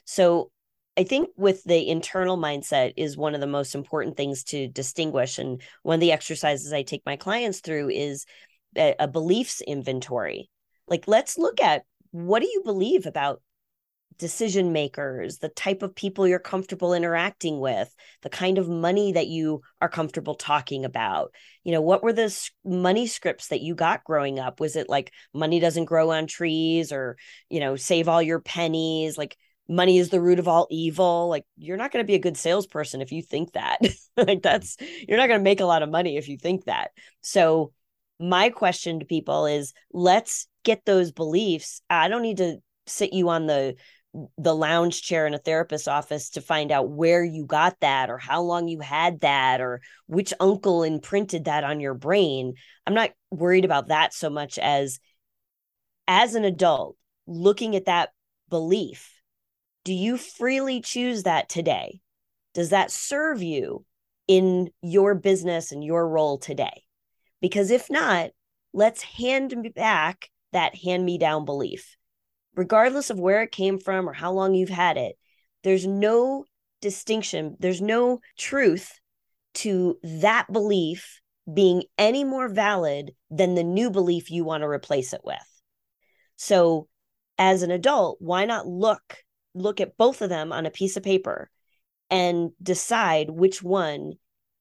So 0.05 0.51
I 0.95 1.03
think 1.03 1.29
with 1.35 1.63
the 1.63 1.87
internal 1.87 2.37
mindset 2.37 2.93
is 2.97 3.17
one 3.17 3.33
of 3.33 3.41
the 3.41 3.47
most 3.47 3.73
important 3.73 4.15
things 4.15 4.43
to 4.45 4.67
distinguish. 4.67 5.39
And 5.39 5.61
one 5.81 5.95
of 5.95 6.01
the 6.01 6.11
exercises 6.11 6.71
I 6.71 6.83
take 6.83 7.01
my 7.05 7.15
clients 7.15 7.61
through 7.61 7.89
is 7.89 8.25
a, 8.77 8.95
a 8.99 9.07
beliefs 9.07 9.61
inventory. 9.61 10.49
Like, 10.87 11.07
let's 11.07 11.37
look 11.37 11.61
at 11.61 11.83
what 12.11 12.41
do 12.41 12.47
you 12.47 12.61
believe 12.63 13.05
about 13.07 13.41
decision 14.19 14.71
makers, 14.71 15.39
the 15.39 15.49
type 15.49 15.81
of 15.81 15.95
people 15.95 16.27
you're 16.27 16.37
comfortable 16.37 16.93
interacting 16.93 17.59
with, 17.59 17.93
the 18.21 18.29
kind 18.29 18.57
of 18.57 18.69
money 18.69 19.13
that 19.13 19.27
you 19.27 19.61
are 19.81 19.89
comfortable 19.89 20.35
talking 20.35 20.85
about. 20.85 21.33
You 21.63 21.71
know, 21.71 21.81
what 21.81 22.03
were 22.03 22.13
the 22.13 22.49
money 22.63 23.07
scripts 23.07 23.47
that 23.47 23.61
you 23.61 23.73
got 23.73 24.03
growing 24.03 24.39
up? 24.39 24.59
Was 24.59 24.75
it 24.75 24.89
like 24.89 25.11
money 25.33 25.59
doesn't 25.59 25.85
grow 25.85 26.11
on 26.11 26.27
trees 26.27 26.91
or, 26.91 27.17
you 27.49 27.59
know, 27.59 27.75
save 27.75 28.07
all 28.07 28.21
your 28.21 28.39
pennies? 28.39 29.17
Like, 29.17 29.35
money 29.69 29.97
is 29.97 30.09
the 30.09 30.21
root 30.21 30.39
of 30.39 30.47
all 30.47 30.67
evil 30.69 31.29
like 31.29 31.45
you're 31.57 31.77
not 31.77 31.91
going 31.91 32.03
to 32.03 32.07
be 32.07 32.15
a 32.15 32.19
good 32.19 32.37
salesperson 32.37 33.01
if 33.01 33.11
you 33.11 33.21
think 33.21 33.53
that. 33.53 33.79
Like 34.15 34.27
mm-hmm. 34.27 34.39
that's 34.43 34.77
you're 35.07 35.17
not 35.17 35.27
going 35.27 35.39
to 35.39 35.43
make 35.43 35.59
a 35.59 35.65
lot 35.65 35.81
of 35.81 35.89
money 35.89 36.17
if 36.17 36.29
you 36.29 36.37
think 36.37 36.65
that. 36.65 36.91
So 37.21 37.73
my 38.19 38.51
question 38.51 38.99
to 38.99 39.05
people 39.05 39.47
is 39.47 39.73
let's 39.91 40.47
get 40.63 40.85
those 40.85 41.11
beliefs. 41.11 41.81
I 41.89 42.09
don't 42.09 42.21
need 42.21 42.37
to 42.37 42.57
sit 42.85 43.11
you 43.11 43.29
on 43.29 43.47
the 43.47 43.75
the 44.37 44.55
lounge 44.55 45.01
chair 45.01 45.25
in 45.25 45.33
a 45.33 45.39
therapist's 45.39 45.87
office 45.87 46.29
to 46.31 46.41
find 46.41 46.71
out 46.71 46.91
where 46.91 47.23
you 47.23 47.45
got 47.45 47.75
that 47.81 48.11
or 48.11 48.19
how 48.19 48.43
long 48.43 48.67
you 48.67 48.79
had 48.79 49.21
that 49.21 49.59
or 49.59 49.81
which 50.05 50.31
uncle 50.39 50.83
imprinted 50.83 51.45
that 51.45 51.63
on 51.63 51.79
your 51.79 51.95
brain. 51.95 52.53
I'm 52.85 52.93
not 52.93 53.09
worried 53.31 53.65
about 53.65 53.87
that 53.87 54.13
so 54.13 54.29
much 54.29 54.59
as 54.59 54.99
as 56.07 56.35
an 56.35 56.45
adult 56.45 56.97
looking 57.25 57.75
at 57.75 57.85
that 57.85 58.09
belief 58.49 59.12
do 59.83 59.93
you 59.93 60.17
freely 60.17 60.81
choose 60.81 61.23
that 61.23 61.49
today? 61.49 61.99
Does 62.53 62.69
that 62.69 62.91
serve 62.91 63.41
you 63.41 63.85
in 64.27 64.69
your 64.81 65.15
business 65.15 65.71
and 65.71 65.83
your 65.83 66.07
role 66.07 66.37
today? 66.37 66.83
Because 67.41 67.71
if 67.71 67.89
not 67.89 68.31
let's 68.73 69.01
hand 69.01 69.73
back 69.75 70.29
that 70.51 70.75
hand 70.75 71.05
me 71.05 71.17
down 71.17 71.45
belief. 71.45 71.95
Regardless 72.55 73.09
of 73.09 73.19
where 73.19 73.41
it 73.41 73.51
came 73.51 73.79
from 73.79 74.07
or 74.07 74.13
how 74.13 74.31
long 74.31 74.53
you've 74.53 74.69
had 74.69 74.97
it, 74.97 75.17
there's 75.63 75.87
no 75.87 76.45
distinction, 76.81 77.55
there's 77.59 77.81
no 77.81 78.19
truth 78.37 78.99
to 79.55 79.97
that 80.03 80.51
belief 80.51 81.19
being 81.51 81.83
any 81.97 82.23
more 82.23 82.47
valid 82.47 83.11
than 83.29 83.55
the 83.55 83.63
new 83.63 83.89
belief 83.89 84.31
you 84.31 84.43
want 84.43 84.61
to 84.61 84.67
replace 84.67 85.13
it 85.13 85.21
with. 85.23 85.37
So, 86.35 86.87
as 87.37 87.63
an 87.63 87.71
adult, 87.71 88.17
why 88.19 88.45
not 88.45 88.67
look 88.67 89.17
look 89.53 89.81
at 89.81 89.97
both 89.97 90.21
of 90.21 90.29
them 90.29 90.51
on 90.51 90.65
a 90.65 90.71
piece 90.71 90.97
of 90.97 91.03
paper 91.03 91.49
and 92.09 92.51
decide 92.61 93.29
which 93.29 93.63
one 93.63 94.13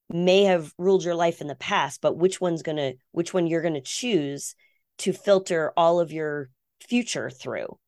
may 0.09 0.45
have 0.45 0.73
ruled 0.79 1.05
your 1.05 1.15
life 1.15 1.41
in 1.41 1.47
the 1.47 1.55
past, 1.55 2.01
but 2.01 2.17
which 2.17 2.41
one's 2.41 2.63
going 2.63 2.77
to 2.77 2.95
which 3.13 3.33
one 3.33 3.47
you're 3.47 3.63
going 3.63 3.75
to 3.75 3.81
choose 3.81 4.55
to 4.99 5.13
filter 5.13 5.73
all 5.77 6.01
of 6.01 6.13
your 6.13 6.51
future 6.87 7.31
through. 7.31 7.79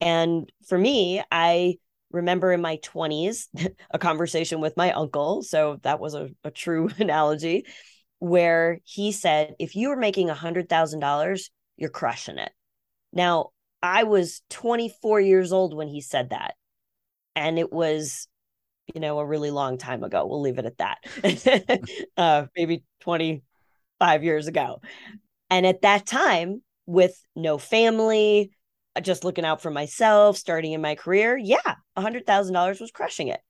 And 0.00 0.50
for 0.66 0.76
me, 0.76 1.22
I 1.30 1.76
remember 2.10 2.52
in 2.52 2.60
my 2.60 2.78
20s 2.78 3.46
a 3.90 3.98
conversation 3.98 4.60
with 4.60 4.76
my 4.76 4.92
uncle. 4.92 5.42
So 5.42 5.78
that 5.82 6.00
was 6.00 6.14
a, 6.14 6.30
a 6.44 6.50
true 6.50 6.90
analogy 6.98 7.66
where 8.18 8.78
he 8.84 9.12
said, 9.12 9.54
if 9.58 9.74
you 9.74 9.88
were 9.88 9.96
making 9.96 10.30
a 10.30 10.34
$100,000, 10.34 11.50
you're 11.76 11.90
crushing 11.90 12.38
it. 12.38 12.52
Now, 13.12 13.50
I 13.82 14.04
was 14.04 14.42
24 14.50 15.20
years 15.20 15.52
old 15.52 15.74
when 15.74 15.88
he 15.88 16.00
said 16.00 16.30
that. 16.30 16.54
And 17.34 17.58
it 17.58 17.72
was, 17.72 18.28
you 18.94 19.00
know, 19.00 19.18
a 19.18 19.26
really 19.26 19.50
long 19.50 19.78
time 19.78 20.04
ago. 20.04 20.26
We'll 20.26 20.40
leave 20.40 20.58
it 20.58 20.66
at 20.66 20.78
that. 20.78 21.88
uh, 22.16 22.46
maybe 22.56 22.84
25 23.00 24.24
years 24.24 24.46
ago. 24.46 24.80
And 25.50 25.66
at 25.66 25.82
that 25.82 26.06
time, 26.06 26.62
with 26.86 27.14
no 27.34 27.58
family, 27.58 28.52
just 29.00 29.24
looking 29.24 29.44
out 29.44 29.62
for 29.62 29.70
myself, 29.70 30.36
starting 30.36 30.72
in 30.72 30.80
my 30.80 30.94
career, 30.94 31.36
yeah, 31.36 31.76
$100,000 31.96 32.80
was 32.80 32.90
crushing 32.90 33.28
it. 33.28 33.40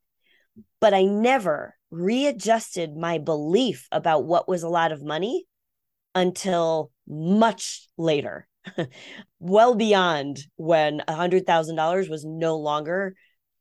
But 0.81 0.95
I 0.95 1.05
never 1.05 1.75
readjusted 1.91 2.97
my 2.97 3.19
belief 3.19 3.89
about 3.93 4.25
what 4.25 4.49
was 4.49 4.63
a 4.63 4.69
lot 4.69 4.93
of 4.93 5.03
money 5.03 5.47
until 6.15 6.91
much 7.07 7.89
later, 7.97 8.47
well 9.41 9.75
beyond 9.75 10.41
when 10.57 11.03
$100,000 11.09 12.09
was 12.09 12.25
no 12.25 12.57
longer 12.57 13.15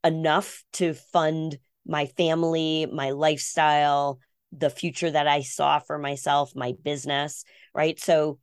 enough 0.03 0.63
to 0.73 0.93
fund 0.93 1.57
my 1.85 2.05
family, 2.05 2.87
my 2.91 3.11
lifestyle, 3.11 4.19
the 4.51 4.69
future 4.69 5.09
that 5.09 5.27
I 5.27 5.41
saw 5.41 5.79
for 5.79 5.97
myself, 5.97 6.51
my 6.55 6.73
business, 6.83 7.43
right? 7.73 7.99
So 7.99 8.39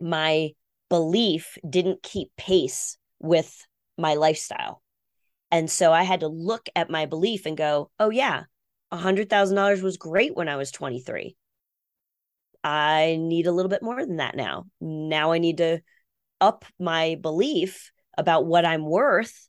my 0.00 0.50
belief 0.88 1.56
didn't 1.68 2.02
keep 2.02 2.30
pace 2.36 2.98
with 3.18 3.66
my 3.96 4.14
lifestyle. 4.14 4.82
And 5.50 5.70
so 5.70 5.92
I 5.92 6.02
had 6.02 6.20
to 6.20 6.28
look 6.28 6.68
at 6.74 6.90
my 6.90 7.06
belief 7.06 7.46
and 7.46 7.56
go, 7.56 7.90
oh, 7.98 8.10
yeah, 8.10 8.44
$100,000 8.92 9.82
was 9.82 9.96
great 9.96 10.34
when 10.34 10.48
I 10.48 10.56
was 10.56 10.70
23. 10.70 11.36
I 12.64 13.16
need 13.18 13.46
a 13.46 13.52
little 13.52 13.70
bit 13.70 13.82
more 13.82 14.04
than 14.04 14.16
that 14.16 14.36
now. 14.36 14.66
Now 14.80 15.32
I 15.32 15.38
need 15.38 15.58
to 15.58 15.80
up 16.40 16.64
my 16.78 17.16
belief 17.20 17.90
about 18.16 18.46
what 18.46 18.64
I'm 18.64 18.84
worth 18.84 19.48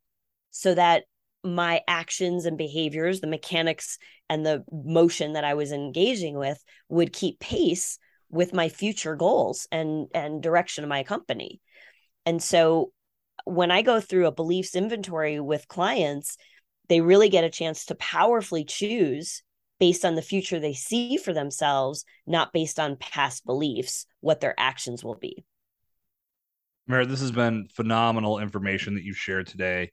so 0.52 0.74
that 0.74 1.04
my 1.44 1.82
actions 1.88 2.46
and 2.46 2.58
behaviors, 2.58 3.20
the 3.20 3.28
mechanics 3.28 3.98
and 4.30 4.46
the 4.46 4.64
motion 4.72 5.34
that 5.34 5.44
I 5.44 5.56
was 5.56 5.72
engaging 5.72 6.38
with 6.38 6.64
would 6.90 7.12
keep 7.12 7.40
pace 7.40 8.00
with 8.34 8.52
my 8.52 8.68
future 8.68 9.16
goals 9.16 9.68
and 9.72 10.08
and 10.14 10.42
direction 10.42 10.84
of 10.84 10.90
my 10.90 11.04
company 11.04 11.62
and 12.26 12.42
so 12.42 12.92
when 13.46 13.70
i 13.70 13.84
go 13.84 14.02
through 14.02 14.26
a 14.26 14.32
beliefs 14.32 14.76
inventory 14.76 15.40
with 15.40 15.68
clients 15.68 16.36
they 16.90 17.00
really 17.00 17.30
get 17.30 17.44
a 17.44 17.50
chance 17.50 17.86
to 17.86 17.96
powerfully 17.96 18.66
choose 18.66 19.44
based 19.84 20.06
on 20.06 20.16
the 20.16 20.22
future 20.22 20.62
they 20.62 20.72
see 20.72 21.18
for 21.18 21.34
themselves 21.34 22.06
not 22.26 22.54
based 22.54 22.80
on 22.80 22.96
past 22.96 23.46
beliefs 23.46 24.06
what 24.22 24.40
their 24.40 24.58
actions 24.58 25.04
will 25.04 25.16
be 25.16 25.44
Merit, 26.88 27.10
this 27.10 27.20
has 27.20 27.32
been 27.32 27.68
phenomenal 27.74 28.40
information 28.40 28.96
that 28.96 29.04
you've 29.04 29.18
shared 29.18 29.46
today. 29.46 29.92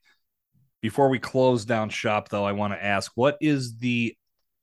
Before 0.80 1.08
we 1.08 1.18
close 1.18 1.64
down 1.64 1.88
shop, 1.88 2.28
though, 2.28 2.44
I 2.44 2.52
want 2.52 2.72
to 2.72 2.84
ask 2.84 3.10
what 3.16 3.36
is 3.40 3.78
the 3.78 4.16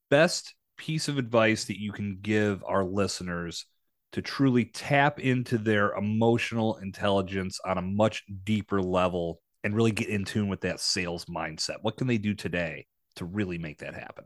best 0.09 0.55
piece 0.77 1.09
of 1.09 1.17
advice 1.17 1.65
that 1.65 1.79
you 1.79 1.91
can 1.91 2.19
give 2.21 2.63
our 2.65 2.85
listeners 2.85 3.65
to 4.13 4.21
truly 4.21 4.63
tap 4.63 5.19
into 5.19 5.57
their 5.57 5.91
emotional 5.93 6.77
intelligence 6.77 7.59
on 7.65 7.77
a 7.77 7.81
much 7.81 8.23
deeper 8.45 8.81
level 8.81 9.41
and 9.65 9.75
really 9.75 9.91
get 9.91 10.07
in 10.07 10.23
tune 10.23 10.47
with 10.47 10.61
that 10.61 10.79
sales 10.79 11.25
mindset? 11.25 11.77
What 11.81 11.97
can 11.97 12.07
they 12.07 12.17
do 12.17 12.33
today 12.33 12.87
to 13.15 13.25
really 13.25 13.57
make 13.57 13.79
that 13.79 13.93
happen? 13.93 14.23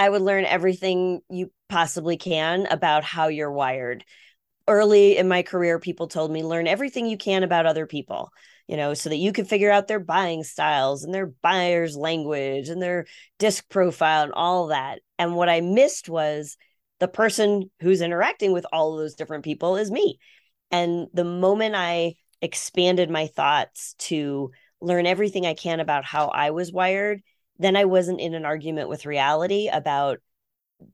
I 0.00 0.08
would 0.08 0.22
learn 0.22 0.44
everything 0.44 1.20
you 1.28 1.52
possibly 1.68 2.16
can 2.16 2.66
about 2.66 3.04
how 3.04 3.28
you're 3.28 3.52
wired. 3.52 4.04
Early 4.66 5.16
in 5.16 5.28
my 5.28 5.42
career, 5.42 5.78
people 5.78 6.08
told 6.08 6.30
me 6.30 6.42
learn 6.42 6.66
everything 6.66 7.06
you 7.06 7.16
can 7.16 7.42
about 7.42 7.66
other 7.66 7.86
people 7.86 8.30
you 8.70 8.76
know, 8.76 8.94
so 8.94 9.08
that 9.08 9.16
you 9.16 9.32
can 9.32 9.46
figure 9.46 9.72
out 9.72 9.88
their 9.88 9.98
buying 9.98 10.44
styles 10.44 11.02
and 11.02 11.12
their 11.12 11.26
buyer's 11.26 11.96
language 11.96 12.68
and 12.68 12.80
their 12.80 13.04
disc 13.36 13.68
profile 13.68 14.22
and 14.22 14.32
all 14.32 14.68
that. 14.68 15.00
And 15.18 15.34
what 15.34 15.48
I 15.48 15.60
missed 15.60 16.08
was 16.08 16.56
the 17.00 17.08
person 17.08 17.68
who's 17.80 18.00
interacting 18.00 18.52
with 18.52 18.64
all 18.72 18.92
of 18.92 19.00
those 19.00 19.16
different 19.16 19.42
people 19.42 19.76
is 19.76 19.90
me. 19.90 20.20
And 20.70 21.08
the 21.12 21.24
moment 21.24 21.74
I 21.74 22.14
expanded 22.40 23.10
my 23.10 23.26
thoughts 23.26 23.94
to 23.98 24.52
learn 24.80 25.04
everything 25.04 25.46
I 25.46 25.54
can 25.54 25.80
about 25.80 26.04
how 26.04 26.28
I 26.28 26.52
was 26.52 26.70
wired, 26.70 27.22
then 27.60 27.76
I 27.76 27.84
wasn't 27.84 28.20
in 28.20 28.34
an 28.34 28.44
argument 28.44 28.88
with 28.88 29.06
reality 29.06 29.68
about 29.68 30.18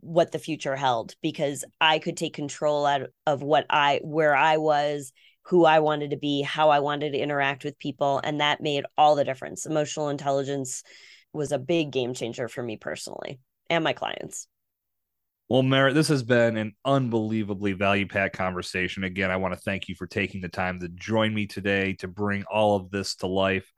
what 0.00 0.32
the 0.32 0.38
future 0.38 0.74
held 0.74 1.14
because 1.22 1.64
I 1.80 2.00
could 2.00 2.16
take 2.16 2.34
control 2.34 2.84
out 2.84 3.02
of 3.24 3.42
what 3.42 3.66
I 3.70 4.00
where 4.02 4.34
I 4.34 4.56
was 4.56 5.12
who 5.46 5.64
I 5.64 5.78
wanted 5.78 6.10
to 6.10 6.16
be, 6.16 6.42
how 6.42 6.70
I 6.70 6.80
wanted 6.80 7.12
to 7.12 7.18
interact 7.18 7.62
with 7.62 7.78
people. 7.78 8.20
And 8.24 8.40
that 8.40 8.60
made 8.60 8.84
all 8.98 9.14
the 9.14 9.24
difference. 9.24 9.64
Emotional 9.64 10.08
intelligence 10.08 10.82
was 11.32 11.52
a 11.52 11.58
big 11.58 11.92
game 11.92 12.14
changer 12.14 12.48
for 12.48 12.64
me 12.64 12.76
personally 12.76 13.38
and 13.70 13.84
my 13.84 13.92
clients. 13.92 14.48
Well, 15.48 15.62
Merit, 15.62 15.94
this 15.94 16.08
has 16.08 16.24
been 16.24 16.56
an 16.56 16.74
unbelievably 16.84 17.74
value 17.74 18.08
packed 18.08 18.36
conversation. 18.36 19.04
Again, 19.04 19.30
I 19.30 19.36
want 19.36 19.54
to 19.54 19.60
thank 19.60 19.88
you 19.88 19.94
for 19.94 20.08
taking 20.08 20.40
the 20.40 20.48
time 20.48 20.80
to 20.80 20.88
join 20.88 21.32
me 21.32 21.46
today 21.46 21.92
to 22.00 22.08
bring 22.08 22.42
all 22.50 22.74
of 22.74 22.90
this 22.90 23.14
to 23.16 23.28
life. 23.28 23.72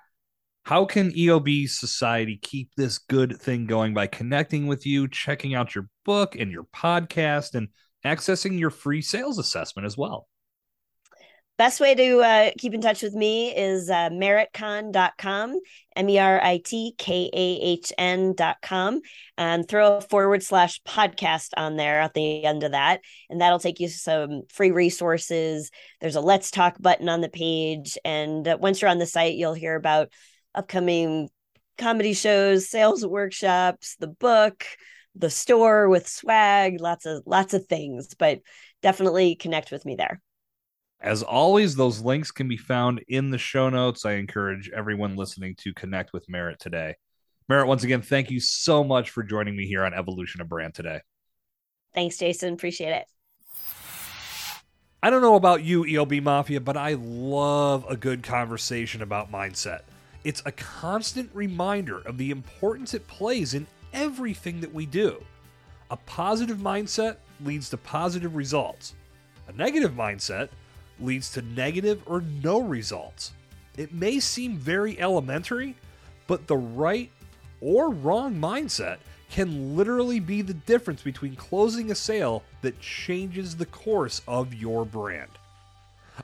How 0.69 0.85
can 0.85 1.12
EOB 1.12 1.66
Society 1.71 2.39
keep 2.43 2.75
this 2.77 2.99
good 2.99 3.41
thing 3.41 3.64
going 3.64 3.95
by 3.95 4.07
connecting 4.07 4.66
with 4.66 4.85
you, 4.85 5.09
checking 5.09 5.55
out 5.55 5.75
your 5.75 5.89
book 6.05 6.37
and 6.37 6.53
your 6.53 6.64
podcast, 6.64 7.55
and 7.55 7.69
accessing 8.05 8.59
your 8.59 8.69
free 8.69 9.01
sales 9.01 9.39
assessment 9.39 9.87
as 9.87 9.97
well. 9.97 10.29
Best 11.57 11.81
way 11.81 11.95
to 11.95 12.19
uh, 12.19 12.51
keep 12.59 12.75
in 12.75 12.83
touch 12.83 13.03
with 13.03 13.14
me 13.14 13.57
is 13.57 13.89
uh, 13.89 14.11
meritkahn.com, 14.11 15.59
M 15.97 16.09
E 16.11 16.19
R 16.19 16.39
I 16.39 16.61
T 16.62 16.95
K 16.99 17.31
A 17.33 17.61
H 17.62 17.91
N.com, 17.97 19.01
and 19.39 19.66
throw 19.66 19.97
a 19.97 20.01
forward 20.03 20.43
slash 20.43 20.83
podcast 20.83 21.49
on 21.57 21.77
there 21.79 21.99
at 21.99 22.12
the 22.12 22.45
end 22.45 22.62
of 22.62 22.73
that. 22.73 23.01
And 23.31 23.41
that'll 23.41 23.59
take 23.59 23.81
you 23.81 23.89
some 23.89 24.43
free 24.53 24.73
resources. 24.73 25.71
There's 26.03 26.16
a 26.16 26.21
let's 26.21 26.51
talk 26.51 26.77
button 26.79 27.09
on 27.09 27.23
the 27.23 27.31
page. 27.31 27.97
And 28.05 28.47
uh, 28.47 28.59
once 28.61 28.83
you're 28.83 28.91
on 28.91 28.99
the 28.99 29.07
site, 29.07 29.37
you'll 29.37 29.55
hear 29.55 29.75
about 29.75 30.11
upcoming 30.59 31.31
comedy 31.79 32.13
shows, 32.13 32.69
sales 32.69 33.07
workshops, 33.07 33.97
the 34.01 34.09
book, 34.09 34.67
the 35.15 35.31
store 35.31 35.89
with 35.89 36.09
swag, 36.09 36.81
lots 36.81 37.07
of 37.07 37.23
lots 37.25 37.55
of 37.55 37.67
things. 37.67 38.15
But 38.19 38.41
definitely 38.83 39.37
connect 39.37 39.71
with 39.71 39.85
me 39.87 39.95
there. 39.95 40.21
As 41.01 41.23
always, 41.23 41.77
those 41.77 42.01
links 42.01 42.33
can 42.33 42.49
be 42.49 42.57
found 42.57 43.05
in 43.07 43.31
the 43.31 43.39
show 43.39 43.71
notes. 43.71 44.05
I 44.05 44.15
encourage 44.15 44.69
everyone 44.75 45.15
listening 45.15 45.55
to 45.59 45.73
connect 45.73 46.13
with 46.13 46.29
Merit 46.29 46.59
today. 46.59 46.97
Merit, 47.49 47.69
once 47.69 47.85
again, 47.85 48.03
thank 48.03 48.31
you 48.31 48.41
so 48.41 48.83
much 48.83 49.11
for 49.11 49.23
joining 49.23 49.57
me 49.57 49.67
here 49.67 49.85
on 49.85 49.95
Evolution 49.95 50.41
of 50.41 50.49
Brand 50.49 50.75
today. 50.75 51.01
Thanks, 51.95 52.19
Jason. 52.19 52.53
Appreciate 52.53 52.91
it. 52.91 53.05
I 55.01 55.11
don't 55.11 55.23
know 55.23 55.37
about 55.37 55.63
you, 55.63 55.85
EOB 55.85 56.21
Mafia, 56.21 56.61
but 56.61 56.77
I 56.77 56.95
love 56.95 57.87
a 57.89 57.97
good 57.97 58.25
conversation 58.25 59.01
about 59.01 59.31
mindset. 59.31 59.83
It's 60.29 60.43
a 60.45 60.53
constant 60.53 61.31
reminder 61.33 62.01
of 62.01 62.18
the 62.18 62.31
importance 62.31 62.93
it 62.93 63.09
plays 63.09 63.55
in 63.55 63.66
everything 63.95 64.61
that 64.61 64.74
we 64.74 64.85
do. 64.85 65.24
A 65.91 65.97
positive 65.97 66.59
mindset 66.59 67.16
leads 67.43 67.70
to 67.70 67.79
positive 67.79 68.37
results. 68.37 68.95
A 69.49 69.53
negative 69.53 69.93
mindset 69.93 70.51
leads 71.01 71.33
to 71.33 71.41
negative 71.41 72.03
or 72.05 72.20
no 72.43 72.61
results. 72.61 73.33
It 73.79 73.95
may 73.95 74.20
seem 74.20 74.59
very 74.59 75.01
elementary, 75.01 75.74
but 76.26 76.47
the 76.47 76.59
right 76.59 77.11
or 77.62 77.89
wrong 77.89 78.35
mindset 78.35 78.99
can 79.31 79.79
literally 79.79 80.20
be 80.20 80.43
the 80.43 80.53
difference 80.53 81.01
between 81.01 81.37
closing 81.37 81.91
a 81.91 81.95
sale 81.95 82.43
that 82.61 82.79
changes 82.81 83.57
the 83.57 83.64
course 83.64 84.20
of 84.29 84.53
your 84.53 84.85
brand. 84.85 85.31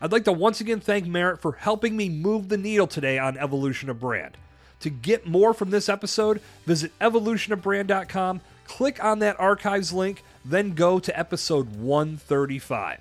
I'd 0.00 0.12
like 0.12 0.24
to 0.24 0.32
once 0.32 0.60
again 0.60 0.80
thank 0.80 1.06
Merit 1.06 1.40
for 1.40 1.52
helping 1.52 1.96
me 1.96 2.08
move 2.08 2.48
the 2.48 2.56
needle 2.56 2.86
today 2.86 3.18
on 3.18 3.38
Evolution 3.38 3.88
of 3.88 4.00
Brand. 4.00 4.36
To 4.80 4.90
get 4.90 5.26
more 5.26 5.54
from 5.54 5.70
this 5.70 5.88
episode, 5.88 6.40
visit 6.66 6.92
evolutionofbrand.com, 6.98 8.40
click 8.66 9.02
on 9.02 9.20
that 9.20 9.38
archives 9.40 9.92
link, 9.92 10.22
then 10.44 10.74
go 10.74 10.98
to 10.98 11.18
episode 11.18 11.76
135 11.76 13.00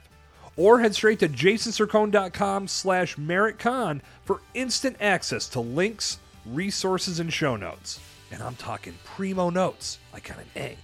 or 0.56 0.80
head 0.80 0.96
straight 0.96 1.20
to 1.20 1.28
jasonsircone.com 1.28 2.68
slash 2.68 3.16
meritkahn 3.16 4.02
for 4.24 4.42
instant 4.54 4.96
access 5.02 5.48
to 5.50 5.60
links, 5.60 6.20
resources, 6.46 7.20
and 7.20 7.34
show 7.34 7.56
notes. 7.56 8.00
And 8.32 8.42
I'm 8.42 8.56
talking 8.56 8.94
primo 9.04 9.50
notes, 9.50 10.00
like 10.12 10.32
on 10.32 10.40
an 10.40 10.48
A. 10.56 10.78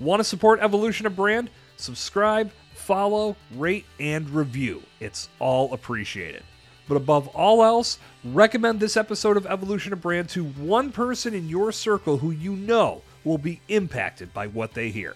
Want 0.00 0.20
to 0.20 0.24
support 0.24 0.60
Evolution 0.60 1.06
of 1.06 1.16
Brand? 1.16 1.50
Subscribe, 1.76 2.50
follow, 2.82 3.36
rate, 3.54 3.86
and 4.00 4.28
review. 4.30 4.82
It's 5.00 5.28
all 5.38 5.72
appreciated. 5.72 6.42
But 6.88 6.96
above 6.96 7.28
all 7.28 7.62
else, 7.62 7.98
recommend 8.24 8.80
this 8.80 8.96
episode 8.96 9.36
of 9.36 9.46
Evolution 9.46 9.92
of 9.92 10.00
Brand 10.00 10.28
to 10.30 10.44
one 10.44 10.90
person 10.90 11.32
in 11.32 11.48
your 11.48 11.72
circle 11.72 12.18
who 12.18 12.32
you 12.32 12.56
know 12.56 13.02
will 13.24 13.38
be 13.38 13.60
impacted 13.68 14.34
by 14.34 14.48
what 14.48 14.74
they 14.74 14.90
hear. 14.90 15.14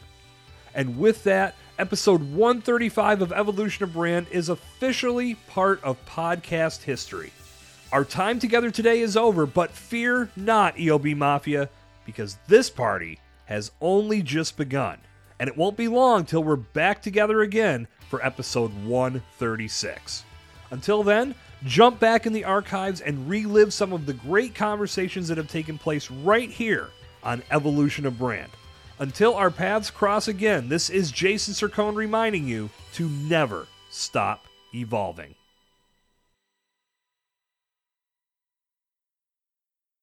And 0.74 0.98
with 0.98 1.24
that, 1.24 1.54
episode 1.78 2.22
135 2.22 3.22
of 3.22 3.32
Evolution 3.32 3.82
of 3.84 3.92
Brand 3.92 4.26
is 4.30 4.48
officially 4.48 5.34
part 5.48 5.82
of 5.82 6.04
podcast 6.06 6.82
history. 6.82 7.32
Our 7.92 8.04
time 8.04 8.38
together 8.38 8.70
today 8.70 9.00
is 9.00 9.16
over, 9.16 9.44
but 9.46 9.70
fear 9.72 10.30
not, 10.36 10.76
EOB 10.76 11.16
Mafia, 11.16 11.68
because 12.04 12.36
this 12.46 12.70
party 12.70 13.18
has 13.46 13.72
only 13.80 14.22
just 14.22 14.56
begun, 14.56 14.98
and 15.39 15.49
it 15.49 15.57
won't 15.57 15.76
be 15.76 15.89
long 15.89 16.24
till 16.24 16.43
we're 16.43 16.57
back 16.57 17.03
together 17.03 17.43
again 17.43 17.89
for 18.09 18.24
episode 18.24 18.72
136. 18.84 20.24
Until 20.70 21.03
then, 21.03 21.34
jump 21.64 21.99
back 22.01 22.26
in 22.26 22.32
the 22.32 22.45
archives 22.45 23.01
and 23.01 23.28
relive 23.28 23.72
some 23.72 23.93
of 23.93 24.07
the 24.07 24.12
great 24.12 24.55
conversations 24.55 25.28
that 25.28 25.39
have 25.39 25.49
taken 25.49 25.78
place 25.78 26.11
right 26.11 26.51
here 26.51 26.89
on 27.22 27.43
Evolution 27.51 28.07
of 28.07 28.18
Brand. 28.18 28.51
Until 28.99 29.34
our 29.34 29.51
paths 29.51 29.91
cross 29.91 30.28
again, 30.28 30.68
this 30.68 30.89
is 30.89 31.11
Jason 31.11 31.55
Sircone 31.55 31.95
reminding 31.95 32.49
you 32.49 32.70
to 32.95 33.09
never 33.09 33.66
stop 33.91 34.47
evolving. 34.74 35.34